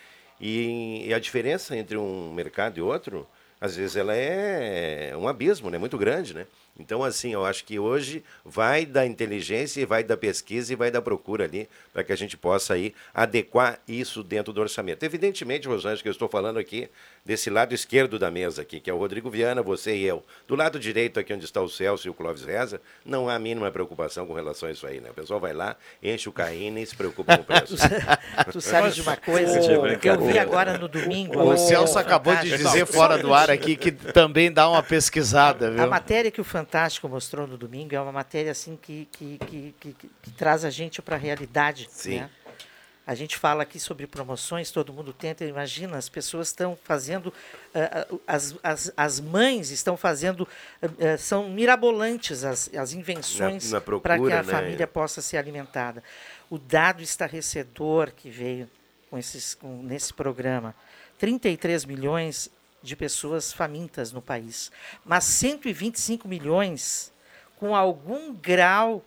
E, 0.41 1.07
e 1.07 1.15
a 1.15 1.19
diferença 1.21 1.77
entre 1.77 1.97
um 1.97 2.33
mercado 2.33 2.79
e 2.79 2.81
outro, 2.81 3.27
às 3.61 3.77
vezes 3.77 3.95
ela 3.95 4.15
é 4.15 5.17
um 5.17 5.29
abismo, 5.29 5.71
né? 5.71 5.79
Muito 5.79 5.97
grande, 5.97 6.35
né? 6.35 6.47
Então, 6.79 7.03
assim, 7.03 7.33
eu 7.33 7.45
acho 7.45 7.65
que 7.65 7.79
hoje 7.79 8.23
vai 8.45 8.87
da 8.87 9.05
inteligência, 9.05 9.81
e 9.81 9.85
vai 9.85 10.05
da 10.05 10.17
pesquisa 10.17 10.73
e 10.73 10.77
vai 10.77 10.91
da 10.91 11.03
procura 11.03 11.45
ali, 11.45 11.69
para 11.93 12.05
que 12.05 12.13
a 12.13 12.17
gente 12.17 12.37
possa 12.37 12.75
aí 12.75 12.95
adequar 13.13 13.81
isso 13.89 14.23
dentro 14.23 14.53
do 14.53 14.61
orçamento. 14.61 15.03
Evidentemente, 15.03 15.67
Rosângela, 15.67 16.03
que 16.03 16.09
eu 16.09 16.13
estou 16.13 16.29
falando 16.29 16.59
aqui 16.59 16.89
desse 17.25 17.51
lado 17.51 17.75
esquerdo 17.75 18.19
da 18.19 18.31
mesa 18.31 18.63
aqui, 18.63 18.81
que 18.81 18.89
é 18.89 18.95
o 18.95 18.97
Rodrigo 18.97 19.29
Viana, 19.29 19.63
você 19.63 19.95
e 19.97 20.05
eu. 20.05 20.25
Do 20.47 20.55
lado 20.55 20.79
direito, 20.79 21.19
aqui 21.21 21.35
onde 21.35 21.45
está 21.45 21.61
o 21.61 21.69
Celso 21.69 22.07
e 22.07 22.11
o 22.11 22.15
Clóvis 22.15 22.45
Reza, 22.45 22.81
não 23.05 23.29
há 23.29 23.35
a 23.35 23.39
mínima 23.39 23.71
preocupação 23.71 24.27
com 24.27 24.33
relação 24.33 24.69
a 24.69 24.73
isso 24.73 24.87
aí, 24.87 25.01
né? 25.01 25.11
O 25.11 25.15
pessoal 25.15 25.41
vai 25.41 25.53
lá, 25.53 25.77
enche 26.03 26.29
o 26.29 26.33
carrinho 26.33 26.79
e 26.79 26.87
se 26.87 26.95
preocupa 26.97 27.37
com 27.37 27.43
o 27.43 27.45
preço. 27.45 27.77
Tu 28.53 28.61
sabe 28.61 28.91
de 28.93 29.01
uma 29.03 29.17
coisa 29.19 29.59
Ô, 29.61 29.99
que 29.99 30.09
eu 30.09 30.21
vi 30.21 30.39
agora 30.39 30.79
no 30.79 30.89
domingo? 30.89 31.43
O 31.43 31.51
a 31.51 31.57
Celso 31.57 31.95
matéria 31.95 32.01
acabou 32.17 32.37
de 32.37 32.57
dizer 32.57 32.87
fora 32.87 33.19
do 33.19 33.35
ar 33.35 33.51
aqui 33.51 33.77
que 33.77 33.91
também 33.93 34.51
dá 34.51 34.69
uma 34.69 34.83
pesquisada, 34.83 35.69
A 35.69 35.71
viu? 35.71 35.87
matéria 35.89 36.31
que 36.31 36.41
o 36.41 36.45
Fantástico 36.45 36.68
mostrou 37.09 37.47
no 37.47 37.57
domingo 37.57 37.95
é 37.95 38.01
uma 38.01 38.13
matéria 38.13 38.53
assim 38.53 38.77
que, 38.81 39.09
que, 39.13 39.39
que, 39.39 39.75
que- 39.81 39.93
que- 40.23 40.31
traz 40.33 40.65
a 40.65 40.71
gente 40.71 41.01
para 41.03 41.17
a 41.17 41.19
realidade. 41.19 41.89
Sim. 41.91 42.21
né? 42.21 42.31
A 43.07 43.15
gente 43.15 43.39
fala 43.39 43.63
aqui 43.63 43.81
sobre 43.81 44.07
promoções, 44.07 44.71
todo 44.71 44.93
mundo 44.93 45.15
tenta, 45.15 45.43
imagina, 45.43 45.97
as 45.97 46.11
pessoas 46.11 46.49
estão 46.49 46.79
fazendo, 46.85 47.33
ah, 47.75 48.07
as, 48.27 48.55
as, 48.63 48.93
as 48.95 49.19
mães 49.19 49.71
estão 49.71 49.97
fazendo, 49.97 50.47
ah, 50.83 51.17
são 51.17 51.49
mirabolantes 51.49 52.45
as, 52.45 52.69
as 52.75 52.93
invenções 52.93 53.71
para 54.03 54.19
que 54.19 54.31
a 54.31 54.43
né? 54.43 54.53
família 54.53 54.87
possa 54.87 55.23
ser 55.23 55.39
alimentada. 55.39 56.05
O 56.51 56.59
dado 56.59 57.03
estarrecedor 57.03 58.13
que 58.13 58.29
veio 58.29 58.69
com 59.09 59.17
esses, 59.17 59.55
com- 59.55 59.83
nesse 59.83 60.13
programa, 60.13 60.75
33 61.19 61.87
milhões 61.87 62.51
de 62.83 62.95
pessoas 62.97 63.53
famintas 63.53 64.13
no 64.13 64.23
país, 64.23 64.71
mas 65.05 65.25
125 65.25 66.29
milhões 66.29 67.13
com 67.57 67.75
algum 67.75 68.33
grau 68.35 69.05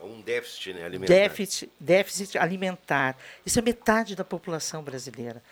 Um 0.00 0.20
déficit 0.20 0.72
né, 0.74 0.84
alimentar. 0.84 1.12
déficit, 1.12 1.72
déficit 1.80 2.38
alimentar. 2.38 3.16
Isso 3.44 3.58
é 3.58 3.62
metade 3.62 4.14
da 4.14 4.24
população 4.24 4.82
brasileira. 4.82 5.42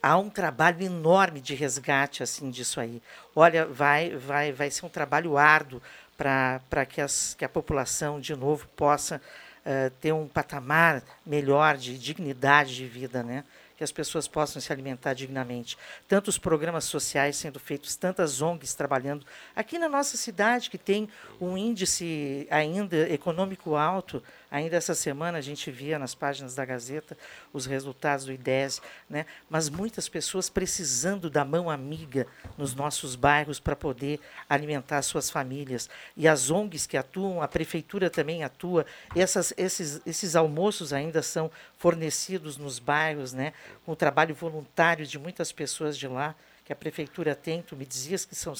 Há 0.00 0.16
um 0.16 0.30
trabalho 0.30 0.80
enorme 0.80 1.40
de 1.40 1.54
resgate 1.56 2.22
assim 2.22 2.50
disso 2.50 2.78
aí. 2.80 3.02
Olha, 3.34 3.66
vai, 3.66 4.14
vai, 4.14 4.52
vai 4.52 4.70
ser 4.70 4.86
um 4.86 4.88
trabalho 4.88 5.36
árduo 5.36 5.82
para 6.16 6.86
que, 6.88 7.00
as- 7.00 7.34
que 7.34 7.44
a 7.44 7.48
população, 7.48 8.20
de 8.20 8.36
novo, 8.36 8.68
possa 8.76 9.20
eh, 9.64 9.90
ter 10.00 10.12
um 10.12 10.28
patamar 10.28 11.02
melhor 11.26 11.76
de 11.76 11.98
dignidade 11.98 12.76
de 12.76 12.86
vida, 12.86 13.24
né? 13.24 13.44
Que 13.78 13.84
as 13.84 13.92
pessoas 13.92 14.26
possam 14.26 14.60
se 14.60 14.72
alimentar 14.72 15.14
dignamente. 15.14 15.78
Tantos 16.08 16.36
programas 16.36 16.84
sociais 16.84 17.36
sendo 17.36 17.60
feitos, 17.60 17.94
tantas 17.94 18.42
ONGs 18.42 18.74
trabalhando. 18.74 19.24
Aqui 19.54 19.78
na 19.78 19.88
nossa 19.88 20.16
cidade, 20.16 20.68
que 20.68 20.76
tem 20.76 21.08
um 21.40 21.56
índice 21.56 22.48
ainda 22.50 23.08
econômico 23.08 23.76
alto, 23.76 24.20
ainda 24.50 24.76
essa 24.76 24.94
semana 24.94 25.38
a 25.38 25.40
gente 25.40 25.70
via 25.70 25.98
nas 25.98 26.14
páginas 26.14 26.54
da 26.54 26.64
Gazeta 26.64 27.16
os 27.52 27.66
resultados 27.66 28.24
do 28.24 28.32
IDES, 28.32 28.80
né? 29.08 29.26
mas 29.48 29.68
muitas 29.68 30.08
pessoas 30.08 30.48
precisando 30.48 31.28
da 31.28 31.44
mão 31.44 31.70
amiga 31.70 32.26
nos 32.56 32.74
nossos 32.74 33.14
bairros 33.14 33.60
para 33.60 33.76
poder 33.76 34.20
alimentar 34.48 35.02
suas 35.02 35.30
famílias. 35.30 35.88
E 36.16 36.26
as 36.26 36.50
ONGs 36.50 36.86
que 36.86 36.96
atuam, 36.96 37.42
a 37.42 37.48
prefeitura 37.48 38.08
também 38.08 38.42
atua, 38.42 38.86
essas, 39.14 39.52
esses, 39.56 40.00
esses 40.06 40.34
almoços 40.34 40.92
ainda 40.92 41.22
são 41.22 41.50
fornecidos 41.76 42.56
nos 42.56 42.78
bairros, 42.78 43.32
né? 43.32 43.52
com 43.84 43.92
o 43.92 43.96
trabalho 43.96 44.34
voluntário 44.34 45.06
de 45.06 45.18
muitas 45.18 45.52
pessoas 45.52 45.96
de 45.96 46.08
lá, 46.08 46.34
que 46.64 46.72
a 46.72 46.76
prefeitura 46.76 47.34
tem. 47.34 47.62
Tu 47.62 47.74
me 47.74 47.86
dizias 47.86 48.24
que 48.24 48.34
são 48.34 48.54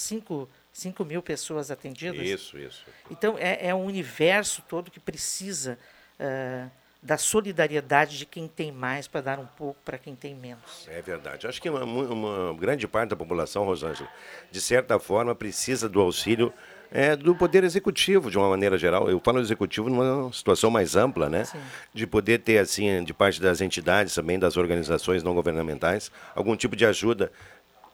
5 0.79 1.05
mil 1.05 1.21
pessoas 1.21 1.71
atendidas? 1.71 2.25
Isso, 2.25 2.57
isso. 2.57 2.85
Então, 3.11 3.37
é, 3.37 3.69
é 3.69 3.75
um 3.75 3.85
universo 3.85 4.63
todo 4.69 4.91
que 4.91 5.01
precisa 5.01 5.77
ah, 6.21 6.69
da 7.03 7.17
solidariedade 7.17 8.19
de 8.19 8.27
quem 8.27 8.49
tem 8.49 8.73
mais 8.73 9.07
para 9.07 9.21
dar 9.21 9.39
um 9.39 9.47
pouco 9.47 9.79
para 9.85 9.99
quem 9.99 10.15
tem 10.15 10.35
menos. 10.35 10.87
É 10.89 11.01
verdade. 11.01 11.47
Acho 11.47 11.61
que 11.61 11.69
uma, 11.71 11.85
uma 11.85 12.55
grande 12.55 12.87
parte 12.89 13.11
da 13.11 13.17
população, 13.17 13.65
Rosângela, 13.65 14.09
de 14.51 14.61
certa 14.61 14.99
forma, 14.99 15.35
precisa 15.35 15.89
do 15.89 16.01
auxílio 16.01 16.53
é, 16.91 17.15
do 17.15 17.35
Poder 17.35 17.65
Executivo, 17.65 18.31
de 18.31 18.39
uma 18.39 18.49
maneira 18.49 18.79
geral. 18.79 19.11
Eu 19.11 19.21
falo 19.21 19.41
executivo 19.41 19.89
numa 19.89 20.33
situação 20.33 20.71
mais 20.71 20.97
ampla, 20.97 21.29
né? 21.29 21.45
De 21.93 22.07
poder 22.07 22.39
ter, 22.39 22.59
assim, 22.59 23.05
de 23.05 23.13
parte 23.13 23.41
das 23.41 23.61
entidades, 23.61 24.15
também 24.15 24.39
das 24.39 24.57
organizações 24.57 25.23
não 25.23 25.35
governamentais, 25.35 26.11
algum 26.35 26.57
tipo 26.57 26.75
de 26.75 26.87
ajuda 26.87 27.31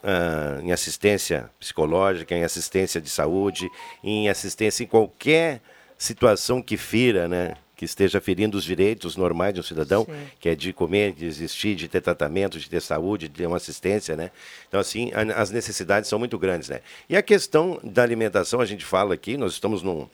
ah, 0.05 0.59
em 0.61 0.71
assistência 0.71 1.49
psicológica, 1.59 2.35
em 2.35 2.43
assistência 2.43 3.01
de 3.01 3.09
saúde, 3.09 3.69
em 4.03 4.29
assistência 4.29 4.83
em 4.83 4.87
qualquer 4.87 5.59
situação 5.97 6.61
que 6.61 6.77
fira, 6.77 7.27
né? 7.27 7.55
Que 7.75 7.83
esteja 7.83 8.21
ferindo 8.21 8.57
os 8.57 8.63
direitos 8.63 9.17
normais 9.17 9.53
de 9.53 9.59
um 9.59 9.63
cidadão, 9.63 10.05
Sim. 10.05 10.13
que 10.39 10.47
é 10.47 10.55
de 10.55 10.71
comer, 10.71 11.11
de 11.11 11.25
existir, 11.25 11.75
de 11.75 11.89
ter 11.89 11.99
tratamento, 12.01 12.57
de 12.57 12.69
ter 12.69 12.81
saúde, 12.81 13.27
de 13.27 13.33
ter 13.35 13.47
uma 13.47 13.57
assistência, 13.57 14.15
né? 14.15 14.31
Então, 14.69 14.79
assim, 14.79 15.11
a- 15.13 15.41
as 15.41 15.51
necessidades 15.51 16.09
são 16.09 16.17
muito 16.17 16.37
grandes, 16.39 16.69
né? 16.69 16.79
E 17.09 17.17
a 17.17 17.21
questão 17.21 17.77
da 17.83 18.01
alimentação, 18.01 18.61
a 18.61 18.65
gente 18.65 18.85
fala 18.85 19.13
aqui, 19.13 19.35
nós 19.35 19.51
estamos 19.53 19.83
num, 19.83 20.07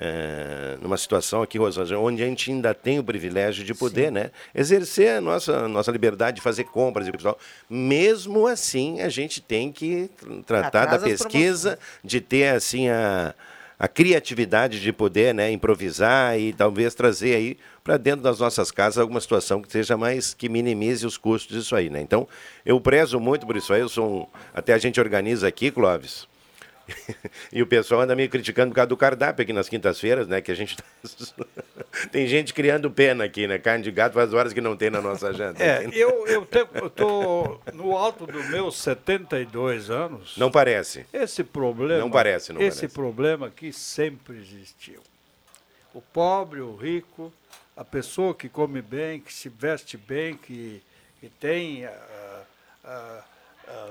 eh, 0.00 0.78
numa 0.80 0.96
situação 0.96 1.42
aqui, 1.42 1.58
Rosângela, 1.58 2.00
onde 2.00 2.22
a 2.22 2.26
gente 2.26 2.50
ainda 2.50 2.72
tem 2.72 2.98
o 2.98 3.04
privilégio 3.04 3.64
de 3.64 3.74
poder, 3.74 4.12
né? 4.12 4.30
Exercer 4.54 5.16
a 5.16 5.20
nossa, 5.20 5.66
nossa 5.68 5.90
liberdade 5.90 6.36
de 6.36 6.42
fazer 6.42 6.64
compras 6.64 7.08
e 7.08 7.12
pessoal. 7.12 7.38
Mesmo 7.68 8.46
assim, 8.46 9.00
a 9.00 9.08
gente 9.08 9.40
tem 9.40 9.72
que 9.72 10.08
tr- 10.16 10.42
tratar 10.46 10.82
Atrás 10.84 11.02
da 11.02 11.08
pesquisa, 11.08 11.78
de 12.04 12.20
ter, 12.20 12.54
assim, 12.54 12.88
a 12.88 13.34
a 13.80 13.86
criatividade 13.86 14.80
de 14.80 14.92
poder 14.92 15.32
né, 15.32 15.52
improvisar 15.52 16.36
e 16.36 16.52
talvez 16.52 16.96
trazer 16.96 17.36
aí 17.36 17.56
para 17.84 17.96
dentro 17.96 18.22
das 18.22 18.40
nossas 18.40 18.72
casas 18.72 18.98
alguma 18.98 19.20
situação 19.20 19.62
que 19.62 19.70
seja 19.70 19.96
mais 19.96 20.34
que 20.34 20.48
minimize 20.48 21.06
os 21.06 21.16
custos 21.16 21.56
disso 21.56 21.76
aí, 21.76 21.88
né? 21.88 22.00
Então, 22.00 22.26
eu 22.66 22.80
prezo 22.80 23.20
muito 23.20 23.46
por 23.46 23.56
isso 23.56 23.72
aí, 23.72 23.80
eu 23.80 23.88
sou 23.88 24.22
um, 24.22 24.26
até 24.52 24.72
a 24.74 24.78
gente 24.78 24.98
organiza 24.98 25.46
aqui, 25.46 25.70
Clóvis. 25.70 26.26
e 27.52 27.62
o 27.62 27.66
pessoal 27.66 28.02
anda 28.02 28.14
me 28.16 28.28
criticando 28.28 28.70
por 28.70 28.76
causa 28.76 28.88
do 28.88 28.96
cardápio 28.96 29.42
aqui 29.42 29.52
nas 29.52 29.68
quintas-feiras, 29.68 30.26
né? 30.26 30.40
Que 30.40 30.52
a 30.52 30.54
gente 30.54 30.76
tá... 30.76 30.84
tem 32.10 32.26
gente 32.26 32.54
criando 32.54 32.90
pena 32.90 33.24
aqui, 33.24 33.46
né? 33.46 33.58
Carne 33.58 33.84
de 33.84 33.90
gato 33.90 34.14
faz 34.14 34.32
horas 34.32 34.52
que 34.52 34.60
não 34.60 34.76
tem 34.76 34.90
na 34.90 35.00
nossa 35.00 35.28
agenda. 35.28 35.62
É, 35.62 35.88
eu 35.92 36.26
eu 36.26 36.90
tô 36.90 37.60
no 37.72 37.96
alto 37.96 38.26
dos 38.26 38.48
meus 38.48 38.76
72 38.76 39.90
anos. 39.90 40.36
Não 40.36 40.50
parece. 40.50 41.06
Esse 41.12 41.44
problema. 41.44 42.00
Não 42.00 42.10
parece, 42.10 42.52
não 42.52 42.60
Esse 42.60 42.80
parece. 42.80 42.94
problema 42.94 43.46
aqui 43.46 43.72
sempre 43.72 44.36
existiu. 44.36 45.00
O 45.94 46.00
pobre, 46.00 46.60
o 46.60 46.76
rico, 46.76 47.32
a 47.76 47.84
pessoa 47.84 48.34
que 48.34 48.48
come 48.48 48.82
bem, 48.82 49.20
que 49.20 49.32
se 49.32 49.48
veste 49.48 49.96
bem, 49.96 50.36
que, 50.36 50.82
que 51.20 51.28
tem 51.28 51.86
ah, 51.86 52.42
ah, 52.84 53.24
ah, 53.68 53.90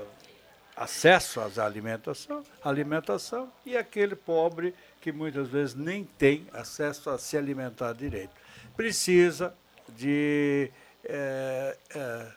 acesso 0.78 1.40
às 1.40 1.58
alimentação, 1.58 2.44
alimentação, 2.62 3.52
e 3.66 3.76
aquele 3.76 4.14
pobre 4.14 4.74
que 5.00 5.10
muitas 5.10 5.48
vezes 5.48 5.74
nem 5.74 6.04
tem 6.04 6.46
acesso 6.52 7.10
a 7.10 7.18
se 7.18 7.36
alimentar 7.36 7.92
direito. 7.92 8.30
Precisa 8.76 9.54
de 9.88 10.70
eh, 11.04 11.76
eh, 11.94 12.32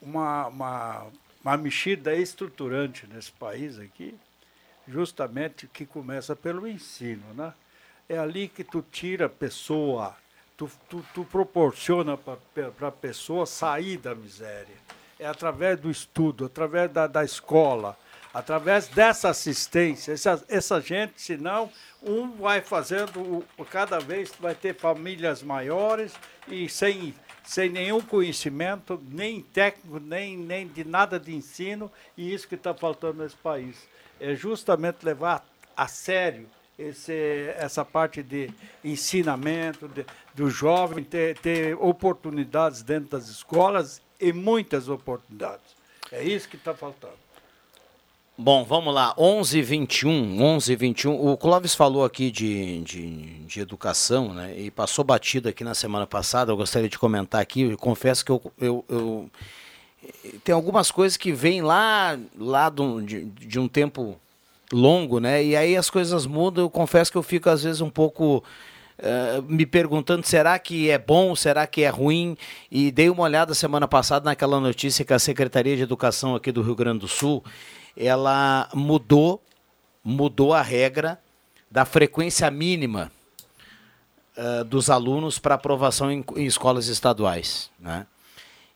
uma, 0.00 0.46
uma, 0.46 1.06
uma 1.44 1.56
mexida 1.56 2.14
estruturante 2.14 3.06
nesse 3.06 3.30
país 3.32 3.78
aqui, 3.78 4.14
justamente 4.88 5.66
que 5.66 5.84
começa 5.84 6.34
pelo 6.34 6.66
ensino, 6.66 7.22
né? 7.34 7.52
É 8.08 8.18
ali 8.18 8.48
que 8.48 8.64
tu 8.64 8.84
tira 8.90 9.26
a 9.26 9.28
pessoa, 9.28 10.16
tu, 10.56 10.70
tu, 10.88 11.04
tu 11.14 11.24
proporciona 11.24 12.16
para 12.16 12.88
a 12.88 12.92
pessoa 12.92 13.46
sair 13.46 13.96
da 13.96 14.14
miséria. 14.14 14.76
É 15.22 15.26
através 15.26 15.78
do 15.78 15.88
estudo, 15.88 16.46
através 16.46 16.90
da, 16.90 17.06
da 17.06 17.22
escola, 17.22 17.96
através 18.34 18.88
dessa 18.88 19.28
assistência. 19.28 20.10
Essa, 20.10 20.44
essa 20.48 20.80
gente, 20.80 21.22
senão, 21.22 21.70
um 22.02 22.32
vai 22.32 22.60
fazendo, 22.60 23.44
cada 23.70 24.00
vez 24.00 24.32
vai 24.40 24.52
ter 24.52 24.74
famílias 24.74 25.40
maiores 25.40 26.12
e 26.48 26.68
sem, 26.68 27.14
sem 27.44 27.70
nenhum 27.70 28.00
conhecimento, 28.00 29.00
nem 29.08 29.40
técnico, 29.40 30.00
nem, 30.00 30.36
nem 30.36 30.66
de 30.66 30.82
nada 30.82 31.20
de 31.20 31.32
ensino, 31.32 31.88
e 32.16 32.34
isso 32.34 32.48
que 32.48 32.56
está 32.56 32.74
faltando 32.74 33.22
nesse 33.22 33.36
país. 33.36 33.76
É 34.18 34.34
justamente 34.34 35.04
levar 35.04 35.46
a 35.76 35.86
sério 35.86 36.48
esse, 36.76 37.54
essa 37.56 37.84
parte 37.84 38.24
de 38.24 38.50
ensinamento, 38.82 39.86
de, 39.86 40.04
do 40.34 40.50
jovem 40.50 41.04
ter, 41.04 41.38
ter 41.38 41.76
oportunidades 41.76 42.82
dentro 42.82 43.10
das 43.10 43.28
escolas 43.28 44.02
e 44.22 44.32
muitas 44.32 44.88
oportunidades. 44.88 45.74
É 46.10 46.22
isso 46.22 46.48
que 46.48 46.56
está 46.56 46.72
faltando. 46.72 47.20
Bom, 48.38 48.64
vamos 48.64 48.94
lá, 48.94 49.14
11 49.18 49.60
21 49.60 50.42
11 50.42 50.74
21 50.74 51.28
O 51.28 51.36
Clóvis 51.36 51.74
falou 51.74 52.02
aqui 52.04 52.30
de, 52.30 52.80
de, 52.80 53.44
de, 53.44 53.60
educação, 53.60 54.32
né? 54.32 54.58
E 54.58 54.70
passou 54.70 55.04
batido 55.04 55.48
aqui 55.48 55.62
na 55.62 55.74
semana 55.74 56.06
passada. 56.06 56.50
Eu 56.50 56.56
gostaria 56.56 56.88
de 56.88 56.98
comentar 56.98 57.42
aqui. 57.42 57.62
Eu 57.62 57.76
confesso 57.76 58.24
que 58.24 58.32
eu, 58.32 58.52
eu, 58.58 58.84
eu 58.88 59.30
tem 60.42 60.54
algumas 60.54 60.90
coisas 60.90 61.16
que 61.16 61.32
vêm 61.32 61.60
lá, 61.60 62.18
lá 62.38 62.72
de, 63.04 63.26
de 63.26 63.60
um 63.60 63.68
tempo 63.68 64.18
longo, 64.72 65.20
né? 65.20 65.44
E 65.44 65.54
aí 65.54 65.76
as 65.76 65.90
coisas 65.90 66.26
mudam. 66.26 66.64
Eu 66.64 66.70
confesso 66.70 67.12
que 67.12 67.18
eu 67.18 67.22
fico 67.22 67.50
às 67.50 67.62
vezes 67.62 67.80
um 67.80 67.90
pouco 67.90 68.42
Uh, 68.98 69.42
me 69.42 69.66
perguntando 69.66 70.24
será 70.24 70.58
que 70.58 70.90
é 70.90 70.98
bom, 70.98 71.34
será 71.34 71.66
que 71.66 71.82
é 71.82 71.88
ruim, 71.88 72.36
e 72.70 72.90
dei 72.92 73.10
uma 73.10 73.24
olhada 73.24 73.54
semana 73.54 73.88
passada 73.88 74.26
naquela 74.26 74.60
notícia 74.60 75.04
que 75.04 75.12
a 75.12 75.18
Secretaria 75.18 75.76
de 75.76 75.82
Educação 75.82 76.34
aqui 76.34 76.52
do 76.52 76.62
Rio 76.62 76.74
Grande 76.76 77.00
do 77.00 77.08
Sul 77.08 77.42
ela 77.96 78.68
mudou, 78.74 79.42
mudou 80.04 80.54
a 80.54 80.62
regra 80.62 81.18
da 81.70 81.84
frequência 81.84 82.50
mínima 82.50 83.10
uh, 84.36 84.64
dos 84.64 84.90
alunos 84.90 85.38
para 85.38 85.54
aprovação 85.54 86.10
em, 86.10 86.24
em, 86.36 86.44
escolas 86.44 86.88
estaduais. 86.88 87.70
Né? 87.78 88.06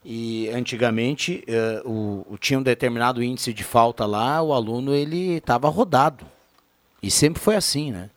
E 0.04 0.48
antigamente 0.50 1.44
uh, 1.48 1.88
o, 1.88 2.26
o, 2.34 2.38
tinha 2.38 2.58
um 2.58 2.62
determinado 2.62 3.22
índice 3.22 3.52
de 3.52 3.64
falta 3.64 4.06
lá, 4.06 4.42
o 4.42 4.52
aluno 4.52 4.94
ele 4.94 5.36
estava 5.36 5.68
rodado. 5.68 6.26
E 7.02 7.10
sempre 7.10 7.42
foi 7.42 7.56
assim, 7.56 7.90
né? 7.92 8.10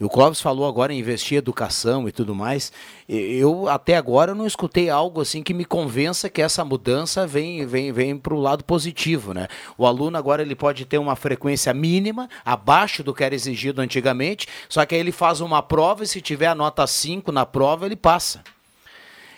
E 0.00 0.04
o 0.04 0.08
Clóvis 0.08 0.40
falou 0.40 0.68
agora 0.68 0.92
em 0.92 0.98
investir 1.00 1.34
em 1.34 1.38
educação 1.38 2.08
e 2.08 2.12
tudo 2.12 2.32
mais. 2.32 2.72
Eu 3.08 3.68
até 3.68 3.96
agora 3.96 4.32
não 4.32 4.46
escutei 4.46 4.88
algo 4.88 5.20
assim 5.20 5.42
que 5.42 5.52
me 5.52 5.64
convença 5.64 6.28
que 6.28 6.40
essa 6.40 6.64
mudança 6.64 7.26
vem, 7.26 7.66
vem, 7.66 7.90
vem 7.90 8.16
para 8.16 8.32
o 8.32 8.40
lado 8.40 8.62
positivo, 8.62 9.34
né? 9.34 9.48
O 9.76 9.84
aluno 9.84 10.16
agora 10.16 10.42
ele 10.42 10.54
pode 10.54 10.84
ter 10.84 10.98
uma 10.98 11.16
frequência 11.16 11.74
mínima, 11.74 12.28
abaixo 12.44 13.02
do 13.02 13.12
que 13.12 13.24
era 13.24 13.34
exigido 13.34 13.80
antigamente, 13.80 14.46
só 14.68 14.86
que 14.86 14.94
aí 14.94 15.00
ele 15.00 15.12
faz 15.12 15.40
uma 15.40 15.62
prova 15.62 16.04
e 16.04 16.06
se 16.06 16.20
tiver 16.20 16.46
a 16.46 16.54
nota 16.54 16.86
5 16.86 17.32
na 17.32 17.44
prova, 17.44 17.86
ele 17.86 17.96
passa. 17.96 18.42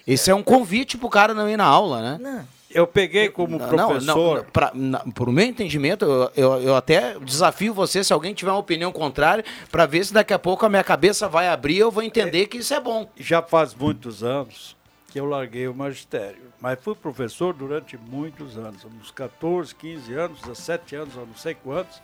Esse 0.07 0.31
é 0.31 0.35
um 0.35 0.43
convite 0.43 0.97
para 0.97 1.07
o 1.07 1.11
cara 1.11 1.35
não 1.35 1.49
ir 1.49 1.57
na 1.57 1.65
aula, 1.65 2.01
né? 2.01 2.19
Não. 2.21 2.61
Eu 2.73 2.87
peguei 2.87 3.29
como 3.29 3.59
não, 3.59 3.69
professor. 3.69 4.37
Não, 4.37 4.45
pra, 4.45 4.71
na, 4.73 5.01
por 5.01 5.31
meu 5.33 5.45
entendimento, 5.45 6.05
eu, 6.05 6.31
eu, 6.37 6.63
eu, 6.63 6.77
até 6.77 7.19
desafio 7.19 7.75
você, 7.75 8.05
se 8.05 8.13
alguém 8.13 8.33
tiver 8.33 8.53
uma 8.53 8.59
opinião 8.59 8.93
contrária, 8.93 9.45
para 9.73 9.87
ver 9.87 10.05
se 10.05 10.15
daqui 10.15 10.33
a 10.33 10.39
pouco 10.39 10.65
a 10.65 10.69
minha 10.69 10.85
cabeça 10.85 11.29
vai 11.29 11.49
abrir 11.49 11.79
eu 11.79 11.91
vou 11.91 12.03
entender 12.03 12.43
é, 12.43 12.47
que 12.47 12.59
isso 12.59 12.73
é 12.73 12.79
bom. 12.79 13.11
Já 13.17 13.43
faz 13.43 13.75
muitos 13.75 14.23
anos 14.23 14.77
que 15.11 15.19
eu 15.19 15.25
larguei 15.25 15.67
o 15.67 15.75
magistério, 15.75 16.53
mas 16.61 16.79
fui 16.81 16.95
professor 16.95 17.53
durante 17.53 17.97
muitos 17.97 18.57
anos, 18.57 18.85
uns 18.85 19.11
14, 19.11 19.75
15 19.75 20.15
anos, 20.15 20.41
17 20.41 20.95
anos, 20.95 21.17
eu 21.17 21.27
não 21.27 21.35
sei 21.35 21.55
quantos, 21.55 22.01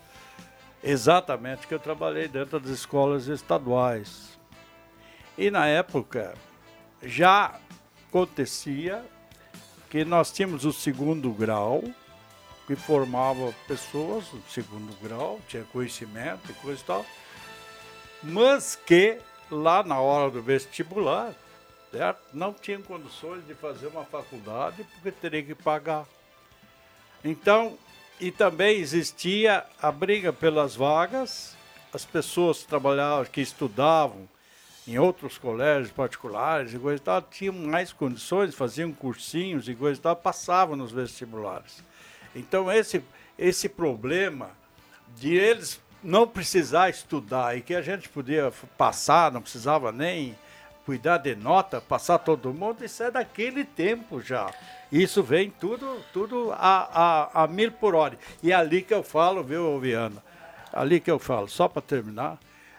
exatamente 0.82 1.68
que 1.68 1.74
eu 1.74 1.78
trabalhei 1.78 2.26
dentro 2.26 2.58
das 2.58 2.70
escolas 2.70 3.28
estaduais. 3.28 4.36
E 5.38 5.52
na 5.52 5.68
época 5.68 6.34
já 7.00 7.54
acontecia 8.16 9.04
que 9.90 10.02
nós 10.02 10.32
tínhamos 10.32 10.64
o 10.64 10.72
segundo 10.72 11.30
grau, 11.32 11.84
que 12.66 12.74
formava 12.74 13.52
pessoas 13.68 14.24
no 14.32 14.42
segundo 14.48 14.96
grau, 15.02 15.38
tinha 15.46 15.64
conhecimento 15.64 16.50
e 16.50 16.54
coisa 16.54 16.80
e 16.80 16.84
tal, 16.84 17.06
mas 18.22 18.74
que 18.74 19.18
lá 19.50 19.82
na 19.82 20.00
hora 20.00 20.30
do 20.30 20.42
vestibular, 20.42 21.34
certo? 21.92 22.20
não 22.32 22.54
tinham 22.54 22.80
condições 22.80 23.46
de 23.46 23.54
fazer 23.54 23.88
uma 23.88 24.04
faculdade 24.04 24.82
porque 24.94 25.12
teria 25.12 25.42
que 25.42 25.54
pagar. 25.54 26.06
Então, 27.22 27.78
e 28.18 28.30
também 28.30 28.78
existia 28.78 29.62
a 29.80 29.92
briga 29.92 30.32
pelas 30.32 30.74
vagas, 30.74 31.54
as 31.92 32.04
pessoas 32.04 32.62
que 32.62 32.68
trabalhavam, 32.68 33.26
que 33.26 33.42
estudavam 33.42 34.26
em 34.86 34.98
outros 34.98 35.36
colégios 35.36 35.90
particulares 35.90 36.72
e 36.72 36.78
coisa 36.78 37.02
e 37.02 37.04
tal, 37.04 37.22
tinham 37.22 37.54
mais 37.54 37.92
condições, 37.92 38.54
faziam 38.54 38.92
cursinhos 38.92 39.68
e 39.68 39.74
coisa 39.74 39.98
e 39.98 40.02
tal, 40.02 40.14
passavam 40.14 40.76
nos 40.76 40.92
vestibulares. 40.92 41.82
Então, 42.34 42.70
esse, 42.70 43.02
esse 43.36 43.68
problema 43.68 44.50
de 45.16 45.34
eles 45.34 45.80
não 46.02 46.26
precisar 46.26 46.88
estudar 46.88 47.56
e 47.56 47.62
que 47.62 47.74
a 47.74 47.82
gente 47.82 48.08
podia 48.08 48.52
passar, 48.78 49.32
não 49.32 49.42
precisava 49.42 49.90
nem 49.90 50.36
cuidar 50.84 51.18
de 51.18 51.34
nota, 51.34 51.80
passar 51.80 52.18
todo 52.18 52.54
mundo, 52.54 52.84
isso 52.84 53.02
é 53.02 53.10
daquele 53.10 53.64
tempo 53.64 54.20
já. 54.20 54.54
Isso 54.92 55.20
vem 55.20 55.50
tudo, 55.50 56.00
tudo 56.12 56.52
a, 56.52 57.32
a, 57.34 57.42
a 57.42 57.46
mil 57.48 57.72
por 57.72 57.96
hora. 57.96 58.16
E 58.40 58.52
é 58.52 58.54
ali 58.54 58.82
que 58.82 58.94
eu 58.94 59.02
falo, 59.02 59.42
viu, 59.42 59.80
Viana? 59.80 60.22
Ali 60.72 61.00
que 61.00 61.10
eu 61.10 61.18
falo, 61.18 61.48
só 61.48 61.66
para 61.66 61.82
terminar, 61.82 62.38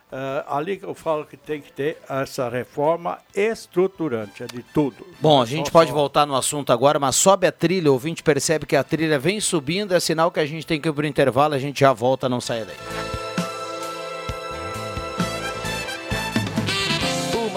Uh, 0.09 0.39
ali 0.47 0.77
que 0.77 0.85
eu 0.85 0.95
falo 0.95 1.25
que 1.25 1.35
tem 1.35 1.59
que 1.59 1.69
ter 1.69 1.97
essa 2.09 2.47
reforma 2.47 3.17
estruturante, 3.35 4.41
é 4.41 4.45
de 4.45 4.63
tudo. 4.63 5.05
Bom, 5.19 5.41
a 5.41 5.45
gente 5.45 5.69
pode 5.69 5.91
voltar 5.91 6.25
no 6.25 6.33
assunto 6.33 6.71
agora, 6.71 6.97
mas 6.97 7.17
sobe 7.17 7.45
a 7.45 7.51
trilha, 7.51 7.89
o 7.89 7.93
ouvinte 7.93 8.23
percebe 8.23 8.65
que 8.65 8.77
a 8.77 8.83
trilha 8.85 9.19
vem 9.19 9.41
subindo, 9.41 9.93
é 9.93 9.99
sinal 9.99 10.31
que 10.31 10.39
a 10.39 10.45
gente 10.45 10.65
tem 10.65 10.79
que 10.79 10.87
ir 10.87 10.93
para 10.93 11.03
o 11.03 11.07
intervalo, 11.07 11.55
a 11.55 11.59
gente 11.59 11.81
já 11.81 11.91
volta, 11.91 12.29
não 12.29 12.39
saia 12.39 12.63
daí. 12.63 13.26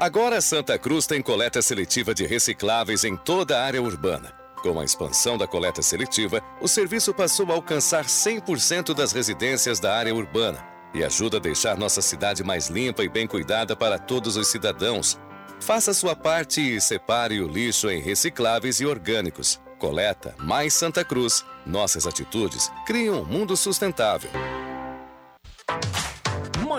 Agora 0.00 0.40
Santa 0.40 0.78
Cruz 0.78 1.08
tem 1.08 1.20
coleta 1.20 1.60
seletiva 1.60 2.14
de 2.14 2.24
recicláveis 2.24 3.02
em 3.02 3.16
toda 3.16 3.58
a 3.58 3.64
área 3.64 3.82
urbana. 3.82 4.32
Com 4.62 4.78
a 4.78 4.84
expansão 4.84 5.36
da 5.36 5.44
coleta 5.44 5.82
seletiva, 5.82 6.40
o 6.60 6.68
serviço 6.68 7.12
passou 7.12 7.50
a 7.50 7.54
alcançar 7.54 8.04
100% 8.04 8.94
das 8.94 9.10
residências 9.10 9.80
da 9.80 9.96
área 9.96 10.14
urbana 10.14 10.64
e 10.94 11.02
ajuda 11.02 11.38
a 11.38 11.40
deixar 11.40 11.76
nossa 11.76 12.00
cidade 12.00 12.44
mais 12.44 12.68
limpa 12.68 13.02
e 13.02 13.08
bem 13.08 13.26
cuidada 13.26 13.74
para 13.74 13.98
todos 13.98 14.36
os 14.36 14.46
cidadãos. 14.46 15.18
Faça 15.60 15.92
sua 15.92 16.14
parte 16.14 16.60
e 16.60 16.80
separe 16.80 17.40
o 17.40 17.48
lixo 17.48 17.90
em 17.90 18.00
recicláveis 18.00 18.80
e 18.80 18.86
orgânicos. 18.86 19.60
Coleta 19.80 20.32
mais 20.38 20.74
Santa 20.74 21.04
Cruz. 21.04 21.44
Nossas 21.66 22.06
atitudes 22.06 22.70
criam 22.86 23.22
um 23.22 23.24
mundo 23.24 23.56
sustentável. 23.56 24.30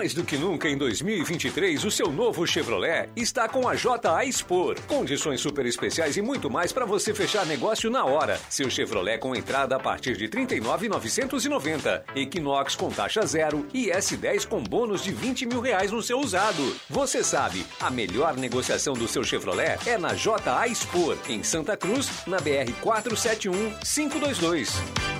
Mais 0.00 0.14
do 0.14 0.24
que 0.24 0.38
nunca 0.38 0.66
em 0.66 0.78
2023, 0.78 1.84
o 1.84 1.90
seu 1.90 2.10
novo 2.10 2.46
Chevrolet 2.46 3.10
está 3.14 3.46
com 3.46 3.68
a 3.68 3.74
JA 3.74 4.24
Expor. 4.24 4.80
Condições 4.86 5.42
super 5.42 5.66
especiais 5.66 6.16
e 6.16 6.22
muito 6.22 6.48
mais 6.48 6.72
para 6.72 6.86
você 6.86 7.12
fechar 7.12 7.44
negócio 7.44 7.90
na 7.90 8.06
hora. 8.06 8.40
Seu 8.48 8.70
Chevrolet 8.70 9.18
com 9.18 9.36
entrada 9.36 9.76
a 9.76 9.78
partir 9.78 10.16
de 10.16 10.24
R$ 10.24 10.30
39,990. 10.30 12.02
Equinox 12.16 12.74
com 12.74 12.88
taxa 12.88 13.26
zero 13.26 13.66
e 13.74 13.90
S10 13.90 14.48
com 14.48 14.62
bônus 14.62 15.04
de 15.04 15.12
20 15.12 15.44
mil 15.44 15.60
reais 15.60 15.92
no 15.92 16.02
seu 16.02 16.18
usado. 16.18 16.74
Você 16.88 17.22
sabe, 17.22 17.66
a 17.78 17.90
melhor 17.90 18.38
negociação 18.38 18.94
do 18.94 19.06
seu 19.06 19.22
Chevrolet 19.22 19.78
é 19.84 19.98
na 19.98 20.14
JA 20.14 20.66
Expor, 20.66 21.18
em 21.28 21.42
Santa 21.42 21.76
Cruz, 21.76 22.26
na 22.26 22.38
BR 22.38 22.72
471 22.80 23.74
522. 23.84 25.19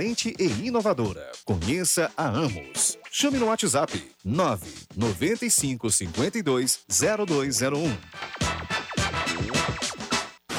e 0.01 0.67
inovadora. 0.67 1.31
Conheça 1.45 2.11
a 2.17 2.27
Amos. 2.27 2.97
Chame 3.11 3.37
no 3.37 3.45
WhatsApp 3.45 4.03
995 4.25 5.91
52 5.91 6.79
0201. 6.89 7.97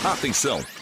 Atenção! 0.05 0.82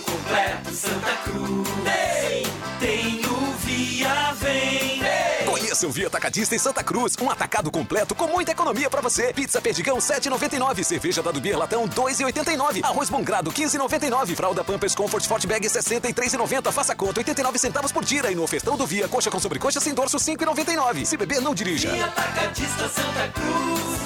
Completo 0.00 0.70
Santa 0.72 1.16
Cruz. 1.24 1.68
Ei, 1.86 2.46
tem 2.78 3.20
o 3.26 3.52
Via 3.58 4.32
Vem. 4.34 5.00
Conheça 5.46 5.86
o 5.86 5.90
Via 5.90 6.06
Atacadista 6.06 6.54
em 6.54 6.58
Santa 6.58 6.82
Cruz. 6.82 7.14
Um 7.20 7.30
atacado 7.30 7.70
completo 7.70 8.14
com 8.14 8.26
muita 8.26 8.52
economia 8.52 8.90
pra 8.90 9.00
você. 9.00 9.32
Pizza 9.32 9.60
Perdigão 9.60 9.98
7,99. 9.98 10.82
Cerveja 10.84 11.22
da 11.22 11.30
Dubir 11.30 11.56
Latão 11.56 11.88
2,89. 11.88 12.84
Arroz 12.84 13.08
Bom 13.08 13.22
Grado 13.22 13.50
15,99. 13.50 14.34
Fralda 14.36 14.64
Pampers 14.64 14.94
Comfort 14.94 15.22
Sport 15.22 15.46
Bag 15.46 15.66
63,90. 15.66 16.72
Faça 16.72 16.94
conta 16.94 17.20
89 17.20 17.58
centavos 17.58 17.92
por 17.92 18.04
tira. 18.04 18.30
E 18.30 18.34
no 18.34 18.42
ofertão 18.42 18.76
do 18.76 18.86
Via 18.86 19.08
Coxa 19.08 19.30
com 19.30 19.40
sobrecoxa 19.40 19.80
sem 19.80 19.94
dorso 19.94 20.18
5,99. 20.18 21.04
Se 21.04 21.16
beber, 21.16 21.40
não 21.40 21.54
dirija. 21.54 21.90
Via 21.90 22.06
Atacadista 22.06 22.88
Santa 22.88 23.28
Cruz. 23.34 23.96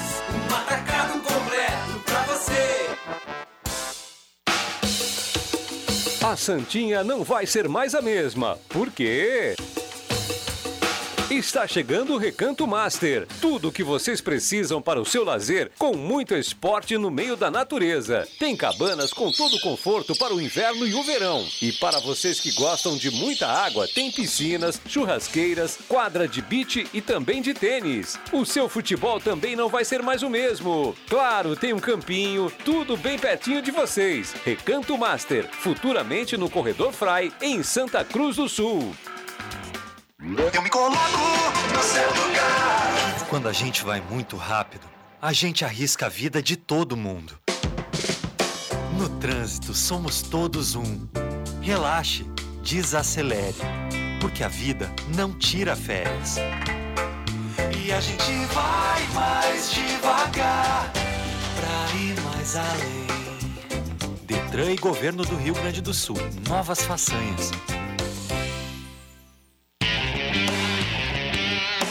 Um 0.49 0.55
atacado 0.55 1.19
completo 1.19 1.99
pra 2.05 2.21
você. 2.23 3.40
A 6.23 6.37
Santinha 6.37 7.03
não 7.03 7.23
vai 7.23 7.47
ser 7.47 7.67
mais 7.67 7.95
a 7.95 8.01
mesma. 8.01 8.59
Por 8.69 8.91
quê? 8.91 9.55
Está 11.31 11.65
chegando 11.65 12.13
o 12.13 12.17
Recanto 12.17 12.67
Master. 12.67 13.25
Tudo 13.39 13.69
o 13.69 13.71
que 13.71 13.85
vocês 13.85 14.19
precisam 14.19 14.81
para 14.81 14.99
o 14.99 15.05
seu 15.05 15.23
lazer, 15.23 15.71
com 15.79 15.95
muito 15.95 16.35
esporte 16.35 16.97
no 16.97 17.09
meio 17.09 17.37
da 17.37 17.49
natureza. 17.49 18.27
Tem 18.37 18.53
cabanas 18.53 19.13
com 19.13 19.31
todo 19.31 19.55
o 19.55 19.61
conforto 19.61 20.13
para 20.17 20.33
o 20.33 20.41
inverno 20.41 20.85
e 20.85 20.93
o 20.93 21.01
verão. 21.03 21.47
E 21.61 21.71
para 21.71 22.01
vocês 22.01 22.41
que 22.41 22.51
gostam 22.51 22.97
de 22.97 23.09
muita 23.09 23.47
água, 23.47 23.87
tem 23.87 24.11
piscinas, 24.11 24.81
churrasqueiras, 24.85 25.79
quadra 25.87 26.27
de 26.27 26.41
beach 26.41 26.85
e 26.93 26.99
também 26.99 27.41
de 27.41 27.53
tênis. 27.53 28.19
O 28.33 28.43
seu 28.43 28.67
futebol 28.67 29.17
também 29.21 29.55
não 29.55 29.69
vai 29.69 29.85
ser 29.85 30.03
mais 30.03 30.23
o 30.23 30.29
mesmo. 30.29 30.93
Claro, 31.07 31.55
tem 31.55 31.71
um 31.71 31.79
campinho, 31.79 32.51
tudo 32.65 32.97
bem 32.97 33.17
pertinho 33.17 33.61
de 33.61 33.71
vocês. 33.71 34.33
Recanto 34.43 34.97
Master, 34.97 35.49
futuramente 35.49 36.35
no 36.35 36.49
Corredor 36.49 36.91
Fry, 36.91 37.31
em 37.41 37.63
Santa 37.63 38.03
Cruz 38.03 38.35
do 38.35 38.49
Sul. 38.49 38.93
Eu 40.23 40.61
me 40.61 40.69
coloco 40.69 40.95
no 41.75 41.81
seu 41.81 42.07
lugar. 42.09 43.27
Quando 43.27 43.49
a 43.49 43.51
gente 43.51 43.83
vai 43.83 43.99
muito 44.01 44.37
rápido, 44.37 44.87
a 45.19 45.33
gente 45.33 45.65
arrisca 45.65 46.05
a 46.05 46.09
vida 46.09 46.43
de 46.43 46.55
todo 46.55 46.95
mundo. 46.95 47.39
No 48.99 49.09
trânsito, 49.17 49.73
somos 49.73 50.21
todos 50.21 50.75
um. 50.75 51.07
Relaxe, 51.59 52.23
desacelere, 52.61 53.55
porque 54.19 54.43
a 54.43 54.47
vida 54.47 54.93
não 55.15 55.33
tira 55.33 55.75
férias. 55.75 56.35
E 57.83 57.91
a 57.91 57.99
gente 57.99 58.31
vai 58.53 59.07
mais 59.15 59.71
devagar 59.71 60.91
pra 61.55 61.99
ir 61.99 62.21
mais 62.21 62.55
além. 62.55 63.07
Detran 64.27 64.71
e 64.71 64.77
Governo 64.77 65.25
do 65.25 65.35
Rio 65.35 65.55
Grande 65.55 65.81
do 65.81 65.95
Sul. 65.95 66.17
Novas 66.47 66.83
façanhas. 66.83 67.49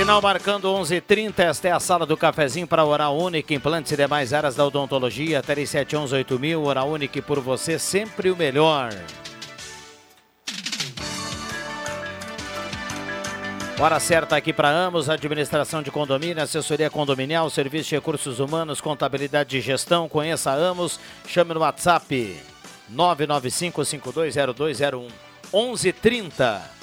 Sinal 0.00 0.22
marcando 0.22 0.66
11h30, 0.66 1.40
esta 1.40 1.68
é 1.68 1.72
a 1.72 1.78
sala 1.78 2.06
do 2.06 2.16
cafezinho 2.16 2.66
para 2.66 2.86
Oral 2.86 3.18
Única, 3.18 3.52
implantes 3.52 3.92
e 3.92 3.96
demais 3.98 4.32
áreas 4.32 4.56
da 4.56 4.64
odontologia, 4.64 5.42
37118000, 5.42 6.56
Oral 6.56 6.88
Única 6.88 7.20
por 7.20 7.38
você, 7.38 7.78
sempre 7.78 8.30
o 8.30 8.36
melhor. 8.36 8.94
Hora 13.78 14.00
certa 14.00 14.36
aqui 14.36 14.54
para 14.54 14.70
Amos, 14.70 15.10
administração 15.10 15.82
de 15.82 15.90
condomínio, 15.90 16.42
assessoria 16.42 16.88
condominial, 16.88 17.50
serviço 17.50 17.90
de 17.90 17.96
recursos 17.96 18.40
humanos, 18.40 18.80
contabilidade 18.80 19.58
e 19.58 19.60
gestão. 19.60 20.08
Conheça 20.08 20.50
Amos, 20.50 20.98
chame 21.28 21.52
no 21.52 21.60
WhatsApp 21.60 22.40
995-520201 22.90 25.10
1130. 25.52 26.79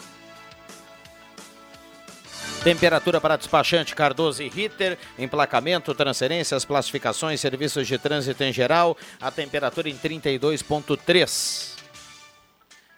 Temperatura 2.68 3.22
para 3.22 3.38
despachante 3.38 3.96
Cardoso 3.96 4.44
e 4.44 4.50
Ritter, 4.50 4.98
emplacamento, 5.18 5.96
transferências, 5.96 6.66
classificações, 6.66 7.40
serviços 7.40 7.88
de 7.88 7.98
trânsito 7.98 8.44
em 8.44 8.52
geral, 8.52 8.98
a 9.22 9.32
temperatura 9.32 9.88
em 9.88 9.98
32.3. 9.98 11.78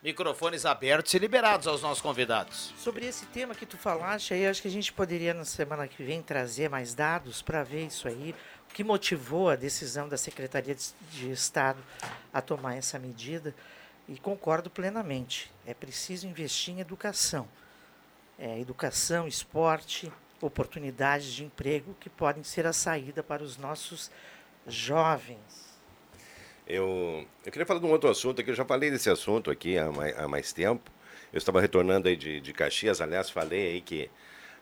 Microfones 0.02 0.66
abertos 0.66 1.14
e 1.14 1.20
liberados 1.20 1.68
aos 1.68 1.84
nossos 1.84 2.02
convidados. 2.02 2.74
Sobre 2.80 3.06
esse 3.06 3.28
tema 3.28 3.54
que 3.54 3.64
tu 3.64 3.78
falaste 3.78 4.34
aí, 4.34 4.48
acho 4.48 4.60
que 4.60 4.68
a 4.68 4.72
gente 4.72 4.92
poderia 4.92 5.36
na 5.36 5.46
semana 5.46 5.88
que 5.88 6.02
vem 6.02 6.24
trazer 6.24 6.68
mais 6.68 6.96
dados 6.96 7.44
para 7.44 7.62
ver 7.64 7.86
isso 7.86 8.08
aí, 8.08 8.34
que 8.74 8.84
motivou 8.84 9.52
a 9.52 9.56
decisão 9.56 10.10
da 10.10 10.18
Secretaria 10.18 10.76
de 11.12 11.32
Estado 11.32 11.78
a 12.34 12.42
tomar 12.42 12.74
essa 12.74 12.98
medida 12.98 13.54
e 14.08 14.18
concordo 14.18 14.68
plenamente. 14.68 15.52
É 15.64 15.76
preciso 15.76 16.26
investir 16.26 16.74
em 16.74 16.80
educação. 16.80 17.48
É, 18.40 18.58
educação, 18.60 19.28
esporte, 19.28 20.12
oportunidades 20.42 21.34
de 21.34 21.44
emprego 21.44 21.94
que 22.00 22.10
podem 22.10 22.44
ser 22.44 22.66
a 22.66 22.72
saída 22.72 23.22
para 23.22 23.44
os 23.44 23.58
nossos 23.58 24.10
jovens. 24.66 25.78
Eu, 26.66 27.28
eu 27.46 27.52
queria 27.52 27.66
falar 27.66 27.80
de 27.80 27.86
um 27.86 27.92
outro 27.92 28.10
assunto 28.10 28.40
aqui, 28.40 28.52
eu 28.52 28.56
já 28.56 28.64
falei 28.64 28.90
desse 28.90 29.10
assunto 29.10 29.52
aqui 29.52 29.78
há 29.78 29.92
mais, 29.92 30.18
há 30.18 30.28
mais 30.28 30.54
tempo. 30.54 30.90
Eu 31.34 31.38
estava 31.38 31.60
retornando 31.60 32.08
aí 32.08 32.16
de, 32.16 32.40
de 32.40 32.54
Caxias, 32.54 33.02
aliás, 33.02 33.30
falei 33.30 33.74
aí 33.74 33.82
que 33.82 34.10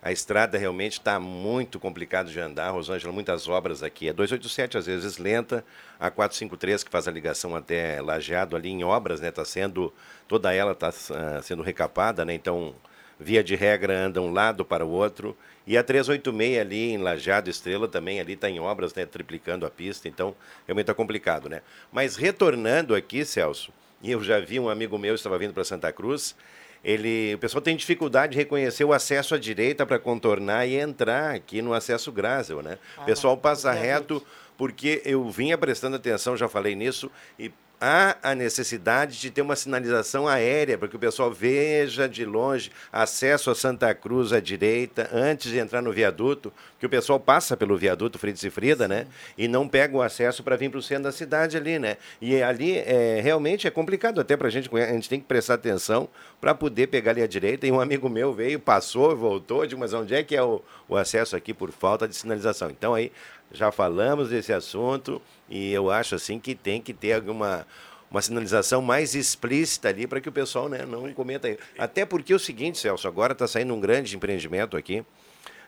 a 0.02 0.12
estrada 0.12 0.58
realmente 0.58 0.94
está 0.94 1.20
muito 1.20 1.80
complicado 1.80 2.30
de 2.30 2.40
andar, 2.40 2.70
Rosângela, 2.70 3.12
muitas 3.12 3.48
obras 3.48 3.84
aqui. 3.84 4.08
É 4.08 4.14
287, 4.14 4.78
às 4.78 4.86
vezes 4.86 5.18
lenta, 5.18 5.66
a 6.00 6.10
453 6.10 6.84
que 6.84 6.92
faz 6.92 7.08
a 7.08 7.12
ligação 7.12 7.56
até 7.56 8.02
Lajeado 8.02 8.56
ali 8.56 8.70
em 8.70 8.84
obras, 8.84 9.20
né? 9.20 9.30
Está 9.30 9.44
sendo, 9.44 9.94
toda 10.28 10.54
ela 10.54 10.74
está 10.74 10.90
uh, 10.90 11.44
sendo 11.44 11.64
recapada, 11.64 12.24
né? 12.24 12.34
Então, 12.34 12.76
via 13.20 13.44
de 13.44 13.56
regra 13.56 14.06
anda 14.06 14.22
um 14.22 14.32
lado 14.32 14.64
para 14.64 14.86
o 14.86 14.90
outro. 14.90 15.38
E 15.66 15.78
a 15.78 15.84
386 15.84 16.60
ali 16.60 16.92
em 16.92 16.98
Lajeado 16.98 17.50
Estrela 17.50 17.88
também 17.88 18.20
ali 18.20 18.34
está 18.34 18.50
em 18.50 18.60
obras, 18.60 18.94
né? 18.94 19.06
Triplicando 19.06 19.66
a 19.66 19.70
pista, 19.70 20.08
então 20.08 20.36
realmente 20.66 20.86
está 20.86 20.94
complicado, 20.94 21.50
né? 21.50 21.62
Mas 21.92 22.16
retornando 22.16 22.96
aqui, 22.96 23.26
Celso, 23.26 23.72
e 24.02 24.12
eu 24.12 24.24
já 24.24 24.40
vi 24.40 24.60
um 24.60 24.70
amigo 24.70 24.98
meu 24.98 25.16
estava 25.16 25.38
vindo 25.38 25.54
para 25.54 25.64
Santa 25.64 25.92
Cruz, 25.92 26.36
ele, 26.84 27.34
o 27.36 27.38
pessoal 27.40 27.62
tem 27.62 27.76
dificuldade 27.76 28.34
de 28.34 28.38
reconhecer 28.38 28.84
o 28.84 28.94
acesso 28.94 29.36
à 29.36 29.38
direita 29.38 29.86
para 29.86 30.00
contornar 30.00 30.66
e 30.66 30.76
entrar 30.76 31.36
aqui 31.36 31.62
no 31.62 31.74
acesso 31.74 32.12
Grásel, 32.12 32.62
né? 32.62 32.78
O 32.98 33.06
pessoal 33.06 33.36
passa 33.36 33.72
reto 33.72 34.26
porque 34.58 35.02
eu 35.06 35.30
vinha 35.30 35.58
prestando 35.58 35.96
atenção, 35.98 36.38
já 36.38 36.48
falei 36.48 36.76
nisso, 36.76 37.12
e 37.38 37.52
há 37.80 38.18
a 38.24 38.36
necessidade 38.36 39.20
de 39.20 39.32
ter 39.32 39.42
uma 39.42 39.56
sinalização 39.56 40.28
aérea 40.28 40.78
para 40.78 40.88
que 40.88 40.96
o 40.96 41.00
pessoal 41.00 41.32
veja 41.32 42.08
de 42.08 42.26
longe 42.26 42.72
acesso 42.92 43.50
a 43.50 43.56
Santa 43.56 43.94
Cruz 43.94 44.34
à 44.34 44.40
direita 44.40 45.10
antes 45.14 45.52
de 45.52 45.60
entrar 45.60 45.82
no 45.82 45.92
viaduto, 45.92 46.52
que 46.80 46.86
o 46.86 46.90
pessoal 46.90 47.20
passa 47.20 47.58
pelo 47.58 47.78
viaduto 47.78 48.20
Fritz 48.20 48.44
e 48.44 48.50
Frida, 48.50 48.88
né? 48.88 49.08
E 49.38 49.48
não 49.48 49.68
pega 49.68 49.96
o 49.96 50.02
acesso 50.02 50.44
para 50.44 50.56
vir 50.56 50.70
para 50.70 50.80
o 50.80 50.82
centro 50.82 51.04
da 51.04 51.12
cidade 51.12 51.58
ali, 51.58 51.80
né? 51.80 51.98
E 52.22 52.42
ali 52.42 52.78
é, 52.78 53.20
realmente 53.22 53.68
é 53.68 53.72
complicado 53.72 54.22
até 54.22 54.38
para 54.38 54.48
a 54.48 54.52
gente, 54.52 54.70
a 54.76 54.94
gente 54.94 55.10
tem 55.10 55.20
que 55.20 55.26
prestar 55.26 55.56
atenção 55.56 56.08
para 56.40 56.54
poder 56.54 56.88
pegar 56.88 57.12
ali 57.12 57.22
à 57.22 57.28
direita. 57.28 57.66
E 57.66 57.72
um 57.72 57.80
amigo 57.80 58.08
meu 58.10 58.34
veio, 58.34 58.60
passou, 58.60 59.16
voltou, 59.16 59.66
digo, 59.66 59.80
mas 59.80 59.94
onde 59.94 60.14
é 60.14 60.24
que 60.24 60.36
é 60.36 60.44
o, 60.44 60.62
o 60.88 60.96
acesso 60.96 61.36
aqui 61.36 61.54
por 61.54 61.72
falta 61.72 62.08
de 62.08 62.16
sinalização? 62.16 62.70
Então 62.70 62.94
aí 62.94 63.12
já 63.52 63.72
falamos 63.72 64.30
desse 64.30 64.54
assunto 64.54 65.22
e 65.50 65.72
eu 65.72 65.90
acho 65.90 66.16
assim 66.16 66.38
que 66.40 66.54
tem 66.54 66.82
que 66.82 66.94
ter 66.94 67.14
alguma 67.14 67.66
uma 68.10 68.22
sinalização 68.22 68.82
mais 68.82 69.16
explícita 69.16 69.90
ali 69.90 70.08
para 70.08 70.22
que 70.22 70.30
o 70.30 70.32
pessoal 70.32 70.70
né, 70.70 70.86
não 70.86 71.12
cometa 71.14 71.50
isso. 71.50 71.60
Até 71.78 72.06
porque 72.06 72.32
é 72.32 72.36
o 72.36 72.40
seguinte, 72.40 72.78
Celso, 72.78 73.08
agora 73.08 73.34
está 73.34 73.48
saindo 73.48 73.74
um 73.74 73.80
grande 73.80 74.16
empreendimento 74.16 74.78
aqui, 74.78 75.04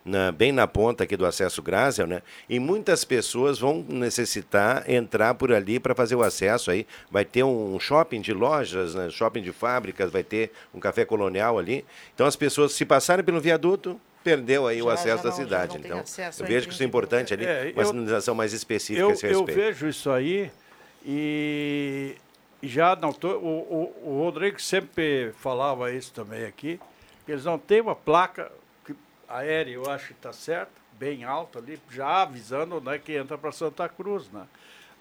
na, 0.04 0.32
bem 0.32 0.52
na 0.52 0.68
ponta 0.68 1.04
aqui 1.04 1.16
do 1.16 1.26
acesso 1.26 1.62
Grásel, 1.62 2.08
né? 2.08 2.22
E 2.50 2.60
muitas 2.60 3.04
pessoas 3.04 3.60
vão 3.60 3.86
necessitar 3.88 4.90
entrar 4.90 5.34
por 5.36 5.52
ali 5.52 5.80
para 5.80 5.94
fazer 5.94 6.16
o 6.16 6.24
acesso 6.24 6.72
aí. 6.72 6.86
Vai 7.12 7.26
ter 7.26 7.44
um 7.44 7.80
shopping 7.80 8.22
de 8.22 8.34
lojas, 8.34 8.96
né? 8.96 9.10
shopping 9.10 9.42
de 9.42 9.52
fábricas, 9.52 10.12
vai 10.12 10.24
ter 10.24 10.52
um 10.74 10.80
café 10.80 11.06
colonial 11.06 11.58
ali. 11.60 11.86
Então 12.14 12.26
as 12.26 12.36
pessoas, 12.36 12.74
se 12.74 12.86
passarem 12.86 13.24
pelo 13.24 13.40
viaduto, 13.40 14.00
perdeu 14.24 14.68
aí 14.68 14.80
já, 14.80 14.84
o 14.84 14.90
acesso 14.90 15.24
da 15.24 15.32
cidade. 15.32 15.78
então, 15.78 16.04
eu 16.40 16.46
vejo 16.46 16.68
que 16.68 16.74
isso 16.74 16.84
é 16.84 16.86
importante 16.86 17.34
ali, 17.34 17.46
é, 17.46 17.72
uma 17.74 17.84
eu, 17.84 17.88
sinalização 17.88 18.36
mais 18.36 18.54
específica 18.54 19.02
eu, 19.02 19.10
a 19.10 19.14
esse 19.14 19.28
respeito. 19.28 19.52
Eu 19.52 19.56
vejo 19.56 19.88
isso 19.88 20.12
aí 20.12 20.52
e 21.06 22.16
já 22.62 22.96
não 22.96 23.14
tô, 23.14 23.30
o, 23.38 23.94
o, 24.04 24.10
o 24.10 24.24
Rodrigo 24.24 24.60
sempre 24.62 25.32
falava 25.38 25.92
isso 25.92 26.12
também 26.14 26.46
aqui, 26.46 26.80
que 27.26 27.32
eles 27.32 27.46
não 27.46 27.58
têm 27.58 27.82
uma 27.82 27.96
placa 27.96 28.52
aérea, 29.30 29.74
eu 29.74 29.90
acho 29.90 30.08
que 30.08 30.14
está 30.14 30.34
certo, 30.34 30.72
bem 30.94 31.24
alta 31.24 31.60
ali, 31.60 31.80
já 31.90 32.24
avisando 32.24 32.82
né, 32.82 32.98
que 32.98 33.16
entra 33.16 33.38
para 33.38 33.52
Santa 33.52 33.88
Cruz, 33.88 34.30
né? 34.32 34.46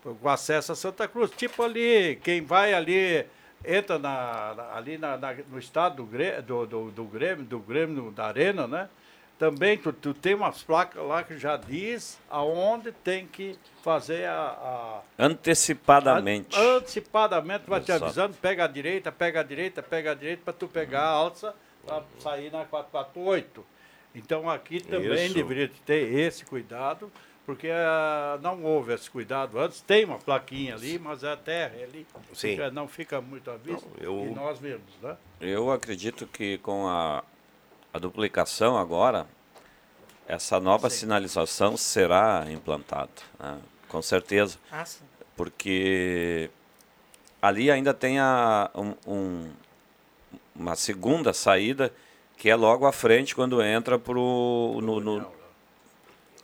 Com 0.02 0.28
acesso 0.28 0.72
a 0.72 0.76
Santa 0.76 1.08
Cruz. 1.08 1.30
Tipo 1.32 1.62
ali, 1.64 2.16
quem 2.22 2.40
vai 2.40 2.72
ali 2.72 3.26
entra 3.64 3.98
na, 3.98 4.72
ali 4.74 4.96
na, 4.96 5.16
na, 5.16 5.34
no 5.50 5.58
estado 5.58 6.04
do, 6.04 6.42
do, 6.42 6.66
do, 6.66 6.90
do 6.92 7.04
Grêmio, 7.04 7.44
do 7.44 7.58
Grêmio 7.58 8.10
da 8.12 8.26
Arena, 8.26 8.66
né? 8.66 8.88
Também 9.38 9.78
tu, 9.78 9.92
tu 9.92 10.12
tem 10.12 10.34
umas 10.34 10.64
placas 10.64 11.00
lá 11.04 11.22
que 11.22 11.38
já 11.38 11.56
diz 11.56 12.18
aonde 12.28 12.90
tem 12.90 13.24
que 13.24 13.56
fazer 13.84 14.26
a. 14.26 15.02
a 15.16 15.24
Antecipadamente. 15.24 16.56
A, 16.56 16.60
antecipadamente 16.60 17.64
vai 17.68 17.80
te 17.80 17.92
avisando, 17.92 18.34
pega 18.34 18.64
a 18.64 18.66
direita, 18.66 19.12
pega 19.12 19.40
a 19.40 19.42
direita, 19.44 19.80
pega 19.80 20.10
a 20.10 20.14
direita, 20.14 20.42
para 20.44 20.52
tu 20.52 20.66
pegar 20.66 21.02
a 21.02 21.10
alça 21.10 21.54
para 21.86 22.02
sair 22.18 22.50
na 22.50 22.64
448. 22.64 23.64
Então 24.14 24.48
aqui 24.48 24.80
também 24.80 25.26
Isso. 25.26 25.34
deveria 25.34 25.70
ter 25.86 26.12
esse 26.12 26.44
cuidado, 26.44 27.10
porque 27.46 27.68
uh, 27.68 28.40
não 28.40 28.62
houve 28.64 28.94
esse 28.94 29.10
cuidado 29.10 29.58
antes. 29.58 29.80
Tem 29.80 30.04
uma 30.04 30.18
plaquinha 30.18 30.74
ali, 30.74 30.98
mas 30.98 31.22
é 31.22 31.32
a 31.32 31.36
terra 31.36 31.74
ali. 31.82 32.06
Sim. 32.32 32.50
Fica, 32.50 32.70
não 32.70 32.88
fica 32.88 33.20
muito 33.20 33.50
à 33.50 33.56
vista. 33.56 33.86
Não, 34.00 34.04
eu, 34.04 34.26
e 34.26 34.34
nós 34.34 34.58
vemos, 34.58 34.92
né? 35.02 35.16
Eu 35.40 35.70
acredito 35.70 36.26
que 36.26 36.58
com 36.58 36.88
a 36.88 37.22
a 37.92 37.98
duplicação 37.98 38.76
agora, 38.76 39.26
essa 40.26 40.60
nova 40.60 40.90
sim. 40.90 41.00
sinalização 41.00 41.76
será 41.76 42.44
implantada, 42.50 43.10
né? 43.38 43.58
com 43.88 44.02
certeza. 44.02 44.58
Ah, 44.70 44.84
porque 45.36 46.50
ali 47.40 47.70
ainda 47.70 47.94
tem 47.94 48.18
a, 48.18 48.70
um, 48.74 48.94
um, 49.06 49.50
uma 50.54 50.76
segunda 50.76 51.32
saída 51.32 51.92
que 52.38 52.48
é 52.48 52.54
logo 52.54 52.86
à 52.86 52.92
frente 52.92 53.34
quando 53.34 53.60
entra 53.60 53.98
para 53.98 54.16
o 54.16 54.80
no, 54.80 55.00
no, 55.00 55.26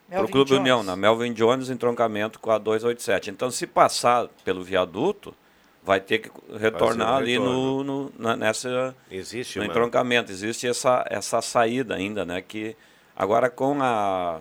pro 0.09 0.29
Clube 0.29 0.51
Jones. 0.51 0.61
União, 0.61 0.83
na 0.83 0.97
Melvin 0.97 1.33
Jones, 1.33 1.71
entroncamento 1.71 2.41
com 2.41 2.51
a 2.51 2.59
287. 2.59 3.31
Então, 3.31 3.51
se 3.51 3.65
passar 3.67 4.29
pelo 4.45 4.63
viaduto, 4.63 5.33
vai 5.85 6.01
ter 6.01 6.19
que 6.19 6.31
retornar 6.59 7.15
ali 7.15 7.39
no, 7.39 7.85
no 7.85 8.13
na, 8.19 8.37
nessa 8.37 8.95
existe 9.11 9.59
no 9.59 9.65
entroncamento. 9.65 10.33
Existe 10.33 10.67
essa 10.67 11.05
essa 11.09 11.41
saída 11.41 11.95
ainda 11.95 12.25
né? 12.25 12.43
Que 12.43 12.77
agora 13.15 13.49
com 13.49 13.81
a 13.81 14.41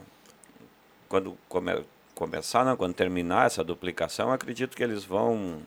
quando 1.07 1.37
come, 1.47 1.85
começar 2.15 2.65
né, 2.65 2.75
quando 2.75 2.93
terminar 2.95 3.45
essa 3.45 3.63
duplicação 3.63 4.31
acredito 4.31 4.75
que 4.75 4.83
eles 4.83 5.03
vão 5.03 5.61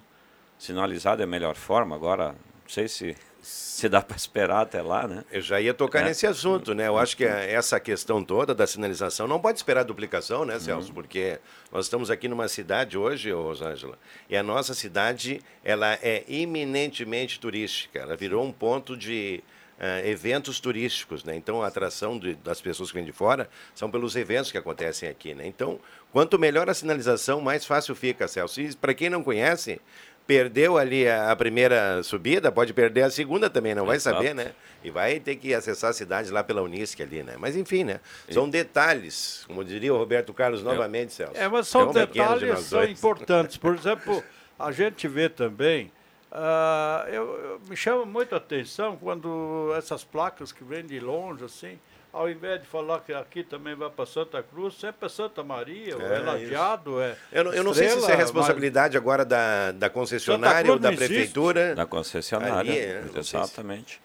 sinalizar 0.58 1.16
da 1.16 1.26
melhor 1.26 1.54
forma 1.54 1.94
agora. 1.94 2.28
Não 2.28 2.68
sei 2.68 2.88
se 2.88 3.14
se 3.46 3.88
dá 3.90 4.00
para 4.00 4.16
esperar 4.16 4.62
até 4.62 4.80
lá, 4.80 5.06
né? 5.06 5.22
Eu 5.30 5.40
já 5.40 5.60
ia 5.60 5.72
tocar 5.72 6.00
é. 6.00 6.04
nesse 6.06 6.26
assunto, 6.26 6.74
né? 6.74 6.88
Eu 6.88 6.98
acho 6.98 7.16
que 7.16 7.24
essa 7.24 7.78
questão 7.78 8.24
toda 8.24 8.54
da 8.54 8.66
sinalização 8.66 9.28
não 9.28 9.38
pode 9.38 9.58
esperar 9.58 9.84
duplicação, 9.84 10.44
né, 10.44 10.58
Celso? 10.58 10.88
Uhum. 10.88 10.94
Porque 10.94 11.38
nós 11.70 11.84
estamos 11.84 12.10
aqui 12.10 12.26
numa 12.26 12.48
cidade 12.48 12.98
hoje, 12.98 13.30
Rosângela, 13.30 13.98
e 14.28 14.36
a 14.36 14.42
nossa 14.42 14.74
cidade 14.74 15.40
ela 15.62 15.92
é 16.02 16.24
eminentemente 16.26 17.38
turística. 17.38 17.98
Ela 17.98 18.16
virou 18.16 18.44
um 18.44 18.52
ponto 18.52 18.96
de 18.96 19.42
Uh, 19.76 20.08
eventos 20.08 20.58
turísticos, 20.58 21.22
né? 21.22 21.36
Então 21.36 21.62
a 21.62 21.66
atração 21.66 22.18
de, 22.18 22.34
das 22.36 22.62
pessoas 22.62 22.88
que 22.88 22.94
vêm 22.94 23.04
de 23.04 23.12
fora 23.12 23.46
são 23.74 23.90
pelos 23.90 24.16
eventos 24.16 24.50
que 24.50 24.56
acontecem 24.56 25.06
aqui, 25.06 25.34
né? 25.34 25.46
Então, 25.46 25.78
quanto 26.10 26.38
melhor 26.38 26.70
a 26.70 26.72
sinalização, 26.72 27.42
mais 27.42 27.66
fácil 27.66 27.94
fica, 27.94 28.26
Celso. 28.26 28.58
E 28.58 28.74
para 28.74 28.94
quem 28.94 29.10
não 29.10 29.22
conhece, 29.22 29.78
perdeu 30.26 30.76
ali 30.76 31.08
a, 31.08 31.34
primeira 31.36 32.02
subida, 32.02 32.50
pode 32.50 32.72
perder 32.72 33.02
a 33.02 33.10
segunda 33.10 33.48
também, 33.48 33.74
não 33.74 33.86
vai 33.86 34.00
saber, 34.00 34.34
né? 34.34 34.52
E 34.82 34.90
vai 34.90 35.20
ter 35.20 35.36
que 35.36 35.54
acessar 35.54 35.90
a 35.90 35.92
cidade 35.92 36.30
lá 36.30 36.42
pela 36.42 36.62
Unisc 36.62 37.00
ali, 37.00 37.22
né? 37.22 37.34
Mas 37.38 37.56
enfim, 37.56 37.84
né? 37.84 38.00
São 38.30 38.48
detalhes, 38.48 39.44
como 39.46 39.64
diria 39.64 39.94
o 39.94 39.96
Roberto 39.96 40.34
Carlos 40.34 40.62
novamente, 40.62 41.12
Celso. 41.12 41.36
É, 41.36 41.48
mas 41.48 41.68
são 41.68 41.92
detalhes 41.92 42.60
são 42.60 42.84
importantes. 42.84 43.56
Por 43.56 43.74
exemplo, 43.74 44.22
a 44.58 44.72
gente 44.72 45.06
vê 45.06 45.28
também, 45.28 45.92
uh, 46.32 47.08
eu, 47.08 47.24
eu, 47.38 47.60
me 47.68 47.76
chama 47.76 48.04
muito 48.04 48.34
a 48.34 48.38
atenção 48.38 48.96
quando 48.96 49.72
essas 49.76 50.02
placas 50.02 50.50
que 50.50 50.64
vêm 50.64 50.84
de 50.84 50.98
longe, 50.98 51.44
assim, 51.44 51.78
ao 52.16 52.30
invés 52.30 52.62
de 52.62 52.66
falar 52.66 53.00
que 53.00 53.12
aqui 53.12 53.44
também 53.44 53.74
vai 53.74 53.90
para 53.90 54.06
Santa 54.06 54.42
Cruz, 54.42 54.74
sempre 54.80 55.04
é 55.04 55.08
Santa 55.08 55.44
Maria, 55.44 55.96
é, 56.00 56.16
é 56.16 56.18
Lajeado, 56.20 56.98
é. 56.98 57.14
Eu 57.30 57.44
não, 57.44 57.52
eu 57.52 57.62
não 57.62 57.74
sei 57.74 57.90
se 57.90 57.98
isso 57.98 58.10
é 58.10 58.14
responsabilidade 58.14 58.94
mas... 58.94 59.02
agora 59.02 59.22
da, 59.22 59.72
da 59.72 59.90
concessionária 59.90 60.72
ou 60.72 60.78
da 60.78 60.90
prefeitura. 60.92 61.74
Da 61.74 61.84
concessionária, 61.84 62.56
Ali, 62.56 62.78
é, 62.78 63.04
exatamente. 63.14 64.00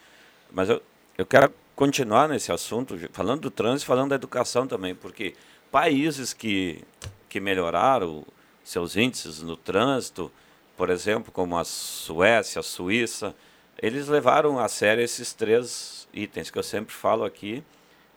Mas 0.51 0.69
eu, 0.69 0.81
eu 1.17 1.25
quero 1.25 1.53
continuar 1.73 2.27
nesse 2.27 2.51
assunto, 2.51 2.99
falando 3.13 3.43
do 3.43 3.51
trânsito, 3.51 3.87
falando 3.87 4.09
da 4.09 4.15
educação 4.15 4.67
também, 4.67 4.93
porque 4.93 5.33
países 5.71 6.33
que, 6.33 6.83
que 7.29 7.39
melhoraram 7.39 8.25
seus 8.61 8.97
índices 8.97 9.41
no 9.41 9.55
trânsito, 9.55 10.29
por 10.75 10.89
exemplo, 10.89 11.31
como 11.31 11.57
a 11.57 11.63
Suécia, 11.63 12.59
a 12.59 12.63
Suíça, 12.63 13.33
eles 13.81 14.09
levaram 14.09 14.59
a 14.59 14.67
sério 14.67 15.01
esses 15.01 15.31
três 15.31 16.09
itens 16.13 16.51
que 16.51 16.59
eu 16.59 16.63
sempre 16.63 16.93
falo 16.93 17.23
aqui, 17.23 17.63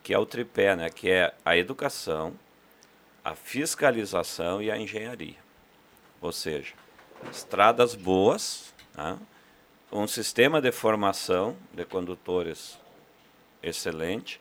que 0.05 0.12
é 0.12 0.18
o 0.18 0.26
tripé, 0.26 0.76
né? 0.76 0.90
que 0.90 1.11
é 1.11 1.34
a 1.44 1.57
educação, 1.57 2.34
a 3.24 3.34
fiscalização 3.34 4.62
e 4.62 4.70
a 4.70 4.76
engenharia. 4.78 5.38
Ou 6.20 6.30
seja, 6.30 6.74
estradas 7.32 7.94
boas, 7.94 8.72
né? 8.94 9.18
um 9.90 10.07
sistema 10.07 10.61
de 10.61 10.70
formação 10.70 11.57
de 11.72 11.86
condutores 11.86 12.78
excelente 13.62 14.38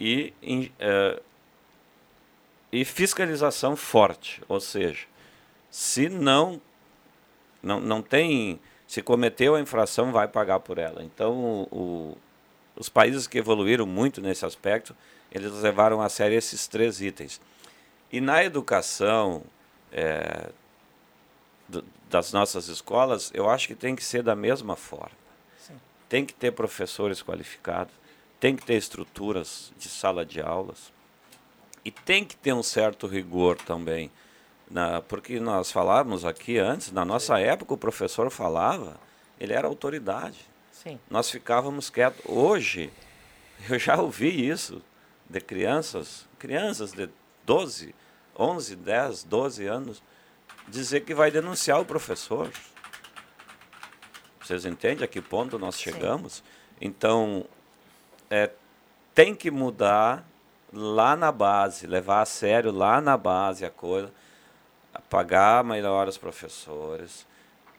e, 0.00 0.32
eh, 0.80 1.22
e 2.72 2.84
fiscalização 2.84 3.76
forte. 3.76 4.42
Ou 4.48 4.58
seja, 4.60 5.06
se 5.70 6.08
não, 6.08 6.60
não, 7.62 7.78
não 7.80 8.02
tem. 8.02 8.58
Se 8.86 9.00
cometeu 9.02 9.54
a 9.54 9.60
infração, 9.60 10.10
vai 10.10 10.26
pagar 10.26 10.58
por 10.60 10.78
ela. 10.78 11.04
Então, 11.04 11.68
o- 11.70 12.16
os 12.78 12.88
países 12.88 13.26
que 13.26 13.38
evoluíram 13.38 13.84
muito 13.86 14.20
nesse 14.20 14.46
aspecto, 14.46 14.94
eles 15.32 15.52
levaram 15.60 16.00
a 16.00 16.08
sério 16.08 16.38
esses 16.38 16.66
três 16.66 17.00
itens. 17.00 17.40
E 18.10 18.20
na 18.20 18.42
educação 18.44 19.42
do- 21.68 21.84
das 22.08 22.32
nossas 22.32 22.68
escolas, 22.68 23.30
eu 23.34 23.48
acho 23.50 23.68
que 23.68 23.74
tem 23.74 23.94
que 23.94 24.04
ser 24.04 24.22
da 24.22 24.34
mesma 24.34 24.76
forma. 24.76 25.16
Tem 26.08 26.24
que 26.24 26.32
ter 26.32 26.52
professores 26.52 27.22
qualificados, 27.22 27.92
tem 28.40 28.56
que 28.56 28.64
ter 28.64 28.74
estruturas 28.76 29.72
de 29.78 29.88
sala 29.88 30.24
de 30.24 30.40
aulas 30.40 30.92
e 31.84 31.90
tem 31.90 32.24
que 32.24 32.36
ter 32.36 32.52
um 32.54 32.62
certo 32.62 33.06
rigor 33.06 33.56
também. 33.56 34.10
Na, 34.70 35.00
porque 35.02 35.40
nós 35.40 35.72
falávamos 35.72 36.24
aqui 36.24 36.58
antes, 36.58 36.92
na 36.92 37.04
nossa 37.04 37.38
época 37.38 37.74
o 37.74 37.78
professor 37.78 38.30
falava, 38.30 38.96
ele 39.40 39.52
era 39.52 39.66
autoridade. 39.66 40.38
Sim. 40.82 40.98
Nós 41.10 41.28
ficávamos 41.30 41.90
quietos. 41.90 42.20
Hoje, 42.24 42.92
eu 43.68 43.78
já 43.78 43.96
ouvi 44.00 44.48
isso 44.48 44.80
de 45.28 45.40
crianças, 45.40 46.26
crianças 46.38 46.92
de 46.92 47.08
12, 47.44 47.94
11, 48.38 48.76
10, 48.76 49.24
12 49.24 49.66
anos, 49.66 50.02
dizer 50.68 51.00
que 51.00 51.14
vai 51.14 51.30
denunciar 51.30 51.80
o 51.80 51.84
professor. 51.84 52.50
Vocês 54.40 54.64
entendem 54.64 55.04
a 55.04 55.08
que 55.08 55.20
ponto 55.20 55.58
nós 55.58 55.78
chegamos? 55.80 56.42
Então, 56.80 57.44
é, 58.30 58.50
tem 59.14 59.34
que 59.34 59.50
mudar 59.50 60.24
lá 60.72 61.16
na 61.16 61.32
base, 61.32 61.86
levar 61.86 62.22
a 62.22 62.26
sério 62.26 62.70
lá 62.70 63.00
na 63.00 63.16
base 63.16 63.64
a 63.64 63.70
coisa, 63.70 64.12
pagar 65.10 65.64
melhor 65.64 66.06
os 66.06 66.16
professores, 66.16 67.26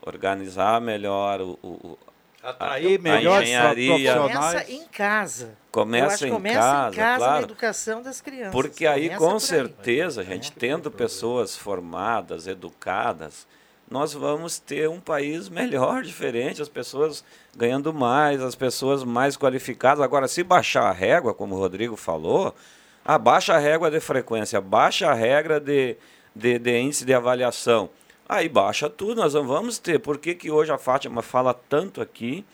organizar 0.02 0.82
melhor 0.82 1.40
o- 1.42 1.58
o- 1.64 1.98
Atrair 2.42 3.00
a, 3.00 3.02
melhores 3.02 3.50
a 3.50 3.74
engenharia. 3.74 4.16
Começa 4.16 4.72
em 4.72 4.86
casa. 4.86 5.58
Começa 5.72 6.28
em 6.28 6.32
começa 6.32 6.60
casa, 6.60 6.90
em 6.90 6.96
casa 6.96 7.18
claro. 7.18 7.34
na 7.34 7.42
educação 7.42 8.02
das 8.02 8.22
crianças. 8.22 8.52
Porque 8.52 8.88
aí, 8.88 9.10
Começa 9.10 9.20
com 9.20 9.30
por 9.30 9.36
aí. 9.36 9.40
certeza, 9.42 10.22
a 10.22 10.24
gente 10.24 10.52
tendo 10.54 10.90
pessoas 10.90 11.58
formadas, 11.58 12.48
educadas, 12.48 13.46
nós 13.90 14.14
vamos 14.14 14.58
ter 14.58 14.88
um 14.88 15.00
país 15.00 15.50
melhor, 15.50 16.02
diferente, 16.04 16.62
as 16.62 16.70
pessoas 16.70 17.24
ganhando 17.56 17.94
mais, 17.94 18.42
as 18.42 18.56
pessoas 18.56 19.04
mais 19.04 19.36
qualificadas. 19.36 20.04
Agora, 20.04 20.28
se 20.28 20.44
baixar 20.44 20.84
a 20.84 20.94
régua, 20.94 21.34
como 21.34 21.56
o 21.56 21.60
Rodrigo 21.60 21.96
falou, 21.96 22.56
abaixa 23.04 23.54
a 23.56 23.60
régua 23.60 23.92
de 23.92 24.00
frequência, 24.00 24.62
baixa 24.62 25.10
a 25.10 25.14
regra 25.14 25.60
de, 25.60 25.98
de, 26.34 26.58
de 26.58 26.80
índice 26.80 27.04
de 27.04 27.14
avaliação. 27.14 27.90
Aí 28.30 28.48
baixa 28.48 28.88
tudo, 28.88 29.22
nós 29.22 29.34
não 29.34 29.46
vamos 29.48 29.80
ter. 29.80 29.98
Por 30.00 30.20
que, 30.20 30.36
que 30.36 30.52
hoje 30.52 30.72
a 30.72 30.78
Fátima 30.78 31.24
fala 31.24 31.52
tanto 31.54 32.00
aqui 32.00 32.46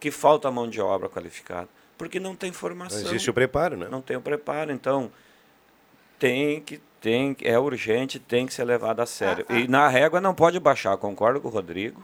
que 0.00 0.10
falta 0.10 0.50
mão 0.50 0.66
de 0.66 0.80
obra 0.80 1.06
qualificada? 1.08 1.68
Porque 1.98 2.18
não 2.18 2.34
tem 2.34 2.50
formação. 2.50 2.98
Não 2.98 3.06
existe 3.08 3.28
o 3.28 3.34
preparo, 3.34 3.76
né? 3.76 3.88
Não 3.90 4.00
tem 4.00 4.16
o 4.16 4.20
preparo. 4.22 4.72
Então, 4.72 5.10
tem 6.18 6.60
que, 6.62 6.80
tem, 7.00 7.34
que- 7.34 7.46
é 7.46 7.58
urgente, 7.58 8.18
tem 8.18 8.46
que 8.46 8.54
ser 8.54 8.64
levado 8.64 9.00
a 9.00 9.06
sério. 9.06 9.44
Ah, 9.48 9.58
E 9.58 9.68
na 9.68 9.86
régua 9.88 10.20
não 10.20 10.34
pode 10.34 10.58
baixar, 10.58 10.96
concordo 10.96 11.40
com 11.40 11.48
o 11.48 11.50
Rodrigo. 11.50 12.02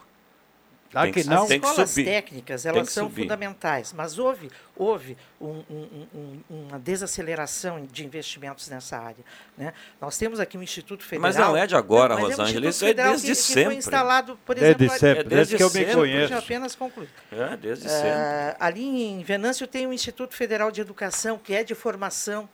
Ah, 0.95 1.03
tem 1.03 1.12
que 1.12 1.22
que, 1.22 1.28
não? 1.28 1.42
As 1.42 1.49
tem 1.49 1.61
que 1.61 1.66
escolas 1.66 1.90
subir. 1.90 2.05
técnicas, 2.05 2.66
elas 2.66 2.86
que 2.88 2.92
são 2.95 3.09
subir. 3.09 3.22
fundamentais, 3.22 3.92
mas 3.92 4.18
houve, 4.18 4.51
houve 4.76 5.16
um- 5.40 5.62
um- 5.70 6.07
um- 6.14 6.40
uma 6.68 6.78
desaceleração 6.78 7.86
de 7.90 8.05
investimentos 8.05 8.68
nessa 8.68 8.97
área. 8.99 9.24
Né? 9.57 9.72
Nós 10.01 10.16
temos 10.18 10.40
aqui 10.40 10.57
um 10.57 10.62
Instituto 10.62 11.03
Federal... 11.05 11.22
Mas 11.22 11.36
não 11.36 11.57
é 11.57 11.66
de 11.66 11.74
agora, 11.74 12.14
é 12.14 12.16
um 12.16 12.20
Rosângela, 12.20 12.66
Instituto 12.66 12.68
isso 12.70 12.84
é 12.86 12.95
desde 12.95 13.22
que, 13.26 13.28
que 13.28 13.34
sempre. 13.34 13.64
foi 13.64 13.74
instalado, 13.76 14.38
por 14.45 14.55
Desde 14.55 14.84
exemplo... 14.84 14.99
sempre, 15.01 15.20
É 15.20 15.24
desde 15.24 15.57
que 15.57 15.62
eu 15.62 15.70
me 15.70 15.84
conheço. 15.86 16.18
Deixa 16.18 16.34
eu 16.34 16.38
apenas 16.38 16.74
concluir. 16.74 17.09
É, 17.32 17.57
desde 17.57 17.86
Ah, 17.86 17.90
sempre. 17.90 18.57
ali 18.61 18.84
em 19.05 19.22
Venâncio 19.22 19.66
tem 19.66 19.86
o 19.86 19.92
Instituto 19.92 20.34
Federal 20.34 20.70
de 20.70 20.80
Educação, 20.80 21.38
que 21.38 21.55
é 21.55 21.64
de 21.64 21.74
formação. 21.74 22.49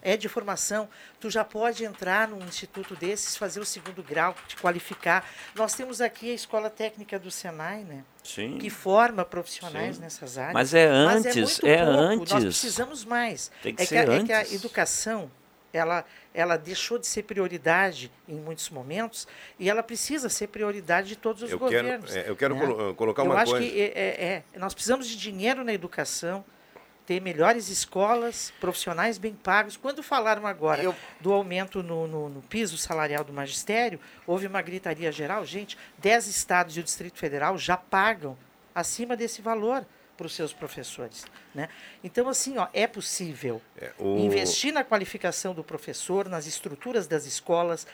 É 0.00 0.16
de 0.16 0.28
formação. 0.28 0.88
Tu 1.20 1.28
já 1.30 1.44
pode 1.44 1.84
entrar 1.84 2.28
num 2.28 2.38
instituto 2.46 2.94
desses, 2.94 3.36
fazer 3.36 3.58
o 3.60 3.64
segundo 3.64 4.02
grau, 4.02 4.34
te 4.46 4.56
qualificar. 4.56 5.28
Nós 5.54 5.74
temos 5.74 6.00
aqui 6.00 6.30
a 6.30 6.34
Escola 6.34 6.70
Técnica 6.70 7.18
do 7.18 7.30
Senai, 7.30 7.82
né? 7.84 8.04
Sim. 8.22 8.58
Que 8.58 8.70
forma 8.70 9.24
profissionais 9.24 9.96
Sim. 9.96 10.02
nessas 10.02 10.38
áreas. 10.38 10.54
Mas 10.54 10.74
é 10.74 10.86
antes, 10.86 11.34
muito 11.36 11.66
é 11.66 11.84
pouco. 11.84 12.00
antes. 12.00 12.32
Nós 12.32 12.44
precisamos 12.44 13.04
mais. 13.04 13.50
Tem 13.62 13.74
que 13.74 13.82
é, 13.82 13.86
ser 13.86 14.04
que 14.04 14.10
a, 14.10 14.14
é 14.14 14.24
que 14.24 14.32
a 14.32 14.40
antes. 14.40 14.54
educação 14.54 15.30
ela, 15.72 16.04
ela 16.32 16.56
deixou 16.56 16.98
de 16.98 17.06
ser 17.06 17.24
prioridade 17.24 18.10
em 18.28 18.36
muitos 18.36 18.70
momentos 18.70 19.26
e 19.58 19.68
ela 19.68 19.82
precisa 19.82 20.28
ser 20.28 20.46
prioridade 20.48 21.08
de 21.08 21.16
todos 21.16 21.42
os 21.42 21.50
Eu 21.50 21.58
quero- 21.58 21.70
governos. 21.82 22.16
é, 22.16 22.28
eu 22.28 22.36
quero 22.36 22.54
né? 22.54 22.60
colo- 22.66 22.94
colocar 22.94 23.22
eu 23.22 23.26
uma 23.26 23.40
acho 23.40 23.52
coisa. 23.52 23.66
Que 23.68 23.80
é, 23.80 23.84
é- 23.94 24.44
é, 24.54 24.58
nós 24.58 24.72
precisamos 24.74 25.06
de 25.06 25.16
dinheiro 25.16 25.62
na 25.64 25.72
educação, 25.72 26.44
ter 27.08 27.22
melhores 27.22 27.70
escolas, 27.70 28.52
profissionais 28.60 29.16
bem 29.16 29.32
pagos. 29.32 29.78
Quando 29.78 30.02
falaram 30.02 30.46
agora 30.46 30.82
do 31.18 31.32
aumento 31.32 31.82
no, 31.82 32.06
no- 32.06 32.28
no 32.28 32.42
piso 32.42 32.76
salarial 32.76 33.24
do 33.24 33.32
magistério, 33.32 33.98
houve 34.26 34.46
uma 34.46 34.60
gritaria 34.60 35.10
geral. 35.10 35.42
Gente, 35.46 35.78
10 35.96 36.26
estados 36.26 36.76
e 36.76 36.80
o 36.80 36.82
Distrito 36.82 37.16
Federal 37.18 37.56
já 37.56 37.78
pagam 37.78 38.36
acima 38.74 39.16
desse 39.16 39.40
valor 39.40 39.86
para 40.18 40.26
os 40.26 40.34
seus 40.34 40.52
professores. 40.52 41.24
Né? 41.54 41.68
Então, 42.02 42.28
assim, 42.28 42.58
ó, 42.58 42.66
é 42.74 42.86
possível 42.88 43.62
o- 43.98 44.18
investir 44.18 44.72
na 44.74 44.82
qualificação 44.84 45.54
do 45.54 45.62
professor, 45.62 46.28
nas 46.28 46.44
estruturas 46.46 47.06
das 47.06 47.24
escolas 47.24 47.86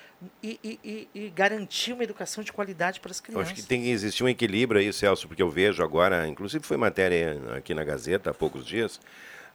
e, 0.42 0.58
e- 0.64 1.08
e- 1.14 1.28
garantir 1.30 1.92
uma 1.92 2.02
educação 2.02 2.42
de 2.42 2.50
qualidade 2.50 2.98
para 2.98 3.10
as 3.10 3.18
Eu 3.18 3.24
crianças. 3.24 3.52
acho 3.52 3.54
que 3.62 3.68
tem 3.68 3.82
que 3.82 3.90
existir 3.90 4.24
um 4.24 4.28
equilíbrio 4.28 4.80
aí, 4.80 4.90
Celso, 4.92 5.28
porque 5.28 5.42
eu 5.42 5.50
vejo 5.50 5.82
agora, 5.84 6.26
inclusive 6.26 6.64
foi 6.64 6.78
matéria 6.78 7.38
aqui 7.56 7.74
na 7.74 7.84
Gazeta 7.84 8.30
há 8.30 8.34
poucos 8.34 8.64
dias, 8.66 8.98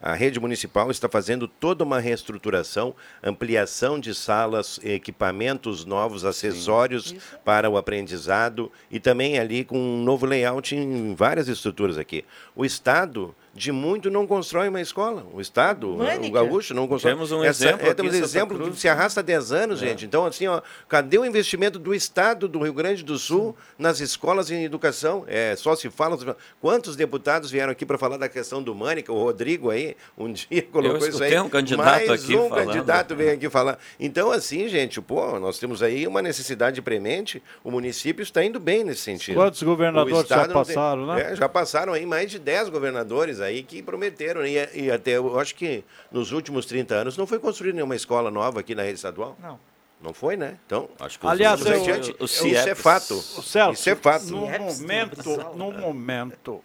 a 0.02 0.14
rede 0.14 0.40
municipal 0.40 0.90
está 0.90 1.10
fazendo 1.10 1.48
toda 1.48 1.84
uma 1.84 2.00
reestruturação, 2.00 2.96
ampliação 3.22 4.00
de 4.00 4.16
salas, 4.16 4.80
equipamentos 4.82 5.84
novos, 5.84 6.24
acessórios 6.24 7.14
para 7.44 7.70
o 7.70 7.78
aprendizado 7.78 8.72
e 8.90 9.00
também 9.00 9.38
ali 9.38 9.66
com 9.66 9.78
um 9.78 10.02
novo 10.04 10.26
layout 10.26 10.76
em 10.76 11.14
várias 11.16 11.48
estruturas 11.50 11.98
aqui. 11.98 12.24
O 12.56 12.64
Estado 12.64 13.36
de 13.54 13.72
muito 13.72 14.10
não 14.10 14.26
constrói 14.28 14.70
uma 14.70 14.80
escola. 14.82 15.26
O 15.34 15.42
Estado, 15.42 15.90
Mânica. 15.90 16.28
o 16.28 16.32
gaúcho 16.32 16.74
não 16.74 16.88
constrói. 16.88 17.14
Temos 17.14 17.32
um 17.32 17.44
Essa- 17.44 17.66
exemplo 17.66 17.88
é, 17.88 17.94
temos 17.94 18.14
exemplo 18.16 18.58
Cruz. 18.58 18.74
que 18.76 18.80
se 18.82 18.88
arrasta 18.88 19.20
há 19.20 19.24
10 19.24 19.52
anos, 19.52 19.82
É. 19.82 19.88
gente. 19.88 20.06
Então, 20.06 20.26
assim, 20.26 20.48
ó, 20.48 20.62
cadê 20.88 21.18
o 21.18 21.26
investimento 21.26 21.78
do 21.80 21.94
Estado 21.94 22.48
do 22.48 22.60
Rio 22.60 22.74
Grande 22.74 23.04
do 23.04 23.18
Sul 23.18 23.56
nas 23.78 24.00
escolas 24.00 24.50
e 24.50 24.56
em 24.56 24.64
educação? 24.64 25.24
É, 25.28 25.56
só 25.56 25.76
se 25.76 25.90
fala. 25.90 26.18
Quantos 26.62 26.96
deputados 26.96 27.50
vieram 27.52 27.72
aqui 27.72 27.86
para 27.86 27.98
falar 27.98 28.18
da 28.18 28.30
questão 28.30 28.62
do 28.62 28.74
Mânica? 28.76 29.12
O 29.12 29.18
Rodrigo 29.22 29.70
aí, 29.70 29.96
um 30.18 30.32
dia 30.34 30.62
colocou 30.72 30.98
isso 30.98 31.08
escutei 31.10 31.36
aí. 31.36 31.40
um 31.40 31.50
candidato 31.50 31.86
Mais 31.86 32.10
aqui 32.10 32.36
um 32.36 32.50
falando. 32.50 32.66
candidato 32.68 33.16
veio 33.16 33.34
aqui 33.34 33.50
falar. 33.50 33.78
Então, 34.00 34.32
assim, 34.32 34.68
gente, 34.70 35.02
pô, 35.02 35.40
nós 35.40 35.58
temos 35.60 35.82
aí 35.84 36.08
uma 36.08 36.22
necessidade 36.22 36.82
premente. 36.82 37.42
O 37.64 37.72
município 37.72 38.24
está 38.24 38.44
indo 38.44 38.60
bem 38.60 38.84
nesse 38.84 39.02
sentido. 39.02 39.36
Quantos 39.36 39.62
governadores 39.64 40.28
já 40.28 40.38
não 40.38 40.44
tem- 40.46 40.54
passaram, 40.54 41.06
né? 41.08 41.32
É, 41.32 41.36
já 41.36 41.50
passaram 41.50 41.94
aí 41.94 42.06
mais 42.06 42.30
de 42.32 42.40
10 42.40 42.70
governadores 42.70 43.39
aí 43.40 43.64
que 43.64 43.82
prometeram. 43.82 44.46
E, 44.46 44.56
e 44.74 44.92
até, 44.92 45.18
eu 45.18 45.40
acho 45.40 45.56
que 45.56 45.84
nos 46.12 46.32
últimos 46.32 46.66
30 46.66 46.96
anos 46.96 47.18
não 47.18 47.26
foi 47.28 47.40
construída 47.40 47.76
nenhuma 47.76 47.96
escola 47.96 48.30
nova 48.32 48.60
aqui 48.60 48.74
na 48.76 48.84
rede 48.84 48.96
estadual. 48.96 49.36
Não. 49.42 49.60
Não 50.02 50.14
foi, 50.14 50.38
né? 50.38 50.58
Então, 50.66 50.88
Acho 50.98 51.20
os 51.22 51.30
Aliás, 51.30 51.60
eu- 51.66 51.84
sete- 51.86 52.16
o 52.22 52.26
isso 52.26 52.46
é 52.48 52.64
CIEPS 52.64 52.82
fato. 52.82 53.14
O 53.16 53.44
Celso, 53.44 53.74
Isso 53.82 53.90
é 53.90 53.96
fato. 53.96 54.26
No 54.28 54.48
momento, 54.48 55.56
no 55.58 55.72
momento 55.74 56.64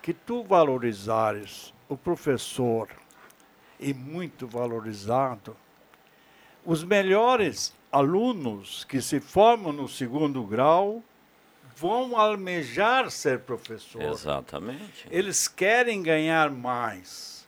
que 0.00 0.12
tu 0.12 0.44
valorizares 0.44 1.74
o 1.88 1.96
professor 1.96 2.88
e 3.80 3.92
muito 3.92 4.46
valorizado, 4.46 5.56
os 6.64 6.84
melhores 6.84 7.74
alunos 7.90 8.84
que 8.84 9.00
se 9.02 9.18
formam 9.18 9.72
no 9.72 9.88
segundo 9.88 10.42
grau 10.44 11.02
vão 11.78 12.16
almejar 12.16 13.10
ser 13.10 13.40
professor. 13.40 14.02
Exatamente. 14.02 15.06
Eles 15.10 15.46
querem 15.46 16.02
ganhar 16.02 16.50
mais, 16.50 17.46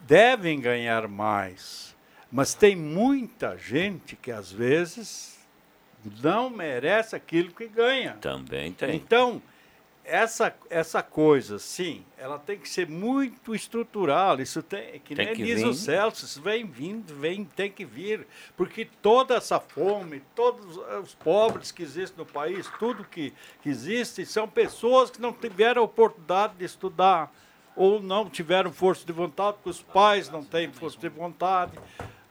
devem 0.00 0.60
ganhar 0.60 1.08
mais, 1.08 1.94
mas 2.30 2.54
tem 2.54 2.76
muita 2.76 3.56
gente 3.56 4.16
que 4.16 4.30
às 4.30 4.52
vezes 4.52 5.38
não 6.22 6.50
merece 6.50 7.16
aquilo 7.16 7.50
que 7.50 7.66
ganha. 7.66 8.12
Também 8.20 8.72
tem. 8.72 8.94
Então, 8.94 9.42
essa, 10.04 10.54
essa 10.68 11.02
coisa, 11.02 11.58
sim, 11.58 12.04
ela 12.18 12.38
tem 12.38 12.58
que 12.58 12.68
ser 12.68 12.86
muito 12.88 13.54
estrutural. 13.54 14.40
Isso 14.40 14.62
tem, 14.62 15.00
que 15.00 15.14
Tem 15.14 15.26
nem 15.26 15.34
que 15.34 15.42
diz 15.42 15.62
vir. 15.62 15.66
o 15.66 15.74
Celso, 15.74 16.26
isso 16.26 16.42
vem 16.42 16.66
vindo, 16.66 17.14
vem, 17.14 17.44
tem 17.44 17.70
que 17.70 17.84
vir. 17.84 18.26
Porque 18.56 18.86
toda 19.00 19.34
essa 19.34 19.58
fome, 19.58 20.22
todos 20.34 20.76
os 21.02 21.14
pobres 21.14 21.72
que 21.72 21.82
existem 21.82 22.18
no 22.18 22.30
país, 22.30 22.70
tudo 22.78 23.02
que, 23.04 23.32
que 23.62 23.68
existe, 23.70 24.26
são 24.26 24.46
pessoas 24.46 25.10
que 25.10 25.20
não 25.20 25.32
tiveram 25.32 25.82
a 25.82 25.84
oportunidade 25.86 26.54
de 26.58 26.64
estudar 26.64 27.32
ou 27.74 28.00
não 28.00 28.28
tiveram 28.30 28.72
força 28.72 29.04
de 29.04 29.12
vontade, 29.12 29.56
porque 29.56 29.70
os 29.70 29.82
pais 29.82 30.28
não 30.28 30.44
têm 30.44 30.70
força 30.70 30.98
de 30.98 31.08
vontade. 31.08 31.72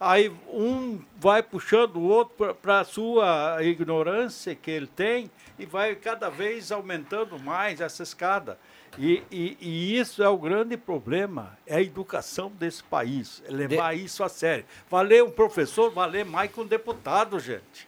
Aí 0.05 0.29
um 0.51 0.99
vai 1.17 1.41
puxando 1.41 1.95
o 1.95 2.01
outro 2.03 2.53
para 2.55 2.81
a 2.81 2.83
sua 2.83 3.57
ignorância 3.61 4.53
que 4.53 4.69
ele 4.69 4.87
tem 4.87 5.31
e 5.57 5.65
vai 5.65 5.95
cada 5.95 6.29
vez 6.29 6.73
aumentando 6.73 7.39
mais 7.39 7.79
essa 7.79 8.03
escada. 8.03 8.57
E, 8.99 9.23
e- 9.31 9.57
e 9.61 9.97
isso 9.97 10.21
é 10.21 10.27
o 10.27 10.37
grande 10.37 10.75
problema, 10.75 11.57
é 11.65 11.77
a 11.77 11.81
educação 11.81 12.51
desse 12.51 12.83
país, 12.83 13.41
é 13.47 13.51
levar 13.51 13.95
isso 13.95 14.23
a 14.25 14.29
sério. 14.29 14.65
Valer 14.89 15.23
um 15.23 15.31
professor, 15.31 15.89
valer 15.89 16.25
mais 16.25 16.51
que 16.51 16.59
um 16.59 16.65
deputado, 16.65 17.39
gente. 17.39 17.87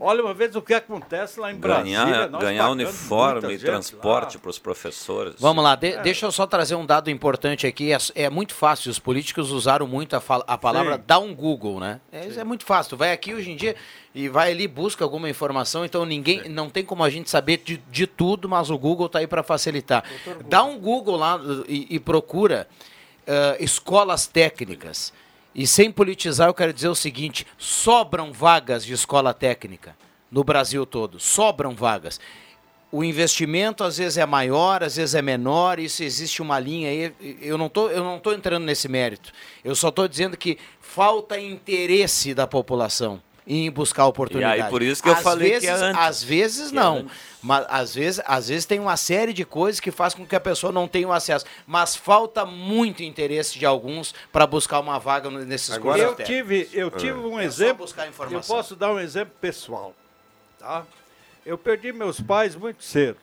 Olha 0.00 0.22
uma 0.22 0.34
vez 0.34 0.54
o 0.56 0.62
que 0.62 0.74
acontece 0.74 1.38
lá 1.40 1.52
em 1.52 1.56
Brasília. 1.56 2.04
Ganhar, 2.04 2.30
nós 2.30 2.42
ganhar 2.42 2.70
uniforme 2.70 3.54
e 3.54 3.58
transporte 3.58 4.38
para 4.38 4.50
os 4.50 4.58
professores. 4.58 5.34
Vamos 5.38 5.62
lá, 5.62 5.74
de- 5.74 5.92
É. 5.94 6.02
deixa 6.02 6.26
eu 6.26 6.32
só 6.32 6.46
trazer 6.46 6.74
um 6.74 6.84
dado 6.86 7.10
importante 7.10 7.66
aqui. 7.66 7.92
É, 7.92 7.98
é 8.14 8.30
muito 8.30 8.54
fácil, 8.54 8.90
os 8.90 8.98
políticos 8.98 9.50
usaram 9.50 9.86
muito 9.86 10.14
a, 10.16 10.22
a 10.46 10.58
palavra 10.58 10.96
Sim. 10.96 11.02
dá 11.06 11.18
um 11.18 11.34
Google, 11.34 11.80
né? 11.80 12.00
É, 12.12 12.26
isso 12.26 12.38
é 12.40 12.44
muito 12.44 12.64
fácil. 12.64 12.90
Tu 12.90 12.96
vai 12.96 13.12
aqui 13.12 13.34
hoje 13.34 13.50
em 13.50 13.56
dia 13.56 13.76
e 14.14 14.28
vai 14.28 14.50
ali, 14.52 14.66
busca 14.68 15.04
alguma 15.04 15.28
informação, 15.28 15.84
então 15.84 16.04
ninguém 16.04 16.48
não 16.48 16.70
tem 16.70 16.84
como 16.84 17.02
a 17.04 17.10
gente 17.10 17.28
saber 17.28 17.58
de, 17.64 17.76
de 17.90 18.06
tudo, 18.06 18.48
mas 18.48 18.70
o 18.70 18.78
Google 18.78 19.08
tá 19.08 19.18
aí 19.18 19.26
para 19.26 19.42
facilitar. 19.42 20.04
Dá 20.48 20.62
um 20.64 20.78
Google 20.78 21.16
lá 21.16 21.40
e, 21.68 21.86
e 21.96 21.98
procura 22.00 22.66
ah, 23.26 23.56
escolas 23.58 24.26
técnicas. 24.26 25.12
E 25.54 25.66
sem 25.66 25.90
politizar, 25.90 26.48
eu 26.48 26.54
quero 26.54 26.72
dizer 26.72 26.88
o 26.88 26.94
seguinte: 26.94 27.46
sobram 27.56 28.32
vagas 28.32 28.84
de 28.84 28.92
escola 28.92 29.32
técnica 29.32 29.96
no 30.30 30.42
Brasil 30.42 30.84
todo. 30.84 31.20
Sobram 31.20 31.74
vagas 31.74 32.18
o 32.94 33.02
investimento 33.02 33.82
às 33.82 33.98
vezes 33.98 34.16
é 34.18 34.24
maior, 34.24 34.84
às 34.84 34.94
vezes 34.94 35.16
é 35.16 35.20
menor, 35.20 35.80
isso 35.80 36.04
existe 36.04 36.40
uma 36.40 36.60
linha 36.60 36.88
aí. 36.88 37.12
Eu 37.42 37.58
não 37.58 37.68
tô, 37.68 37.88
eu 37.88 38.04
não 38.04 38.20
tô 38.20 38.32
entrando 38.32 38.62
nesse 38.62 38.86
mérito. 38.86 39.32
Eu 39.64 39.74
só 39.74 39.88
estou 39.88 40.06
dizendo 40.06 40.36
que 40.36 40.56
falta 40.80 41.36
interesse 41.36 42.32
da 42.32 42.46
população 42.46 43.20
em 43.46 43.70
buscar 43.70 44.06
oportunidade. 44.06 44.58
E 44.58 44.62
aí, 44.62 44.70
por 44.70 44.82
isso 44.82 45.02
que 45.02 45.08
eu 45.08 45.12
Às 45.12 45.22
falei 45.22 45.52
que 45.52 45.60
vezes, 45.60 45.68
é 45.82 45.84
antes. 45.84 46.00
Às 46.02 46.22
vezes 46.22 46.70
Que 46.70 46.76
é 46.78 46.80
não. 46.80 46.96
antes. 46.98 47.12
Mas 47.42 47.66
às 47.68 47.94
vezes, 47.94 48.22
às 48.24 48.48
vezes 48.48 48.64
tem 48.64 48.80
uma 48.80 48.96
série 48.96 49.32
de 49.34 49.44
coisas 49.44 49.78
que 49.80 49.90
faz 49.90 50.14
com 50.14 50.24
que 50.26 50.34
a 50.34 50.40
pessoa 50.40 50.72
não 50.72 50.88
tenha 50.88 51.06
o 51.06 51.12
acesso. 51.12 51.44
Mas 51.66 51.94
falta 51.94 52.46
muito 52.46 53.02
interesse 53.02 53.58
de 53.58 53.66
alguns 53.66 54.14
para 54.32 54.46
buscar 54.46 54.80
uma 54.80 54.98
vaga 54.98 55.28
no- 55.28 55.44
nesses 55.44 55.76
cursos 55.76 56.00
eu 56.02 56.14
tive, 56.16 56.68
eu 56.72 56.90
tive 56.90 57.18
um 57.18 57.38
É 57.38 57.44
exemplo. 57.44 57.84
buscar 57.84 58.06
Eu 58.30 58.40
posso 58.40 58.74
dar 58.74 58.90
um 58.92 58.98
exemplo 58.98 59.34
pessoal. 59.40 59.94
Tá? 60.58 60.84
Eu 61.44 61.58
perdi 61.58 61.92
meus 61.92 62.18
pais 62.20 62.56
muito 62.56 62.82
cedo. 62.82 63.18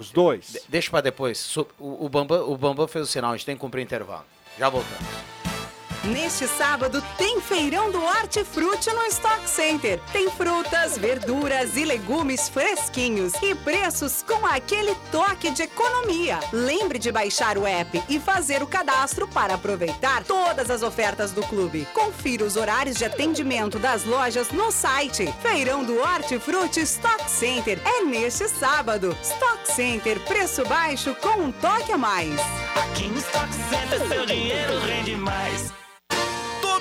Os 0.00 0.10
dois. 0.10 0.46
De- 0.54 0.62
deixa 0.68 0.90
para 0.90 1.02
depois. 1.02 1.54
O, 1.56 1.66
o, 1.78 2.08
Bambam, 2.08 2.50
o 2.50 2.56
Bambam 2.56 2.88
fez 2.88 3.06
o 3.06 3.10
sinal, 3.12 3.32
a 3.32 3.36
gente 3.36 3.44
tem 3.46 3.54
que 3.54 3.60
cumprir 3.60 3.82
intervalo. 3.82 4.24
Já 4.58 4.68
voltamos. 4.70 5.41
Neste 6.04 6.48
sábado 6.48 7.00
tem 7.16 7.40
feirão 7.40 7.92
do 7.92 8.02
Hortifruti 8.02 8.90
no 8.90 9.04
Stock 9.04 9.48
Center. 9.48 10.00
Tem 10.12 10.28
frutas, 10.30 10.98
verduras 10.98 11.76
e 11.76 11.84
legumes 11.84 12.48
fresquinhos 12.48 13.32
e 13.40 13.54
preços 13.54 14.20
com 14.22 14.44
aquele 14.44 14.96
toque 15.12 15.50
de 15.52 15.62
economia. 15.62 16.40
Lembre 16.52 16.98
de 16.98 17.12
baixar 17.12 17.56
o 17.56 17.64
app 17.64 18.02
e 18.08 18.18
fazer 18.18 18.64
o 18.64 18.66
cadastro 18.66 19.28
para 19.28 19.54
aproveitar 19.54 20.24
todas 20.24 20.70
as 20.70 20.82
ofertas 20.82 21.30
do 21.30 21.42
clube. 21.42 21.86
Confira 21.94 22.44
os 22.44 22.56
horários 22.56 22.96
de 22.96 23.04
atendimento 23.04 23.78
das 23.78 24.04
lojas 24.04 24.50
no 24.50 24.72
site. 24.72 25.32
Feirão 25.40 25.84
do 25.84 26.00
Hortifruti 26.00 26.80
Stock 26.80 27.30
Center 27.30 27.80
é 27.84 28.02
neste 28.02 28.48
sábado. 28.48 29.16
Stock 29.22 29.72
Center, 29.72 30.18
preço 30.24 30.64
baixo 30.64 31.14
com 31.20 31.42
um 31.42 31.52
toque 31.52 31.92
a 31.92 31.98
mais. 31.98 32.40
Aqui 32.74 33.06
no 33.06 33.18
Stock 33.18 33.48
Center 33.70 34.08
seu 34.08 34.26
dinheiro 34.26 34.80
rende 34.80 35.14
mais. 35.14 35.72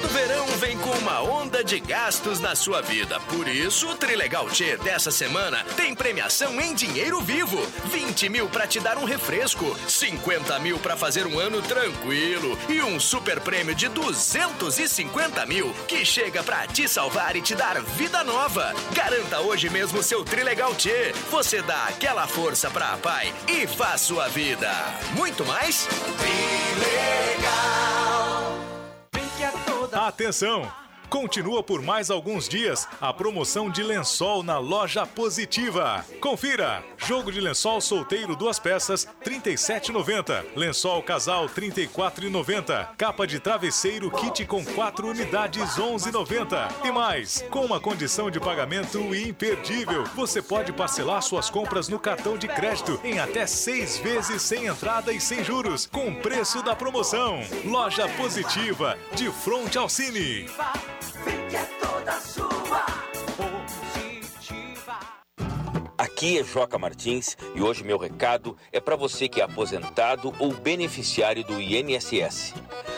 Todo 0.02 0.14
verão 0.14 0.48
vem 0.58 0.76
com 0.80 0.90
uma 0.90 1.22
onda 1.22 1.64
de 1.64 1.80
gastos 1.80 2.40
na 2.40 2.56
sua 2.56 2.82
vida. 2.82 3.20
Por 3.20 3.48
isso, 3.48 3.88
o 3.88 3.96
Trilegal 3.96 4.50
T 4.50 4.76
dessa 4.78 5.12
semana 5.12 5.64
tem 5.76 5.94
premiação 5.94 6.60
em 6.60 6.74
dinheiro 6.74 7.22
vivo. 7.22 7.62
20 7.86 8.28
mil 8.28 8.50
pra 8.50 8.66
te 8.66 8.80
dar 8.80 8.98
um 8.98 9.06
refresco, 9.06 9.78
50 9.88 10.58
mil 10.58 10.80
pra 10.80 10.98
fazer 10.98 11.28
um 11.28 11.38
ano 11.38 11.62
tranquilo 11.62 12.58
e 12.68 12.82
um 12.82 13.00
super 13.00 13.40
prêmio 13.42 13.76
de 13.76 13.90
250 13.90 15.46
mil 15.46 15.72
que 15.88 16.04
chega 16.04 16.42
pra 16.42 16.66
te 16.66 16.88
salvar 16.88 17.36
e 17.36 17.42
te 17.42 17.54
dar 17.54 17.80
vida 17.80 18.24
nova. 18.24 18.74
Garanta 18.94 19.40
hoje 19.42 19.70
mesmo 19.70 20.02
seu 20.02 20.26
Trilegal 20.26 20.74
T. 20.74 21.14
Você 21.30 21.62
dá 21.62 21.86
aquela 21.86 22.26
força 22.26 22.72
pra 22.72 22.98
pai 22.98 23.32
e 23.48 23.68
faz 23.68 24.02
sua 24.02 24.28
vida. 24.28 24.72
Muito 25.14 25.46
mais? 25.46 25.88
Atenção! 30.12 30.70
Continua 31.12 31.62
por 31.62 31.82
mais 31.82 32.10
alguns 32.10 32.48
dias 32.48 32.88
a 33.02 33.12
promoção 33.12 33.70
de 33.70 33.84
lençol 33.84 34.42
na 34.44 34.58
loja 34.58 35.06
Positiva. 35.06 36.06
Confira! 36.22 36.82
Jogo 36.98 37.34
de 37.34 37.42
lençol 37.42 37.82
solteiro 37.82 38.34
duas 38.34 38.60
peças, 38.60 39.06
R$ 39.20 39.30
37,90. 39.30 40.46
Lençol 40.56 41.04
casal, 41.04 41.48
R$ 41.48 41.70
34,90. 41.70 42.96
Capa 42.98 43.28
de 43.28 43.42
travesseiro 43.42 44.10
kit 44.10 44.46
com 44.46 44.64
quatro 44.64 45.10
unidades, 45.10 45.76
R$ 45.76 45.84
11,90. 45.84 46.86
E 46.86 46.92
mais, 46.94 47.44
com 47.50 47.66
uma 47.66 47.82
condição 47.82 48.32
de 48.32 48.40
pagamento 48.40 48.98
imperdível, 49.14 50.06
você 50.16 50.42
pode 50.42 50.72
parcelar 50.72 51.22
suas 51.22 51.50
compras 51.50 51.90
no 51.90 52.00
cartão 52.00 52.38
de 52.38 52.48
crédito 52.48 52.98
em 53.04 53.20
até 53.20 53.46
seis 53.46 53.98
vezes 53.98 54.42
sem 54.42 54.68
entrada 54.68 55.12
e 55.12 55.20
sem 55.20 55.44
juros, 55.44 55.90
com 55.92 56.16
preço 56.16 56.64
da 56.64 56.74
promoção. 56.74 57.42
Loja 57.66 58.08
Positiva, 58.16 58.98
de 59.14 59.30
frente 59.30 59.78
ao 59.78 59.90
Cine. 59.90 60.48
Finché 61.02 61.58
è 61.58 61.68
tutta 61.80 62.20
sua. 62.20 63.01
Aqui 66.02 66.40
é 66.40 66.44
Joca 66.44 66.80
Martins 66.80 67.38
e 67.54 67.62
hoje 67.62 67.84
meu 67.84 67.96
recado 67.96 68.58
é 68.72 68.80
para 68.80 68.96
você 68.96 69.30
que 69.30 69.40
é 69.40 69.44
aposentado 69.44 70.34
ou 70.40 70.52
beneficiário 70.52 71.44
do 71.44 71.62
INSS. 71.62 72.56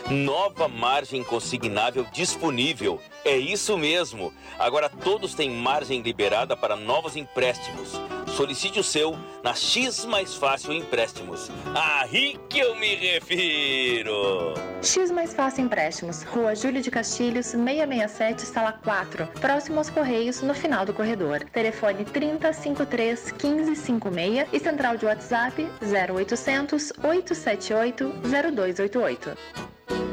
Nova 0.10 0.70
margem 0.70 1.22
consignável 1.22 2.06
disponível. 2.14 3.02
É 3.26 3.36
isso 3.36 3.78
mesmo. 3.78 4.34
Agora 4.58 4.88
todos 4.88 5.34
têm 5.34 5.50
margem 5.50 6.02
liberada 6.02 6.56
para 6.56 6.78
novos 6.78 7.18
empréstimos. 7.18 7.92
Solicite 8.38 8.80
o 8.80 8.84
seu 8.84 9.18
na 9.44 9.54
X 9.54 10.06
Mais 10.06 10.36
Fácil 10.36 10.74
Empréstimos. 10.74 11.52
Aí 11.76 12.40
que 12.50 12.60
eu 12.60 12.76
me 12.76 12.96
refiro. 12.96 14.54
X 14.82 15.12
Mais 15.12 15.34
Fácil 15.34 15.66
Empréstimos, 15.66 16.24
Rua 16.24 16.56
Júlio 16.56 16.82
de 16.82 16.90
Castilhos, 16.90 17.48
667, 17.48 18.42
sala 18.42 18.74
4, 18.84 19.28
próximo 19.40 19.78
aos 19.78 19.90
Correios, 19.90 20.42
no 20.42 20.54
final 20.54 20.86
do 20.86 20.94
corredor. 20.94 21.44
Telefone 21.54 22.04
3053 22.06 22.93
1556 22.94 24.48
e 24.54 24.60
central 24.60 24.98
de 24.98 25.06
WhatsApp 25.06 25.68
0800 25.82 26.94
878 27.04 28.14
0288. 28.24 30.13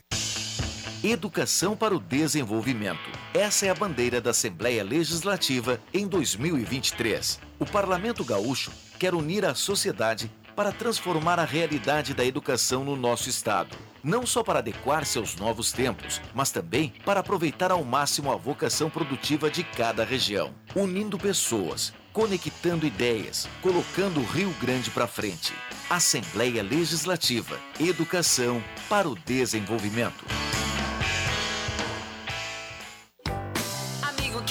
Educação 1.03 1.75
para 1.75 1.95
o 1.95 1.99
Desenvolvimento. 1.99 3.09
Essa 3.33 3.65
é 3.65 3.69
a 3.71 3.73
bandeira 3.73 4.21
da 4.21 4.29
Assembleia 4.29 4.83
Legislativa 4.83 5.81
em 5.91 6.07
2023. 6.07 7.39
O 7.57 7.65
Parlamento 7.65 8.23
Gaúcho 8.23 8.71
quer 8.99 9.15
unir 9.15 9.43
a 9.43 9.55
sociedade 9.55 10.31
para 10.55 10.71
transformar 10.71 11.39
a 11.39 11.43
realidade 11.43 12.13
da 12.13 12.23
educação 12.23 12.85
no 12.85 12.95
nosso 12.95 13.29
estado. 13.29 13.75
Não 14.03 14.27
só 14.27 14.43
para 14.43 14.59
adequar-se 14.59 15.17
aos 15.17 15.35
novos 15.35 15.71
tempos, 15.71 16.21
mas 16.35 16.51
também 16.51 16.93
para 17.03 17.21
aproveitar 17.21 17.71
ao 17.71 17.83
máximo 17.83 18.31
a 18.31 18.35
vocação 18.35 18.87
produtiva 18.87 19.49
de 19.49 19.63
cada 19.63 20.03
região, 20.03 20.53
unindo 20.75 21.17
pessoas, 21.17 21.91
conectando 22.13 22.85
ideias, 22.85 23.49
colocando 23.59 24.19
o 24.19 24.25
Rio 24.25 24.53
Grande 24.61 24.91
para 24.91 25.07
frente. 25.07 25.51
Assembleia 25.89 26.61
Legislativa. 26.61 27.57
Educação 27.79 28.63
para 28.87 29.09
o 29.09 29.15
desenvolvimento. 29.15 30.25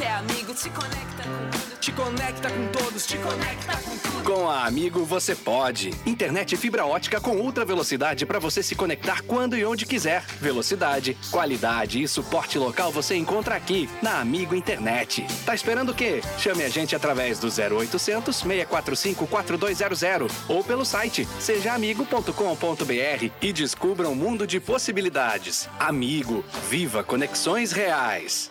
Que 0.01 0.05
é 0.05 0.13
amigo, 0.13 0.55
te 0.55 0.71
conecta 0.71 1.25
com 1.25 1.77
Te 1.79 1.93
conecta 1.93 2.51
com 2.51 2.67
todos, 2.69 3.07
te 3.07 3.19
conecta 3.19 3.77
com 3.77 3.99
tudo. 3.99 4.25
Com 4.25 4.49
a 4.49 4.65
Amigo 4.65 5.05
você 5.05 5.35
pode. 5.35 5.91
Internet 6.07 6.57
fibra 6.57 6.87
ótica 6.87 7.21
com 7.21 7.37
ultra 7.37 7.67
velocidade 7.67 8.25
para 8.25 8.39
você 8.39 8.63
se 8.63 8.75
conectar 8.75 9.21
quando 9.23 9.59
e 9.59 9.65
onde 9.65 9.85
quiser. 9.85 10.25
Velocidade, 10.41 11.19
qualidade 11.31 12.03
e 12.03 12.09
suporte 12.09 12.59
local 12.59 12.91
você 12.91 13.15
encontra 13.15 13.55
aqui 13.55 13.91
na 14.01 14.21
Amigo 14.21 14.55
Internet. 14.55 15.27
Tá 15.45 15.55
esperando 15.55 15.91
o 15.91 15.95
quê? 15.95 16.23
Chame 16.39 16.65
a 16.65 16.71
gente 16.71 16.97
através 16.97 17.39
do 17.39 17.49
0800 17.49 18.37
645 18.37 19.27
4200 19.27 20.03
ou 20.49 20.65
pelo 20.65 20.87
site 20.87 21.29
sejaamigo.com.br 21.39 23.31
e 23.43 23.53
descubra 23.53 24.09
um 24.09 24.15
mundo 24.15 24.47
de 24.47 24.61
possibilidades. 24.61 25.69
Amigo, 25.79 26.43
viva 26.71 27.05
conexões 27.05 27.71
reais. 27.71 28.51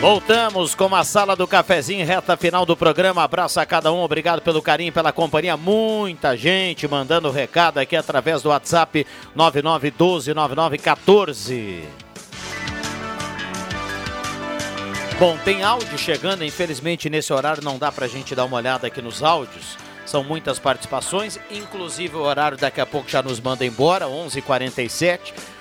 Voltamos 0.00 0.74
com 0.74 0.94
a 0.94 1.02
sala 1.02 1.34
do 1.34 1.46
cafezinho, 1.46 2.06
reta 2.06 2.36
final 2.36 2.66
do 2.66 2.76
programa. 2.76 3.24
Abraço 3.24 3.58
a 3.58 3.64
cada 3.64 3.90
um, 3.90 4.00
obrigado 4.00 4.42
pelo 4.42 4.60
carinho, 4.60 4.92
pela 4.92 5.10
companhia. 5.10 5.56
Muita 5.56 6.36
gente 6.36 6.86
mandando 6.86 7.30
recado 7.30 7.78
aqui 7.78 7.96
através 7.96 8.42
do 8.42 8.50
WhatsApp 8.50 9.06
99129914. 9.34 11.84
Bom, 15.18 15.38
tem 15.46 15.62
áudio 15.62 15.96
chegando, 15.96 16.44
infelizmente 16.44 17.08
nesse 17.08 17.32
horário 17.32 17.64
não 17.64 17.78
dá 17.78 17.90
pra 17.90 18.06
gente 18.06 18.34
dar 18.34 18.44
uma 18.44 18.58
olhada 18.58 18.86
aqui 18.86 19.00
nos 19.00 19.22
áudios. 19.22 19.78
São 20.04 20.22
muitas 20.22 20.58
participações, 20.58 21.40
inclusive 21.50 22.16
o 22.16 22.20
horário 22.20 22.58
daqui 22.58 22.82
a 22.82 22.86
pouco 22.86 23.08
já 23.08 23.22
nos 23.22 23.40
manda 23.40 23.64
embora, 23.64 24.04
11h47. 24.04 25.55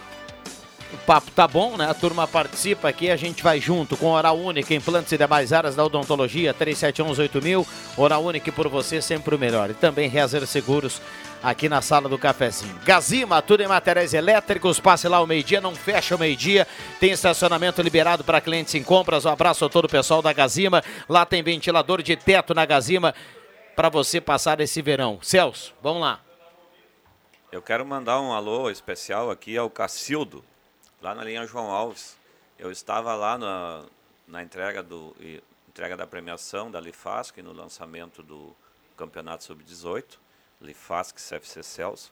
O 0.96 1.06
papo 1.06 1.30
tá 1.32 1.46
bom, 1.46 1.76
né? 1.76 1.90
A 1.90 1.94
turma 1.94 2.26
participa 2.26 2.88
aqui, 2.88 3.12
a 3.12 3.18
gente 3.18 3.44
vai 3.44 3.60
junto 3.60 3.98
com 3.98 4.12
Oral 4.12 4.38
Única, 4.38 4.74
implantes 4.74 5.12
e 5.12 5.18
demais 5.18 5.52
áreas 5.52 5.76
da 5.76 5.84
odontologia, 5.84 6.54
37118000. 6.54 7.68
Oral 7.98 8.24
Única 8.24 8.50
por 8.52 8.70
você 8.70 9.02
sempre 9.02 9.36
o 9.36 9.38
melhor. 9.38 9.70
E 9.70 9.74
também 9.74 10.08
Rezer 10.08 10.48
Seguros 10.48 11.02
aqui 11.44 11.68
na 11.68 11.82
sala 11.82 12.08
do 12.08 12.18
cafezinho. 12.18 12.74
Gazima, 12.86 13.42
tudo 13.42 13.62
em 13.62 13.68
materiais 13.68 14.14
elétricos, 14.14 14.80
passe 14.80 15.08
lá 15.08 15.18
ao 15.18 15.28
meio-dia, 15.28 15.60
não 15.60 15.76
fecha 15.76 16.16
o 16.16 16.20
meio-dia. 16.20 16.66
Tem 17.00 17.12
estacionamento 17.12 17.82
liberado 17.82 18.24
para 18.24 18.40
clientes 18.40 18.74
em 18.74 18.82
compras. 18.82 19.26
Um 19.26 19.30
abraço 19.30 19.66
a 19.66 19.70
todo 19.70 19.86
o 19.86 19.90
pessoal 19.90 20.22
da 20.22 20.32
Gazima. 20.32 20.82
Lá 21.10 21.26
tem 21.26 21.44
ventilador 21.44 22.02
de 22.02 22.16
teto 22.16 22.54
na 22.54 22.66
Gazima 22.66 23.14
para 23.76 23.90
você 23.90 24.22
passar 24.22 24.62
esse 24.62 24.82
verão. 24.82 25.20
Celso, 25.22 25.74
vamos 25.84 26.02
lá. 26.02 26.22
Eu 27.52 27.62
quero 27.62 27.86
mandar 27.86 28.20
um 28.22 28.34
alô 28.34 28.70
especial 28.70 29.30
aqui 29.30 29.58
ao 29.58 29.70
Cacildo, 29.70 30.44
lá 31.06 31.14
na 31.14 31.24
linha 31.24 31.46
João 31.46 31.70
Alves. 31.70 32.18
Eu 32.58 32.72
estava 32.72 33.14
lá 33.14 33.38
na, 33.38 33.86
na 34.28 34.42
entrega, 34.42 34.82
do, 34.82 35.16
entrega 35.70 35.96
da 35.96 36.08
premiação 36.08 36.72
da 36.72 36.82
Lifasc 36.82 37.38
no 37.44 37.54
lançamento 37.54 38.24
do 38.24 38.56
Campeonato 38.98 39.44
Sub-18, 39.44 40.18
Lifasc 40.60 41.16
CFC 41.22 41.62
Celso. 41.62 42.12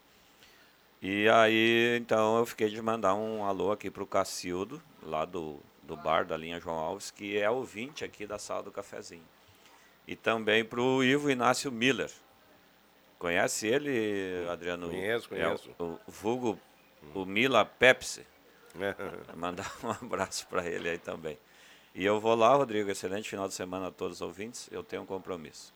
E 1.02 1.28
aí, 1.28 1.98
então, 1.99 2.38
eu 2.38 2.45
fiquei 2.45 2.70
de 2.70 2.80
mandar 2.84 3.15
um 3.15 3.44
alô 3.44 3.72
aqui 3.72 3.90
para 3.90 4.03
o 4.03 4.07
Cacildo, 4.07 4.80
lá 5.02 5.26
do, 5.26 5.60
do 5.82 5.98
bar 5.98 6.24
da 6.24 6.38
linha 6.38 6.60
João 6.60 6.78
Alves, 6.78 7.10
que 7.10 7.36
é 7.36 7.49
ouvinte 7.49 8.06
aqui 8.06 8.28
da 8.28 8.38
sala 8.38 8.61
do 8.61 8.72
cafezinho. 8.72 9.26
E 10.07 10.15
também 10.15 10.64
para 10.64 10.80
o 10.80 11.03
Ivo 11.03 11.32
Inácio 11.32 11.72
Miller. 11.72 12.11
Conhece 13.18 13.65
ele, 13.68 14.48
Adriano? 14.49 14.90
Conheço, 14.90 15.28
conheço. 15.28 15.70
É, 15.80 15.84
o, 15.84 15.99
o 16.06 16.11
vulgo, 16.11 16.60
o 17.15 17.26
Mila 17.26 17.65
Pepsi. 17.65 18.24
Mandar 19.35 19.71
um 19.83 19.91
abraço 19.91 20.47
para 20.47 20.65
ele 20.67 20.89
aí 20.89 20.97
também. 20.97 21.37
E 21.95 22.03
eu 22.03 22.19
vou 22.19 22.35
lá, 22.35 22.53
Rodrigo. 22.55 22.89
Excelente 22.89 23.29
final 23.29 23.47
de 23.47 23.53
semana 23.53 23.87
a 23.87 23.91
todos 23.91 24.17
os 24.17 24.21
ouvintes. 24.21 24.67
Eu 24.71 24.83
tenho 24.83 25.03
um 25.03 25.05
compromisso. 25.05 25.73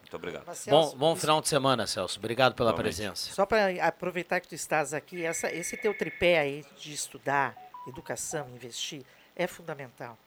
Muito 0.00 0.16
obrigado. 0.16 0.44
Bom, 0.68 0.96
bom 0.96 1.16
final 1.16 1.40
de 1.40 1.48
semana, 1.48 1.86
Celso. 1.86 2.18
Obrigado 2.18 2.54
pela 2.54 2.70
Igualmente. 2.70 2.96
presença. 2.96 3.32
Só 3.32 3.46
para 3.46 3.86
aproveitar 3.86 4.40
que 4.40 4.48
tu 4.48 4.54
estás 4.54 4.92
aqui, 4.92 5.24
essa, 5.24 5.50
esse 5.50 5.76
teu 5.76 5.96
tripé 5.96 6.38
aí 6.40 6.64
de 6.76 6.92
estudar, 6.92 7.56
educação, 7.86 8.48
investir, 8.50 9.04
é 9.34 9.46
fundamental. 9.46 10.18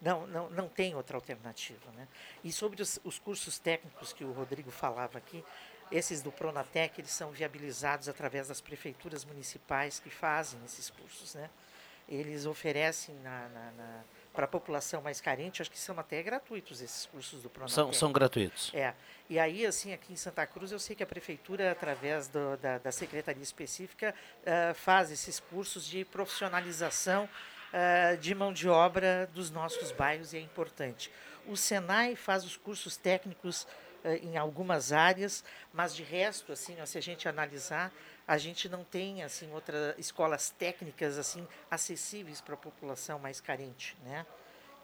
Não, 0.00 0.26
não, 0.28 0.48
não 0.50 0.68
tem 0.68 0.94
outra 0.94 1.16
alternativa. 1.16 1.90
Né? 1.96 2.06
E 2.44 2.52
sobre 2.52 2.80
os, 2.80 3.00
os 3.02 3.18
cursos 3.18 3.58
técnicos 3.58 4.12
que 4.12 4.22
o 4.22 4.32
Rodrigo 4.32 4.70
falava 4.70 5.18
aqui, 5.18 5.44
esses 5.90 6.22
do 6.22 6.30
Pronatec, 6.32 7.00
eles 7.00 7.10
são 7.10 7.30
viabilizados 7.30 8.08
através 8.08 8.48
das 8.48 8.60
prefeituras 8.60 9.24
municipais 9.24 9.98
que 10.00 10.10
fazem 10.10 10.58
esses 10.64 10.90
cursos. 10.90 11.34
Né? 11.34 11.48
Eles 12.08 12.46
oferecem 12.46 13.14
na, 13.16 13.48
na- 13.48 13.70
na- 13.72 14.00
para 14.32 14.44
a 14.44 14.48
população 14.48 15.02
mais 15.02 15.20
carente, 15.20 15.60
acho 15.60 15.70
que 15.70 15.78
são 15.78 15.98
até 15.98 16.22
gratuitos 16.22 16.80
esses 16.80 17.06
cursos 17.06 17.42
do 17.42 17.50
Pronatec. 17.50 17.74
São, 17.74 17.92
são 17.92 18.12
gratuitos. 18.12 18.70
É. 18.72 18.94
E 19.28 19.36
aí, 19.38 19.66
assim, 19.66 19.92
aqui 19.92 20.12
em 20.12 20.16
Santa 20.16 20.46
Cruz, 20.46 20.70
eu 20.70 20.78
sei 20.78 20.94
que 20.94 21.02
a 21.02 21.06
prefeitura, 21.06 21.72
através 21.72 22.28
do- 22.28 22.56
da, 22.58 22.78
da 22.78 22.92
secretaria 22.92 23.42
específica, 23.42 24.14
ah, 24.46 24.72
faz 24.74 25.10
esses 25.10 25.40
cursos 25.40 25.84
de 25.86 26.04
profissionalização 26.04 27.28
ah, 27.72 28.14
de 28.16 28.34
mão 28.34 28.52
de 28.52 28.68
obra 28.68 29.28
dos 29.34 29.50
nossos 29.50 29.90
bairros 29.92 30.32
e 30.32 30.36
é 30.38 30.40
importante. 30.40 31.10
O 31.46 31.56
Senai 31.56 32.14
faz 32.16 32.44
os 32.44 32.56
cursos 32.56 32.96
técnicos 32.96 33.66
em 34.22 34.36
algumas 34.36 34.92
áreas, 34.92 35.44
mas 35.72 35.94
de 35.94 36.02
resto, 36.02 36.52
assim, 36.52 36.76
ó, 36.80 36.86
se 36.86 36.96
a 36.98 37.00
gente 37.02 37.28
analisar, 37.28 37.92
a 38.26 38.38
gente 38.38 38.68
não 38.68 38.84
tem 38.84 39.22
assim 39.22 39.50
outras 39.52 39.98
escolas 39.98 40.50
técnicas 40.50 41.18
assim 41.18 41.46
acessíveis 41.70 42.40
para 42.40 42.54
a 42.54 42.58
população 42.58 43.18
mais 43.18 43.40
carente, 43.40 43.96
né? 44.04 44.24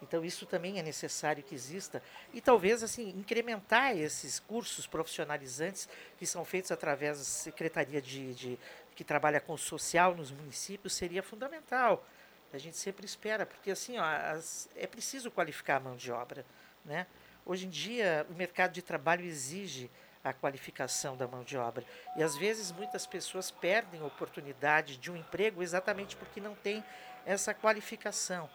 Então 0.01 0.25
isso 0.25 0.45
também 0.45 0.77
é 0.77 0.83
necessário 0.83 1.41
que 1.43 1.55
exista 1.55 2.03
e 2.33 2.41
talvez 2.41 2.83
assim 2.83 3.09
incrementar 3.09 3.95
esses 3.97 4.39
cursos 4.39 4.85
profissionalizantes 4.85 5.87
que 6.19 6.25
são 6.25 6.43
feitos 6.43 6.71
através 6.71 7.17
da 7.17 7.23
secretaria 7.23 8.01
de, 8.01 8.33
de- 8.33 8.59
que 8.95 9.03
trabalha 9.03 9.39
com 9.39 9.55
social 9.57 10.13
nos 10.15 10.31
municípios 10.31 10.93
seria 10.93 11.23
fundamental. 11.23 12.05
A 12.53 12.57
gente 12.57 12.77
sempre 12.77 13.05
espera 13.05 13.45
porque 13.45 13.71
assim 13.71 13.97
ó, 13.97 14.03
as- 14.03 14.69
é 14.75 14.85
preciso 14.85 15.31
qualificar 15.31 15.77
a 15.77 15.79
mão 15.79 15.95
de 15.95 16.11
obra, 16.11 16.45
né? 16.83 17.07
Hoje 17.45 17.67
em 17.67 17.69
dia 17.69 18.25
o 18.29 18.33
mercado 18.33 18.71
de 18.71 18.81
trabalho 18.81 19.23
exige 19.23 19.91
a 20.23 20.33
qualificação 20.33 21.15
da 21.15 21.27
mão 21.27 21.43
de 21.43 21.55
obra 21.55 21.85
e 22.17 22.23
às 22.23 22.35
vezes 22.35 22.71
muitas 22.71 23.05
pessoas 23.05 23.51
perdem 23.51 24.01
a 24.01 24.05
oportunidade 24.05 24.97
de 24.97 25.11
um 25.11 25.15
emprego 25.15 25.61
exatamente 25.61 26.15
porque 26.15 26.41
não 26.41 26.55
tem 26.55 26.83
essa 27.23 27.53
qualificação. 27.53 28.49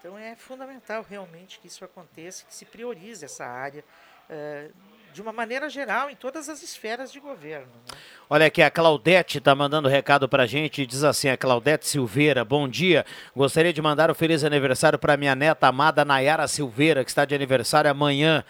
Então 0.00 0.18
é 0.18 0.34
fundamental 0.34 1.06
realmente 1.08 1.60
que 1.60 1.68
isso 1.68 1.84
aconteça, 1.84 2.44
que 2.44 2.52
se 2.52 2.64
priorize 2.64 3.24
essa 3.24 3.46
área 3.46 3.84
eh, 4.28 4.70
de 5.12 5.20
uma 5.20 5.32
maneira 5.32 5.68
geral 5.68 6.08
em 6.08 6.16
todas 6.16 6.48
as 6.48 6.62
esferas 6.62 7.12
de 7.12 7.20
governo. 7.20 7.66
né? 7.66 7.96
Olha 8.28 8.46
aqui, 8.46 8.62
a 8.62 8.70
Claudete 8.70 9.38
está 9.38 9.54
mandando 9.54 9.88
recado 9.88 10.28
pra 10.28 10.46
gente. 10.46 10.86
Diz 10.86 11.04
assim: 11.04 11.28
a 11.28 11.36
Claudete 11.36 11.86
Silveira, 11.86 12.44
bom 12.44 12.66
dia. 12.66 13.04
Gostaria 13.36 13.72
de 13.72 13.82
mandar 13.82 14.10
um 14.10 14.14
feliz 14.14 14.42
aniversário 14.42 14.98
para 14.98 15.16
minha 15.16 15.34
neta 15.34 15.66
amada 15.68 16.04
Nayara 16.04 16.48
Silveira, 16.48 17.04
que 17.04 17.10
está 17.10 17.24
de 17.24 17.34
aniversário 17.34 17.90
amanhã. 17.90 18.42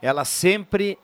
Ela 0.00 0.24
sempre 0.24 0.98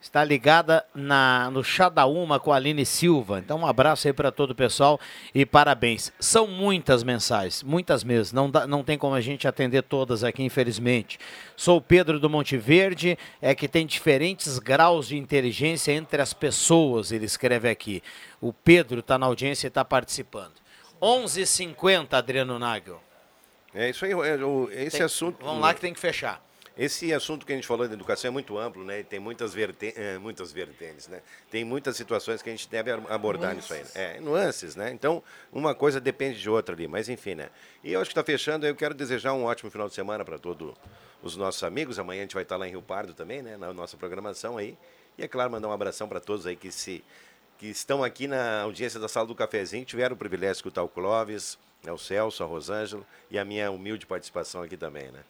está 0.00 0.22
ligada 0.24 0.84
na, 0.94 1.50
no 1.50 1.62
Chá 1.64 1.88
da 1.88 2.06
Uma 2.06 2.38
com 2.38 2.52
a 2.52 2.56
Aline 2.56 2.86
Silva. 2.86 3.38
Então, 3.40 3.58
um 3.58 3.66
abraço 3.66 4.06
aí 4.06 4.12
para 4.12 4.30
todo 4.30 4.52
o 4.52 4.54
pessoal 4.54 4.98
e 5.34 5.44
parabéns. 5.44 6.12
São 6.20 6.46
muitas 6.46 7.02
mensagens, 7.02 7.62
muitas 7.62 8.04
mesmo. 8.04 8.36
Não, 8.36 8.50
dá- 8.50 8.66
não 8.66 8.84
tem 8.84 8.96
como 8.96 9.14
a 9.14 9.20
gente 9.20 9.48
atender 9.48 9.82
todas 9.82 10.22
aqui, 10.22 10.42
infelizmente. 10.42 11.18
Sou 11.56 11.78
o 11.78 11.82
Pedro 11.82 12.20
do 12.20 12.30
Monte 12.30 12.56
Verde, 12.56 13.18
é 13.42 13.54
que 13.54 13.66
tem 13.68 13.84
diferentes 13.86 14.58
graus 14.58 15.08
de 15.08 15.16
inteligência 15.18 15.92
entre 15.92 16.22
as 16.22 16.32
pessoas, 16.32 17.10
ele 17.12 17.24
escreve 17.26 17.68
aqui. 17.68 18.02
O 18.40 18.52
Pedro 18.52 19.00
está 19.00 19.18
na 19.18 19.26
audiência 19.26 19.66
e 19.66 19.68
está 19.68 19.84
participando. 19.84 20.52
11h50, 21.02 22.14
Adriano 22.14 22.58
Nagel. 22.58 23.00
É 23.74 23.90
isso 23.90 24.04
aí, 24.04 24.12
é, 24.12 24.36
o- 24.44 24.68
esse 24.72 24.96
Tem- 24.98 25.06
assunto. 25.06 25.44
Vamos 25.44 25.60
lá 25.60 25.74
que 25.74 25.80
tem 25.80 25.92
que 25.92 26.00
fechar. 26.00 26.42
Esse 26.78 27.12
assunto 27.12 27.44
que 27.44 27.52
a 27.52 27.56
gente 27.56 27.66
falou 27.66 27.88
de 27.88 27.92
educação 27.92 28.28
é 28.28 28.30
muito 28.30 28.56
amplo, 28.56 28.84
né? 28.84 29.02
Tem 29.02 29.18
muitas, 29.18 29.52
verte... 29.52 29.92
eh, 29.96 30.16
muitas 30.18 30.52
vertentes, 30.52 31.08
né? 31.08 31.20
Tem 31.50 31.64
muitas 31.64 31.96
situações 31.96 32.40
que 32.40 32.48
a 32.48 32.52
gente 32.52 32.68
deve 32.68 32.92
abordar 32.92 33.56
nisso 33.56 33.74
aí. 33.74 33.82
né? 33.82 33.88
É, 33.94 34.20
nuances, 34.20 34.76
né? 34.76 34.92
Então, 34.92 35.20
uma 35.52 35.74
coisa 35.74 36.00
depende 36.00 36.40
de 36.40 36.48
outra 36.48 36.76
ali, 36.76 36.86
mas 36.86 37.08
enfim, 37.08 37.34
né? 37.34 37.50
E 37.82 37.92
eu 37.92 38.00
acho 38.00 38.10
que 38.10 38.12
está 38.12 38.22
fechando, 38.22 38.64
eu 38.64 38.76
quero 38.76 38.94
desejar 38.94 39.32
um 39.32 39.42
ótimo 39.42 39.72
final 39.72 39.88
de 39.88 39.94
semana 39.94 40.24
para 40.24 40.38
todos 40.38 40.72
os 41.20 41.36
nossos 41.36 41.64
amigos. 41.64 41.98
Amanhã 41.98 42.20
a 42.20 42.22
gente 42.22 42.34
vai 42.34 42.44
estar 42.44 42.56
lá 42.56 42.68
em 42.68 42.70
Rio 42.70 42.82
Pardo 42.82 43.12
também, 43.12 43.42
né? 43.42 43.56
Na 43.56 43.72
nossa 43.72 43.96
programação 43.96 44.56
aí. 44.56 44.78
E 45.18 45.24
é 45.24 45.26
claro, 45.26 45.50
mandar 45.50 45.66
um 45.66 45.72
abração 45.72 46.08
para 46.08 46.20
todos 46.20 46.46
aí 46.46 46.54
que 46.54 46.70
se 46.70 47.04
que 47.58 47.66
estão 47.66 48.04
aqui 48.04 48.28
na 48.28 48.60
audiência 48.62 49.00
da 49.00 49.08
Sala 49.08 49.26
do 49.26 49.34
Cafezinho, 49.34 49.84
tiveram 49.84 50.14
o 50.14 50.16
privilégio 50.16 50.54
de 50.54 50.58
escutar 50.58 50.84
o 50.84 50.88
Clóvis, 50.88 51.58
né, 51.82 51.90
o 51.90 51.98
Celso, 51.98 52.44
a 52.44 52.46
Rosângela 52.46 53.02
e 53.28 53.36
a 53.36 53.44
minha 53.44 53.68
humilde 53.68 54.06
participação 54.06 54.62
aqui 54.62 54.76
também, 54.76 55.10
né? 55.10 55.24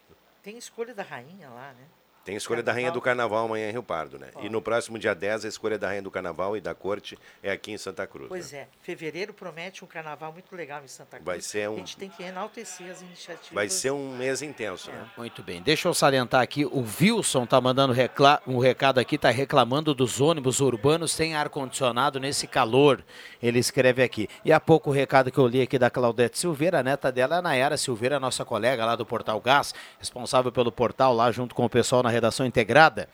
Tem 0.48 0.56
escolha 0.56 0.94
da 0.94 1.02
rainha 1.02 1.50
lá, 1.50 1.74
né? 1.74 1.86
Tem 2.28 2.34
a 2.34 2.36
escolha 2.36 2.62
da 2.62 2.74
Rainha 2.74 2.92
do 2.92 3.00
Carnaval 3.00 3.46
amanhã 3.46 3.70
em 3.70 3.72
Rio 3.72 3.82
Pardo, 3.82 4.18
né? 4.18 4.26
E 4.42 4.50
no 4.50 4.60
próximo 4.60 4.98
dia 4.98 5.14
10, 5.14 5.46
a 5.46 5.48
escolha 5.48 5.78
da 5.78 5.86
Rainha 5.86 6.02
do 6.02 6.10
Carnaval 6.10 6.58
e 6.58 6.60
da 6.60 6.74
Corte 6.74 7.18
é 7.42 7.50
aqui 7.50 7.72
em 7.72 7.78
Santa 7.78 8.06
Cruz. 8.06 8.28
Pois 8.28 8.52
né? 8.52 8.58
é, 8.58 8.68
fevereiro 8.82 9.32
promete 9.32 9.82
um 9.82 9.86
carnaval 9.86 10.30
muito 10.30 10.54
legal 10.54 10.82
em 10.84 10.88
Santa 10.88 11.12
Cruz. 11.16 11.24
Vai 11.24 11.40
ser 11.40 11.70
um- 11.70 11.76
A 11.76 11.78
gente 11.78 11.96
tem 11.96 12.10
que 12.10 12.22
enaltecer 12.22 12.90
as 12.90 13.00
iniciativas. 13.00 13.48
Vai 13.50 13.70
ser 13.70 13.92
um 13.92 14.14
mês 14.14 14.42
intenso, 14.42 14.90
né? 14.90 15.06
Muito 15.16 15.42
bem, 15.42 15.62
deixa 15.62 15.88
eu 15.88 15.94
salientar 15.94 16.42
aqui, 16.42 16.66
o 16.66 16.84
Wilson 17.00 17.46
tá 17.46 17.58
mandando 17.62 17.94
recla- 17.94 18.42
um 18.46 18.58
recado 18.58 18.98
aqui, 19.00 19.16
tá 19.16 19.30
reclamando 19.30 19.94
dos 19.94 20.20
ônibus 20.20 20.60
urbanos 20.60 21.12
sem 21.12 21.34
ar-condicionado 21.34 22.20
nesse 22.20 22.46
calor, 22.46 23.02
ele 23.42 23.58
escreve 23.58 24.02
aqui. 24.02 24.28
E 24.44 24.52
há 24.52 24.60
pouco 24.60 24.90
o 24.90 24.92
recado 24.92 25.32
que 25.32 25.38
eu 25.38 25.46
li 25.46 25.62
aqui 25.62 25.78
da 25.78 25.88
Claudete 25.88 26.38
Silveira, 26.38 26.80
a 26.80 26.82
neta 26.82 27.10
dela 27.10 27.36
é 27.36 27.38
a 27.38 27.42
Nayara 27.42 27.78
Silveira, 27.78 28.20
nossa 28.20 28.44
colega 28.44 28.84
lá 28.84 28.94
do 28.94 29.06
Portal 29.06 29.40
Gás, 29.40 29.74
responsável 29.98 30.52
pelo 30.52 30.70
portal 30.70 31.14
lá 31.14 31.32
junto 31.32 31.54
com 31.54 31.64
o 31.64 31.70
pessoal 31.70 32.02
na 32.02 32.17
redação 32.18 32.44
integrada 32.44 33.08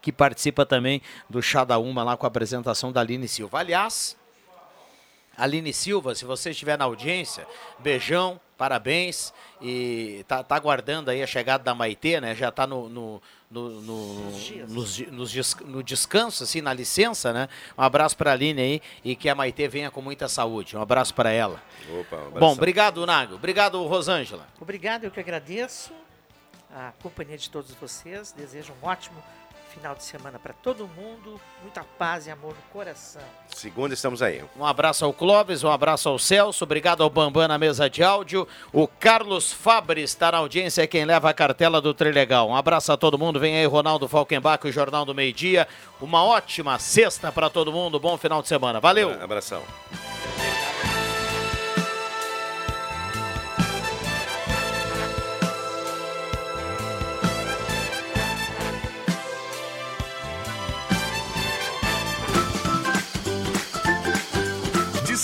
que 0.00 0.12
participa 0.12 0.64
também 0.64 1.02
do 1.28 1.42
Chá 1.42 1.64
da 1.64 1.78
Uma 1.78 2.02
lá 2.02 2.16
com 2.16 2.26
a 2.26 2.28
apresentação 2.28 2.92
da 2.92 3.00
Aline 3.00 3.28
Silva. 3.28 3.58
Aliás, 3.58 4.16
Aline 5.36 5.72
Silva, 5.72 6.14
se 6.14 6.24
você 6.24 6.50
estiver 6.50 6.76
na 6.76 6.84
audiência, 6.84 7.46
beijão, 7.78 8.40
parabéns. 8.56 9.32
E 9.62 10.24
tá, 10.26 10.42
tá 10.42 10.56
aguardando 10.56 11.10
aí 11.10 11.22
a 11.22 11.26
chegada 11.26 11.62
da 11.62 11.74
Maitê, 11.74 12.20
né? 12.20 12.34
Já 12.34 12.50
tá 12.50 12.66
no, 12.66 12.88
no, 12.88 13.22
no, 13.50 13.70
no, 13.80 14.30
nos 14.68 14.98
nos 15.10 15.54
no 15.60 15.82
descanso, 15.82 16.42
assim, 16.42 16.60
na 16.60 16.72
licença, 16.72 17.32
né? 17.32 17.48
Um 17.76 17.82
abraço 17.82 18.16
para 18.16 18.30
a 18.30 18.34
Aline 18.34 18.60
aí 18.60 18.82
e 19.04 19.14
que 19.14 19.28
a 19.28 19.34
Maitê 19.34 19.68
venha 19.68 19.90
com 19.90 20.02
muita 20.02 20.28
saúde. 20.28 20.76
Um 20.76 20.82
abraço 20.82 21.14
para 21.14 21.30
ela. 21.30 21.62
Opa, 22.00 22.16
um 22.16 22.40
Bom, 22.40 22.52
obrigado, 22.52 23.04
Nago. 23.06 23.36
Obrigado, 23.36 23.84
Rosângela. 23.84 24.46
Obrigado, 24.60 25.04
eu 25.04 25.10
que 25.10 25.20
agradeço 25.20 25.92
a 26.78 26.92
companhia 27.02 27.36
de 27.36 27.50
todos 27.50 27.74
vocês. 27.74 28.32
Desejo 28.32 28.72
um 28.80 28.86
ótimo 28.86 29.22
final 29.74 29.94
de 29.94 30.02
semana 30.02 30.38
para 30.38 30.52
todo 30.54 30.88
mundo. 30.88 31.40
Muita 31.62 31.84
paz 31.98 32.26
e 32.26 32.30
amor 32.30 32.54
no 32.54 32.62
coração. 32.72 33.22
Segunda 33.48 33.94
estamos 33.94 34.22
aí. 34.22 34.42
Um 34.56 34.64
abraço 34.64 35.04
ao 35.04 35.12
Clóvis, 35.12 35.62
um 35.64 35.70
abraço 35.70 36.08
ao 36.08 36.18
Celso, 36.18 36.64
obrigado 36.64 37.02
ao 37.02 37.10
Bambam 37.10 37.48
na 37.48 37.58
mesa 37.58 37.90
de 37.90 38.02
áudio. 38.02 38.46
O 38.72 38.86
Carlos 38.86 39.52
Fabre 39.52 40.02
está 40.02 40.32
na 40.32 40.38
audiência, 40.38 40.82
é 40.82 40.86
quem 40.86 41.04
leva 41.04 41.28
a 41.28 41.34
cartela 41.34 41.80
do 41.80 41.92
Trilegal. 41.92 42.48
Um 42.48 42.56
abraço 42.56 42.92
a 42.92 42.96
todo 42.96 43.18
mundo, 43.18 43.38
vem 43.38 43.56
aí 43.56 43.66
Ronaldo 43.66 44.08
Falkenbach, 44.08 44.66
o 44.66 44.72
Jornal 44.72 45.04
do 45.04 45.14
Meio 45.14 45.32
Dia. 45.32 45.68
Uma 46.00 46.24
ótima 46.24 46.78
sexta 46.78 47.30
para 47.32 47.50
todo 47.50 47.72
mundo, 47.72 48.00
bom 48.00 48.16
final 48.16 48.40
de 48.40 48.48
semana. 48.48 48.80
Valeu! 48.80 49.10
Abração. 49.22 49.62